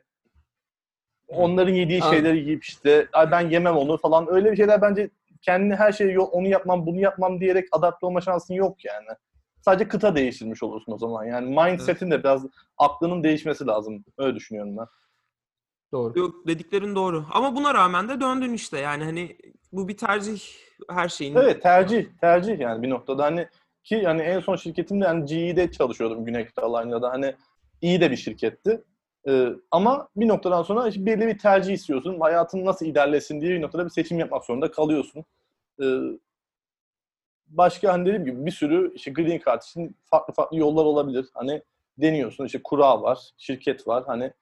onların 1.27 1.73
yediği 1.73 2.01
Anladım. 2.01 2.17
şeyleri 2.17 2.37
yiyip 2.37 2.63
işte 2.63 3.07
"Ay 3.13 3.31
ben 3.31 3.49
yemem 3.49 3.77
onu 3.77 3.97
falan 3.97 4.27
öyle 4.29 4.51
bir 4.51 4.57
şeyler 4.57 4.81
bence 4.81 5.09
kendi 5.41 5.75
her 5.75 5.91
şeyi 5.91 6.19
onu 6.19 6.47
yapmam 6.47 6.85
bunu 6.85 6.99
yapmam 6.99 7.39
diyerek 7.39 7.67
adapte 7.71 8.05
olma 8.05 8.21
şansın 8.21 8.53
yok 8.53 8.85
yani. 8.85 9.07
Sadece 9.61 9.87
kıta 9.87 10.15
değiştirmiş 10.15 10.63
olursun 10.63 10.91
o 10.91 10.97
zaman. 10.97 11.23
Yani 11.25 11.55
mindset'in 11.59 12.11
de 12.11 12.19
biraz 12.23 12.45
aklının 12.77 13.23
değişmesi 13.23 13.67
lazım. 13.67 14.05
Öyle 14.17 14.35
düşünüyorum 14.35 14.77
ben. 14.77 14.85
Doğru. 15.91 16.19
Yok 16.19 16.47
dediklerin 16.47 16.95
doğru. 16.95 17.25
Ama 17.31 17.55
buna 17.55 17.73
rağmen 17.73 18.09
de 18.09 18.21
döndün 18.21 18.53
işte. 18.53 18.79
Yani 18.79 19.03
hani 19.03 19.37
bu 19.71 19.87
bir 19.87 19.97
tercih 19.97 20.41
her 20.89 21.09
şeyin. 21.09 21.35
Evet 21.35 21.61
tercih 21.63 22.05
tercih 22.21 22.59
yani 22.59 22.81
bir 22.83 22.89
noktada 22.89 23.23
hani 23.23 23.47
ki 23.83 23.95
yani 23.95 24.21
en 24.21 24.39
son 24.39 24.55
şirketimde 24.55 25.05
yani 25.05 25.25
GE'de 25.25 25.71
çalışıyordum 25.71 26.25
Güney 26.25 26.47
Carolina'da 26.57 27.09
hani 27.09 27.35
iyi 27.81 28.01
de 28.01 28.11
bir 28.11 28.17
şirketti. 28.17 28.83
Ee, 29.27 29.49
ama 29.71 30.07
bir 30.15 30.27
noktadan 30.27 30.63
sonra 30.63 30.87
işte 30.87 31.05
belli 31.05 31.27
bir 31.27 31.37
tercih 31.37 31.73
istiyorsun. 31.73 32.19
Hayatın 32.19 32.65
nasıl 32.65 32.85
ilerlesin 32.85 33.41
diye 33.41 33.51
bir 33.51 33.61
noktada 33.61 33.85
bir 33.85 33.89
seçim 33.89 34.19
yapmak 34.19 34.45
zorunda 34.45 34.71
kalıyorsun. 34.71 35.25
Ee, 35.83 35.85
başka 37.47 37.93
hani 37.93 38.05
dediğim 38.05 38.25
gibi 38.25 38.45
bir 38.45 38.51
sürü 38.51 38.93
işte 38.95 39.11
green 39.11 39.41
card 39.45 39.61
için 39.61 39.97
farklı 40.05 40.33
farklı 40.33 40.57
yollar 40.57 40.85
olabilir. 40.85 41.25
Hani 41.33 41.61
deniyorsun 41.97 42.45
işte 42.45 42.63
kura 42.63 43.01
var, 43.01 43.19
şirket 43.37 43.87
var. 43.87 44.03
Hani 44.07 44.33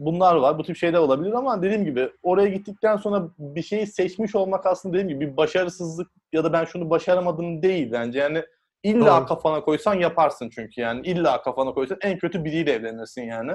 bunlar 0.00 0.34
var. 0.36 0.58
Bu 0.58 0.62
tip 0.62 0.76
şeyler 0.76 0.98
olabilir 0.98 1.32
ama 1.32 1.62
dediğim 1.62 1.84
gibi 1.84 2.10
oraya 2.22 2.48
gittikten 2.48 2.96
sonra 2.96 3.28
bir 3.38 3.62
şeyi 3.62 3.86
seçmiş 3.86 4.34
olmak 4.34 4.66
aslında 4.66 4.94
dediğim 4.94 5.08
gibi 5.20 5.32
bir 5.32 5.36
başarısızlık 5.36 6.10
ya 6.32 6.44
da 6.44 6.52
ben 6.52 6.64
şunu 6.64 6.90
başaramadım 6.90 7.62
değil 7.62 7.92
bence. 7.92 8.18
Yani 8.18 8.44
illa 8.82 9.18
Doğru. 9.20 9.26
kafana 9.26 9.60
koysan 9.60 9.94
yaparsın 9.94 10.50
çünkü 10.54 10.80
yani. 10.80 11.06
illa 11.06 11.42
kafana 11.42 11.72
koysan 11.74 11.98
en 12.02 12.18
kötü 12.18 12.44
biriyle 12.44 12.72
evlenirsin 12.72 13.22
yani. 13.22 13.52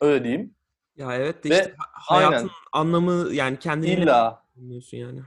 Öyle 0.00 0.24
diyeyim. 0.24 0.54
Ya 0.96 1.14
evet 1.16 1.44
de 1.44 1.48
işte 1.48 1.74
ha- 1.78 1.86
hayatın 2.16 2.36
aynen. 2.36 2.50
anlamı 2.72 3.34
yani 3.34 3.58
kendini 3.58 3.90
İlla. 3.90 4.42
bilmiyorsun 4.56 4.96
yani. 4.96 5.20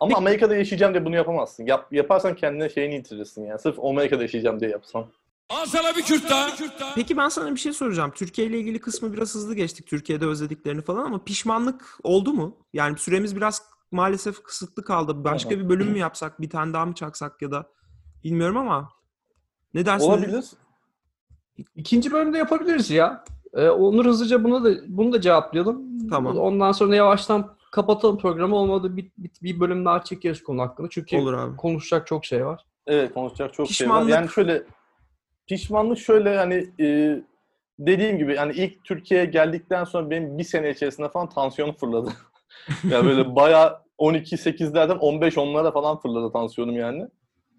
Ama 0.00 0.08
Peki- 0.08 0.18
Amerika'da 0.18 0.56
yaşayacağım 0.56 0.94
diye 0.94 1.04
bunu 1.04 1.16
yapamazsın. 1.16 1.66
Yap, 1.66 1.92
yaparsan 1.92 2.34
kendine 2.36 2.68
şeyini 2.68 2.94
yitirirsin 2.94 3.46
yani. 3.46 3.58
Sırf 3.58 3.78
Amerika'da 3.84 4.22
yaşayacağım 4.22 4.60
diye 4.60 4.70
yapsan. 4.70 5.06
Al 5.50 5.66
sana 5.66 5.96
bir 5.96 6.02
Kürt 6.02 6.30
daha. 6.30 6.48
Peki 6.94 7.16
ben 7.16 7.28
sana 7.28 7.54
bir 7.54 7.60
şey 7.60 7.72
soracağım. 7.72 8.12
Türkiye 8.14 8.46
ile 8.46 8.58
ilgili 8.58 8.78
kısmı 8.80 9.12
biraz 9.12 9.34
hızlı 9.34 9.54
geçtik. 9.54 9.86
Türkiye'de 9.86 10.26
özlediklerini 10.26 10.82
falan 10.82 11.04
ama 11.04 11.24
pişmanlık 11.24 11.98
oldu 12.02 12.32
mu? 12.32 12.56
Yani 12.72 12.98
süremiz 12.98 13.36
biraz 13.36 13.62
maalesef 13.90 14.42
kısıtlı 14.42 14.84
kaldı. 14.84 15.24
Başka 15.24 15.50
Tamam. 15.50 15.64
bir 15.64 15.68
bölüm 15.70 15.90
mü 15.90 15.98
yapsak, 15.98 16.40
bir 16.40 16.50
tane 16.50 16.72
daha 16.72 16.86
mı 16.86 16.94
çaksak 16.94 17.42
ya 17.42 17.50
da 17.50 17.66
bilmiyorum 18.24 18.56
ama 18.56 18.88
ne 19.74 19.86
dersin? 19.86 20.06
Olabilir. 20.08 20.44
İkinci 21.76 22.10
bölümde 22.12 22.38
yapabiliriz 22.38 22.90
ya. 22.90 23.24
Ee, 23.54 23.68
Onur 23.68 24.04
hızlıca 24.06 24.44
bunu 24.44 24.64
da 24.64 24.70
bunu 24.88 25.12
da 25.12 25.20
cevaplayalım. 25.20 26.08
Tamam. 26.08 26.36
Ondan 26.38 26.72
sonra 26.72 26.96
yavaştan 26.96 27.56
kapatalım 27.72 28.18
programı. 28.18 28.56
Olmadı 28.56 28.96
bir, 28.96 29.10
bir, 29.18 29.30
bir 29.42 29.60
bölüm 29.60 29.84
daha 29.84 30.04
çekeriz 30.04 30.42
konu 30.42 30.62
hakkında. 30.62 30.88
Çünkü 30.90 31.16
Olur 31.18 31.32
abi. 31.32 31.56
konuşacak 31.56 32.06
çok 32.06 32.24
şey 32.24 32.46
var. 32.46 32.64
Evet 32.86 33.14
konuşacak 33.14 33.54
çok 33.54 33.66
şey 33.70 33.86
Pişmanlık- 33.86 34.04
var. 34.04 34.08
Yani 34.18 34.28
şöyle 34.28 34.64
pişmanlık 35.48 35.98
şöyle 35.98 36.36
hani 36.36 36.66
e, 36.80 37.18
dediğim 37.78 38.18
gibi 38.18 38.34
yani 38.34 38.52
ilk 38.56 38.84
Türkiye'ye 38.84 39.26
geldikten 39.26 39.84
sonra 39.84 40.10
benim 40.10 40.38
bir 40.38 40.44
sene 40.44 40.70
içerisinde 40.70 41.08
falan 41.08 41.28
tansiyonum 41.28 41.74
fırladı. 41.74 42.12
yani 42.90 43.06
böyle 43.06 43.36
bayağı 43.36 43.78
12-8'lerden 43.98 44.96
15-10'lara 44.96 45.72
falan 45.72 46.00
fırladı 46.00 46.32
tansiyonum 46.32 46.76
yani. 46.76 47.06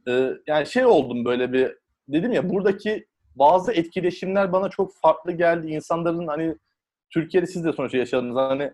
E, 0.08 0.30
yani 0.48 0.68
şey 0.68 0.86
oldum 0.86 1.26
böyle 1.26 1.54
bir 1.54 1.76
dedim 2.08 2.32
ya 2.32 2.50
buradaki 2.50 3.06
bazı 3.36 3.72
etkileşimler 3.72 4.54
bana 4.54 4.70
çok 4.70 4.96
farklı 4.96 5.32
geldi. 5.32 5.68
İnsanların 5.72 6.28
hani 6.28 6.56
Türkiye'de 7.10 7.48
siz 7.48 7.66
de 7.66 7.74
sonuçta 7.74 7.98
yaşadınız 7.98 8.36
hani 8.36 8.72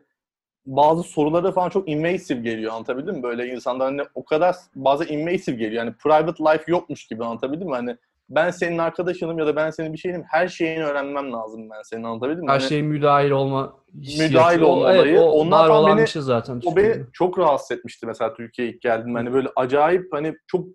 bazı 0.66 1.03
soruları 1.03 1.51
falan 1.51 1.70
çok 1.70 1.89
invasive 1.89 2.41
geliyor 2.41 2.74
anlatabildim 2.74 3.16
mi? 3.16 3.24
Böyle 3.24 3.47
insanlar 3.47 3.88
hani 3.88 4.01
o 4.16 4.26
kadar 4.26 4.55
bazı 4.76 5.05
invasive 5.05 5.55
geliyor. 5.55 5.86
Yani 5.86 5.93
private 5.93 6.43
life 6.43 6.63
yokmuş 6.68 7.07
gibi 7.07 7.26
anlatabildim 7.26 7.68
mi? 7.68 7.76
Hani 7.76 7.97
ben 8.30 8.49
senin 8.51 8.78
arkadaşınım 8.78 9.39
ya 9.39 9.47
da 9.47 9.55
ben 9.55 9.69
senin 9.69 9.93
bir 9.93 9.97
şeyim 9.97 10.23
her 10.30 10.47
şeyini 10.47 10.84
öğrenmem 10.86 11.34
lazım 11.34 11.69
ben 11.69 11.82
senin 11.84 12.03
anlatabildim 12.03 12.43
mi? 12.45 12.51
Her 12.51 12.59
Hani 12.59 12.69
şeye 12.69 12.82
müdahil 12.82 13.32
olma. 13.32 13.73
Müdahil 14.19 14.61
olma 14.61 14.91
evet, 14.93 15.01
olayı. 15.01 15.19
o 15.21 15.30
Onlar 15.32 15.67
falan 15.67 15.97
beni- 15.97 16.07
şey 16.07 16.21
zaten. 16.21 16.61
o 16.65 16.76
beni 16.76 16.86
Türkiye'de. 16.86 17.09
çok 17.13 17.39
rahatsız 17.39 17.78
etmişti 17.78 18.05
mesela 18.05 18.34
Türkiye'ye 18.34 18.73
ilk 18.73 18.82
geldim. 18.82 19.15
Hani 19.15 19.34
böyle 19.34 19.49
acayip 19.55 20.07
hani 20.13 20.36
çok 20.47 20.65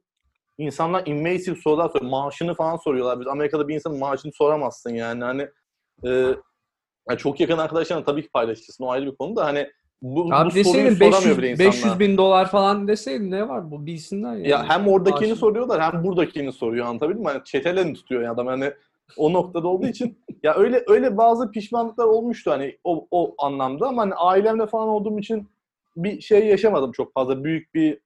insanlar 0.59 1.07
invasive 1.07 1.57
sorular 1.57 1.88
soruyor. 1.88 2.11
Maaşını 2.11 2.55
falan 2.55 2.76
soruyorlar. 2.76 3.20
Biz 3.20 3.26
Amerika'da 3.26 3.68
bir 3.68 3.74
insanın 3.74 3.98
maaşını 3.98 4.32
soramazsın 4.34 4.90
yani. 4.90 5.24
Hani 5.24 5.42
e, 6.07 6.11
yani 7.09 7.18
çok 7.18 7.40
yakın 7.40 7.59
arkadaşlarına 7.59 8.05
tabii 8.05 8.22
ki 8.22 8.28
paylaşırsın. 8.32 8.84
O 8.84 8.90
ayrı 8.90 9.07
bir 9.07 9.16
konu 9.16 9.36
da 9.36 9.44
hani 9.44 9.70
bu, 10.03 10.28
Abi 10.34 10.51
bu 10.51 10.55
deseydin 10.55 10.94
soramıyor 10.94 11.12
500, 11.12 11.38
bile 11.38 11.51
insanlar. 11.51 11.72
500 11.72 11.98
bin 11.98 12.16
dolar 12.16 12.51
falan 12.51 12.88
deseydin 12.88 13.30
ne 13.30 13.48
var 13.48 13.70
bu 13.70 13.86
bilsinler 13.86 14.32
yani. 14.32 14.48
Ya 14.48 14.68
hem 14.68 14.88
oradakini 14.88 15.28
Maaşı. 15.28 15.40
soruyorlar 15.40 15.82
hem 15.82 16.05
buradakini 16.05 16.53
soruyor 16.53 16.86
anlatabildim 16.86 17.22
mi? 17.22 17.28
Hani 17.28 17.44
çetelerini 17.44 17.94
tutuyor 17.94 18.22
ya 18.22 18.32
adam 18.32 18.46
hani 18.46 18.72
o 19.16 19.32
noktada 19.32 19.68
olduğu 19.68 19.86
için 19.86 20.18
ya 20.42 20.55
öyle 20.55 20.84
öyle 20.86 21.16
bazı 21.16 21.51
pişmanlıklar 21.51 22.05
olmuştu 22.05 22.51
hani 22.51 22.78
o, 22.84 23.07
o 23.11 23.34
anlamda 23.38 23.88
ama 23.88 24.03
hani 24.03 24.14
ailemle 24.14 24.66
falan 24.66 24.88
olduğum 24.88 25.18
için 25.18 25.48
bir 25.96 26.20
şey 26.20 26.46
yaşamadım 26.46 26.92
çok 26.92 27.14
fazla. 27.14 27.44
Büyük 27.44 27.74
bir 27.74 27.98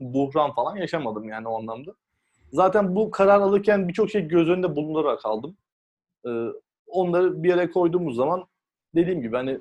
buhran 0.00 0.54
falan 0.54 0.76
yaşamadım 0.76 1.28
yani 1.28 1.48
o 1.48 1.58
anlamda. 1.58 1.94
Zaten 2.52 2.96
bu 2.96 3.10
karar 3.10 3.40
alırken 3.40 3.88
birçok 3.88 4.10
şey 4.10 4.28
göz 4.28 4.48
önünde 4.48 4.76
bulundurarak 4.76 5.26
aldım. 5.26 5.56
Ee, 6.26 6.30
onları 6.86 7.42
bir 7.42 7.48
yere 7.48 7.70
koyduğumuz 7.70 8.16
zaman 8.16 8.44
dediğim 8.94 9.22
gibi 9.22 9.36
hani 9.36 9.60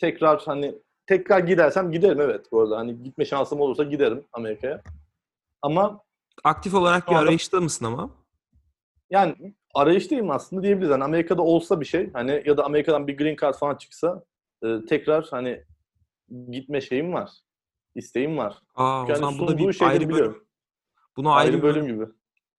tekrar 0.00 0.42
hani 0.44 0.74
tekrar 1.06 1.38
gidersem 1.38 1.92
giderim 1.92 2.20
evet 2.20 2.46
bu 2.52 2.60
arada. 2.60 2.76
Hani 2.76 3.02
gitme 3.02 3.24
şansım 3.24 3.60
olursa 3.60 3.84
giderim 3.84 4.24
Amerika'ya. 4.32 4.82
Ama 5.62 6.00
Aktif 6.44 6.74
olarak 6.74 7.08
bir 7.10 7.14
arayışta 7.14 7.60
mısın 7.60 7.84
ama? 7.84 8.10
yani 9.10 9.54
arayıştayım 9.74 10.30
aslında 10.30 10.62
diyebiliriz. 10.62 10.92
Hani 10.92 11.04
Amerika'da 11.04 11.42
olsa 11.42 11.80
bir 11.80 11.86
şey 11.86 12.10
hani 12.12 12.42
ya 12.46 12.56
da 12.56 12.64
Amerika'dan 12.64 13.06
bir 13.06 13.16
green 13.16 13.36
card 13.40 13.54
falan 13.54 13.74
çıksa 13.74 14.24
e, 14.64 14.84
tekrar 14.88 15.26
hani 15.30 15.62
gitme 16.50 16.80
şeyim 16.80 17.12
var. 17.12 17.30
isteğim 17.94 18.38
var. 18.38 18.58
Aa, 18.74 19.04
o 19.04 19.08
Yani 19.08 19.18
zaman 19.18 19.38
bu 19.38 19.46
da 19.46 19.50
sunduğu 19.50 19.68
bir 19.68 19.82
ayrı 19.82 20.10
bölüm. 20.10 20.44
Bunu 21.16 21.32
ayrı, 21.32 21.50
Ayrı 21.50 21.62
bölüm 21.62 21.86
gibi. 21.86 22.06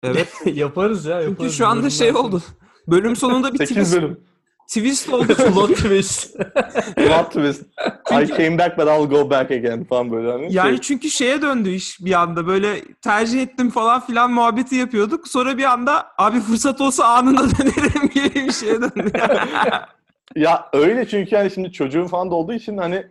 Evet. 0.03 0.33
yaparız 0.45 1.05
ya 1.05 1.21
yaparız. 1.21 1.37
Çünkü 1.39 1.53
şu 1.53 1.67
anda 1.67 1.89
şey 1.89 2.11
oldu. 2.11 2.41
Bölüm 2.87 3.15
sonunda 3.15 3.53
bir 3.53 3.57
8 3.57 3.75
twist, 3.75 3.95
bölüm. 3.95 4.23
Twist 4.67 5.13
oldu. 5.13 5.35
Plot 5.35 5.75
twist. 5.75 6.37
Plot 6.95 7.31
twist. 7.31 7.63
I 8.11 8.27
came 8.27 8.57
back 8.57 8.77
but 8.77 8.87
I'll 8.87 9.09
go 9.09 9.29
back 9.29 9.51
again 9.51 9.83
falan 9.83 10.11
böyle 10.11 10.31
hani. 10.31 10.53
Yani 10.53 10.69
Şey, 10.69 10.77
çünkü 10.81 11.09
şeye 11.09 11.41
döndü 11.41 11.69
iş 11.69 12.05
bir 12.05 12.13
anda 12.13 12.47
böyle 12.47 12.81
tercih 13.01 13.41
ettim 13.41 13.69
falan 13.69 14.05
filan 14.05 14.31
muhabbeti 14.31 14.75
yapıyorduk. 14.75 15.27
Sonra 15.27 15.57
bir 15.57 15.63
anda 15.63 16.07
abi 16.17 16.39
fırsat 16.39 16.81
olsa 16.81 17.05
anında 17.05 17.41
dönerim 17.59 18.09
gibi 18.13 18.35
bir 18.47 18.51
şeye 18.51 18.81
döndü. 18.81 19.11
ya 20.35 20.69
öyle 20.73 21.07
çünkü 21.07 21.35
hani 21.35 21.51
şimdi 21.51 21.71
çocuğum 21.71 22.07
falan 22.07 22.31
da 22.31 22.35
olduğu 22.35 22.53
için 22.53 22.77
hani 22.77 23.05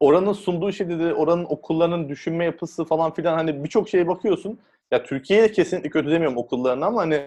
oranın 0.00 0.32
sunduğu 0.32 0.72
şeyde 0.72 0.98
de 0.98 1.14
oranın 1.14 1.44
okullarının 1.44 2.08
düşünme 2.08 2.44
yapısı 2.44 2.84
falan 2.84 3.14
filan 3.14 3.34
hani 3.34 3.64
birçok 3.64 3.88
şeye 3.88 4.08
bakıyorsun. 4.08 4.58
Ya 4.90 5.02
Türkiye'ye 5.02 5.52
kesinlikle 5.52 5.90
kötü 5.90 6.10
demiyorum 6.10 6.36
okullarını 6.36 6.86
ama 6.86 7.00
hani 7.00 7.22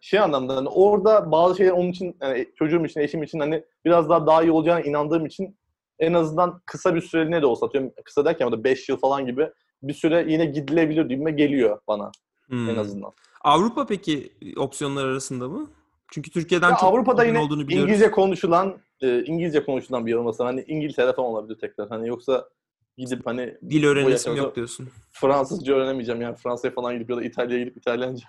şey 0.00 0.20
anlamda 0.20 0.56
hani 0.56 0.68
orada 0.68 1.32
bazı 1.32 1.56
şeyler 1.56 1.72
onun 1.72 1.90
için 1.90 2.16
yani 2.22 2.48
çocuğum 2.56 2.84
için, 2.84 3.00
eşim 3.00 3.22
için 3.22 3.40
hani 3.40 3.64
biraz 3.84 4.08
daha 4.08 4.26
daha 4.26 4.42
iyi 4.42 4.52
olacağına 4.52 4.80
inandığım 4.80 5.26
için 5.26 5.56
en 5.98 6.12
azından 6.12 6.62
kısa 6.66 6.94
bir 6.94 7.00
süreliğine 7.00 7.42
de 7.42 7.46
olsa 7.46 7.66
atıyorum 7.66 7.92
kısa 8.04 8.24
derken 8.24 8.46
o 8.46 8.52
da 8.52 8.64
5 8.64 8.88
yıl 8.88 8.96
falan 8.96 9.26
gibi 9.26 9.50
bir 9.82 9.94
süre 9.94 10.24
yine 10.28 10.44
gidilebilir 10.44 11.08
diyeyim 11.08 11.36
geliyor 11.36 11.80
bana 11.88 12.10
Hmm. 12.46 12.70
en 12.70 12.76
azından. 12.76 13.12
Avrupa 13.40 13.86
peki 13.86 14.32
opsiyonlar 14.56 15.04
arasında 15.04 15.48
mı? 15.48 15.70
Çünkü 16.12 16.30
Türkiye'den 16.30 16.70
Ya 16.70 16.76
çok 16.76 16.92
Avrupa'da 16.92 17.24
yine 17.24 17.38
olduğunu 17.38 17.68
biliyoruz. 17.68 17.84
İngilizce 17.84 18.10
konuşulan 18.10 18.78
e, 19.00 19.24
İngilizce 19.24 19.64
konuşulan 19.64 20.06
bir 20.06 20.10
yer 20.10 20.18
olmasa 20.18 20.44
hani 20.44 20.64
İngiltere 20.66 21.12
falan 21.12 21.28
olabilir 21.28 21.58
tekrar. 21.60 21.88
Hani 21.88 22.08
yoksa 22.08 22.48
gidip 22.98 23.26
hani 23.26 23.54
Dil 23.70 23.84
öğrenesim 23.84 24.36
yok 24.36 24.56
diyorsun. 24.56 24.88
Fransızca 25.12 25.74
öğrenemeyeceğim 25.74 26.20
yani 26.20 26.36
Fransa'ya 26.36 26.74
falan 26.74 26.94
gidip 26.94 27.10
ya 27.10 27.16
da 27.16 27.22
İtalya'ya 27.22 27.64
gidip 27.64 27.76
İtalyanca. 27.76 28.26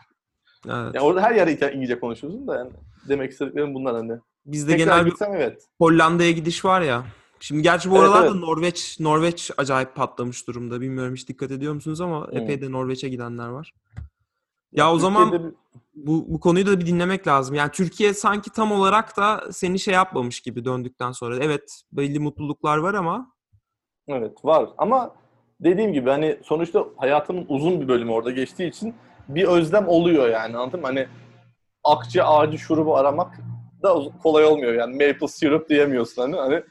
Evet. 0.66 0.96
Yani 0.96 1.00
orada 1.00 1.22
her 1.22 1.36
yerde 1.36 1.72
İngilizce 1.74 2.00
konuşuyorsun 2.00 2.48
da 2.48 2.58
yani 2.58 2.72
demek 3.10 3.32
istediklerim 3.32 3.74
bunlar 3.74 3.96
hani. 3.96 4.12
Bizde 4.46 4.72
Tekrar 4.78 4.86
genel 4.94 5.06
bir 5.06 5.10
gitsem 5.10 5.34
evet. 5.34 5.66
Hollanda'ya 5.78 6.32
gidiş 6.32 6.66
var 6.66 6.82
ya. 6.82 7.04
Şimdi 7.40 7.62
gerçi 7.62 7.92
bu 7.92 7.96
Evet, 7.98 8.04
aralarda 8.10 8.26
evet. 8.32 8.36
Norveç 8.44 9.00
Norveç 9.00 9.52
acayip 9.58 9.96
patlamış 9.96 10.48
durumda. 10.48 10.82
Bilmiyorum 10.82 11.16
hiç 11.16 11.28
dikkat 11.30 11.52
ediyor 11.52 11.74
musunuz 11.74 12.02
ama 12.02 12.28
Hmm. 12.28 12.38
epey 12.38 12.62
de 12.62 12.72
Norveç'e 12.72 13.10
gidenler 13.10 13.48
var. 13.48 13.74
Ya 14.72 14.94
o 14.94 15.00
zaman 15.00 15.32
bir- 15.32 15.42
bu, 15.96 16.26
bu 16.28 16.40
konuyu 16.40 16.68
da 16.68 16.80
bir 16.80 16.86
dinlemek 16.86 17.28
lazım. 17.28 17.56
Yani 17.56 17.72
Türkiye 17.72 18.14
sanki 18.14 18.50
tam 18.50 18.72
olarak 18.72 19.18
da 19.18 19.44
seni 19.52 19.80
şey 19.80 19.94
yapmamış 19.94 20.42
gibi 20.42 20.66
döndükten 20.66 21.12
sonra. 21.12 21.38
Evet 21.42 21.82
belli 21.92 22.20
mutluluklar 22.20 22.78
var 22.78 22.94
ama 22.94 23.32
Evet 24.08 24.46
var 24.46 24.70
ama 24.78 25.16
dediğim 25.60 25.94
gibi 25.94 26.10
hani 26.10 26.38
sonuçta 26.44 26.86
hayatımın 26.98 27.46
uzun 27.50 27.82
bir 27.82 27.88
bölümü 27.88 28.12
orada 28.12 28.32
geçtiği 28.32 28.70
için 28.70 28.96
bir 29.36 29.44
özlem 29.48 29.88
oluyor 29.88 30.30
yani 30.30 30.58
anladın 30.58 30.80
mı? 30.80 30.86
Hani 30.88 31.08
akçe 31.84 32.24
ağacı 32.24 32.58
şurubu 32.58 32.98
aramak 32.98 33.38
da 33.84 33.96
kolay 34.24 34.46
olmuyor 34.46 34.74
yani 34.74 34.92
maple 35.08 35.28
syrup 35.28 35.70
diyemiyorsun 35.70 36.22
hani 36.34 36.36
hani 36.36 36.64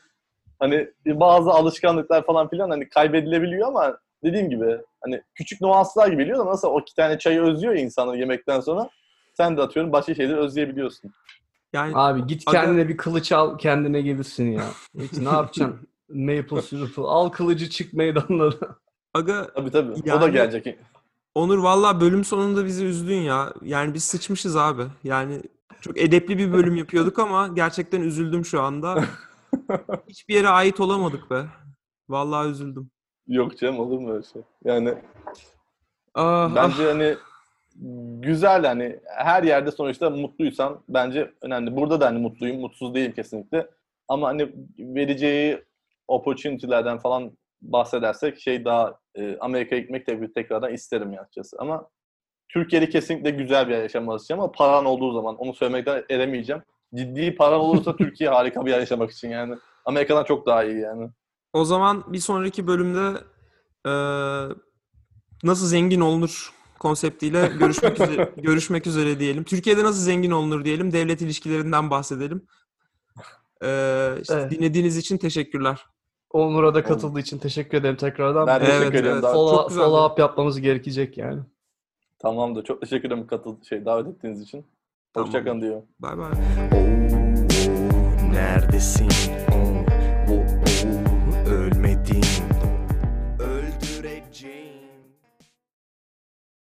hani 0.58 1.20
bazı 1.20 1.50
alışkanlıklar 1.50 2.26
falan 2.26 2.48
filan 2.48 2.70
hani 2.70 2.88
kaybedilebiliyor 2.88 3.68
ama 3.68 3.98
dediğim 4.24 4.50
gibi 4.50 4.78
hani 5.00 5.22
küçük 5.34 5.60
nuanslar 5.60 6.08
gibi 6.08 6.22
geliyor 6.22 6.38
da 6.38 6.46
nasıl 6.46 6.68
o 6.68 6.80
iki 6.80 6.94
tane 6.94 7.18
çayı 7.18 7.40
özlüyor 7.42 7.74
insanı 7.74 8.16
yemekten 8.16 8.60
sonra 8.60 8.88
sen 9.34 9.56
de 9.56 9.62
atıyorum 9.62 9.92
başka 9.92 10.14
şeyleri 10.14 10.36
özleyebiliyorsun. 10.38 11.10
yani 11.72 11.92
Abi 11.94 12.26
git 12.26 12.42
Aga- 12.46 12.52
kendine 12.52 12.88
bir 12.88 12.96
kılıç 12.96 13.32
al 13.32 13.58
kendine 13.58 14.00
gelirsin 14.00 14.52
ya. 14.52 14.62
Hiç 14.98 15.12
ne 15.12 15.28
yapacaksın? 15.28 15.88
Maple 16.08 16.62
syrup'u 16.62 17.08
al 17.08 17.28
kılıcı 17.28 17.68
çık 17.70 17.92
meydanlara. 17.94 18.54
aga 19.14 19.46
Tabii 19.54 19.70
tabii. 19.70 19.92
o 19.92 20.06
da 20.20 20.24
Yani- 20.24 20.32
gelecek. 20.32 20.78
Onur 21.34 21.58
valla 21.58 22.00
bölüm 22.00 22.24
sonunda 22.24 22.64
bizi 22.64 22.84
üzdün 22.86 23.20
ya. 23.20 23.52
Yani 23.62 23.94
biz 23.94 24.04
sıçmışız 24.04 24.56
abi. 24.56 24.82
Yani 25.04 25.42
çok 25.80 25.98
edepli 26.00 26.38
bir 26.38 26.52
bölüm 26.52 26.76
yapıyorduk 26.76 27.18
ama 27.18 27.48
gerçekten 27.48 28.00
üzüldüm 28.00 28.44
şu 28.44 28.62
anda. 28.62 29.04
Hiçbir 30.08 30.34
yere 30.34 30.48
ait 30.48 30.80
olamadık 30.80 31.30
be. 31.30 31.44
Vallahi 32.08 32.48
üzüldüm. 32.48 32.90
Yok 33.26 33.58
canım 33.58 33.78
olur 33.80 33.98
mu 33.98 34.12
öyle 34.12 34.22
şey? 34.22 34.42
Yani 34.64 34.94
Ah, 36.14 36.50
ah. 36.52 36.54
Bence 36.54 36.84
hani 36.84 37.16
güzel 38.20 38.66
hani 38.66 39.00
her 39.16 39.42
yerde 39.42 39.70
sonuçta 39.70 40.10
mutluysan 40.10 40.80
bence 40.88 41.34
önemli. 41.42 41.76
Burada 41.76 42.00
da 42.00 42.06
hani 42.06 42.18
mutluyum, 42.18 42.60
mutsuz 42.60 42.94
değilim 42.94 43.12
kesinlikle. 43.12 43.70
Ama 44.08 44.28
hani 44.28 44.52
vereceği 44.78 45.64
opportunity'lerden 46.08 46.98
falan 46.98 47.32
bahsedersek 47.62 48.40
şey 48.40 48.64
daha 48.64 48.99
e, 49.14 49.36
Amerika'ya 49.40 49.80
gitmek 49.80 50.06
tabii 50.06 50.32
tekrardan 50.32 50.72
isterim 50.72 51.12
ya 51.12 51.20
açıkçası. 51.22 51.56
Ama 51.60 51.88
Türkiye'de 52.48 52.88
kesinlikle 52.88 53.30
güzel 53.30 53.68
bir 53.68 53.72
yer 53.72 53.82
yaşamak 53.82 54.20
istiyorum 54.20 54.42
ama 54.44 54.52
paran 54.52 54.84
olduğu 54.84 55.12
zaman 55.12 55.36
onu 55.36 55.54
söylemekten 55.54 56.04
edemeyeceğim. 56.08 56.62
Ciddi 56.94 57.34
paran 57.34 57.60
olursa 57.60 57.96
Türkiye 57.96 58.30
harika 58.30 58.66
bir 58.66 58.70
yer 58.70 58.80
yaşamak 58.80 59.10
için 59.10 59.30
yani. 59.30 59.54
Amerika'dan 59.84 60.24
çok 60.24 60.46
daha 60.46 60.64
iyi 60.64 60.80
yani. 60.80 61.10
O 61.52 61.64
zaman 61.64 62.12
bir 62.12 62.18
sonraki 62.18 62.66
bölümde 62.66 63.18
eee, 63.86 64.56
nasıl 65.44 65.66
zengin 65.66 66.00
olunur 66.00 66.52
konseptiyle 66.78 67.48
görüşmek 67.58 68.00
üzere 68.00 68.32
görüşmek 68.36 68.86
üzere 68.86 69.20
diyelim. 69.20 69.44
Türkiye'de 69.44 69.84
nasıl 69.84 70.00
zengin 70.02 70.30
olunur 70.30 70.64
diyelim. 70.64 70.92
Devlet 70.92 71.20
ilişkilerinden 71.22 71.90
bahsedelim. 71.90 72.46
Eee, 73.62 74.14
işte 74.22 74.34
Evet. 74.34 74.50
Dinlediğiniz 74.50 74.96
için 74.96 75.18
teşekkürler. 75.18 75.86
Onur'a 76.30 76.74
da 76.74 76.82
katıldığı 76.84 77.20
için 77.20 77.38
teşekkür 77.38 77.78
ederim 77.78 77.96
tekrardan. 77.96 78.46
Ben 78.46 78.58
teşekkür 78.60 78.82
Evet, 78.82 78.94
ederim. 78.94 79.10
evet. 79.12 79.32
Follow, 79.32 79.56
çok 79.74 79.84
follow 79.84 80.12
up 80.12 80.18
yapmamız 80.18 80.60
gerekecek 80.60 81.18
yani. 81.18 81.40
Tamamdır. 82.18 82.64
Çok 82.64 82.80
teşekkür 82.80 83.08
ederim 83.08 83.26
katıl 83.26 83.62
şey 83.62 83.84
davet 83.84 84.06
ettiğiniz 84.06 84.40
için. 84.42 84.64
Tamam. 85.14 85.28
Hoşçakalın 85.28 85.60
diyor. 85.60 85.82
Bay 86.00 86.18
bay. 86.18 86.30
Oh, 86.72 88.32
neredesin? 88.32 89.08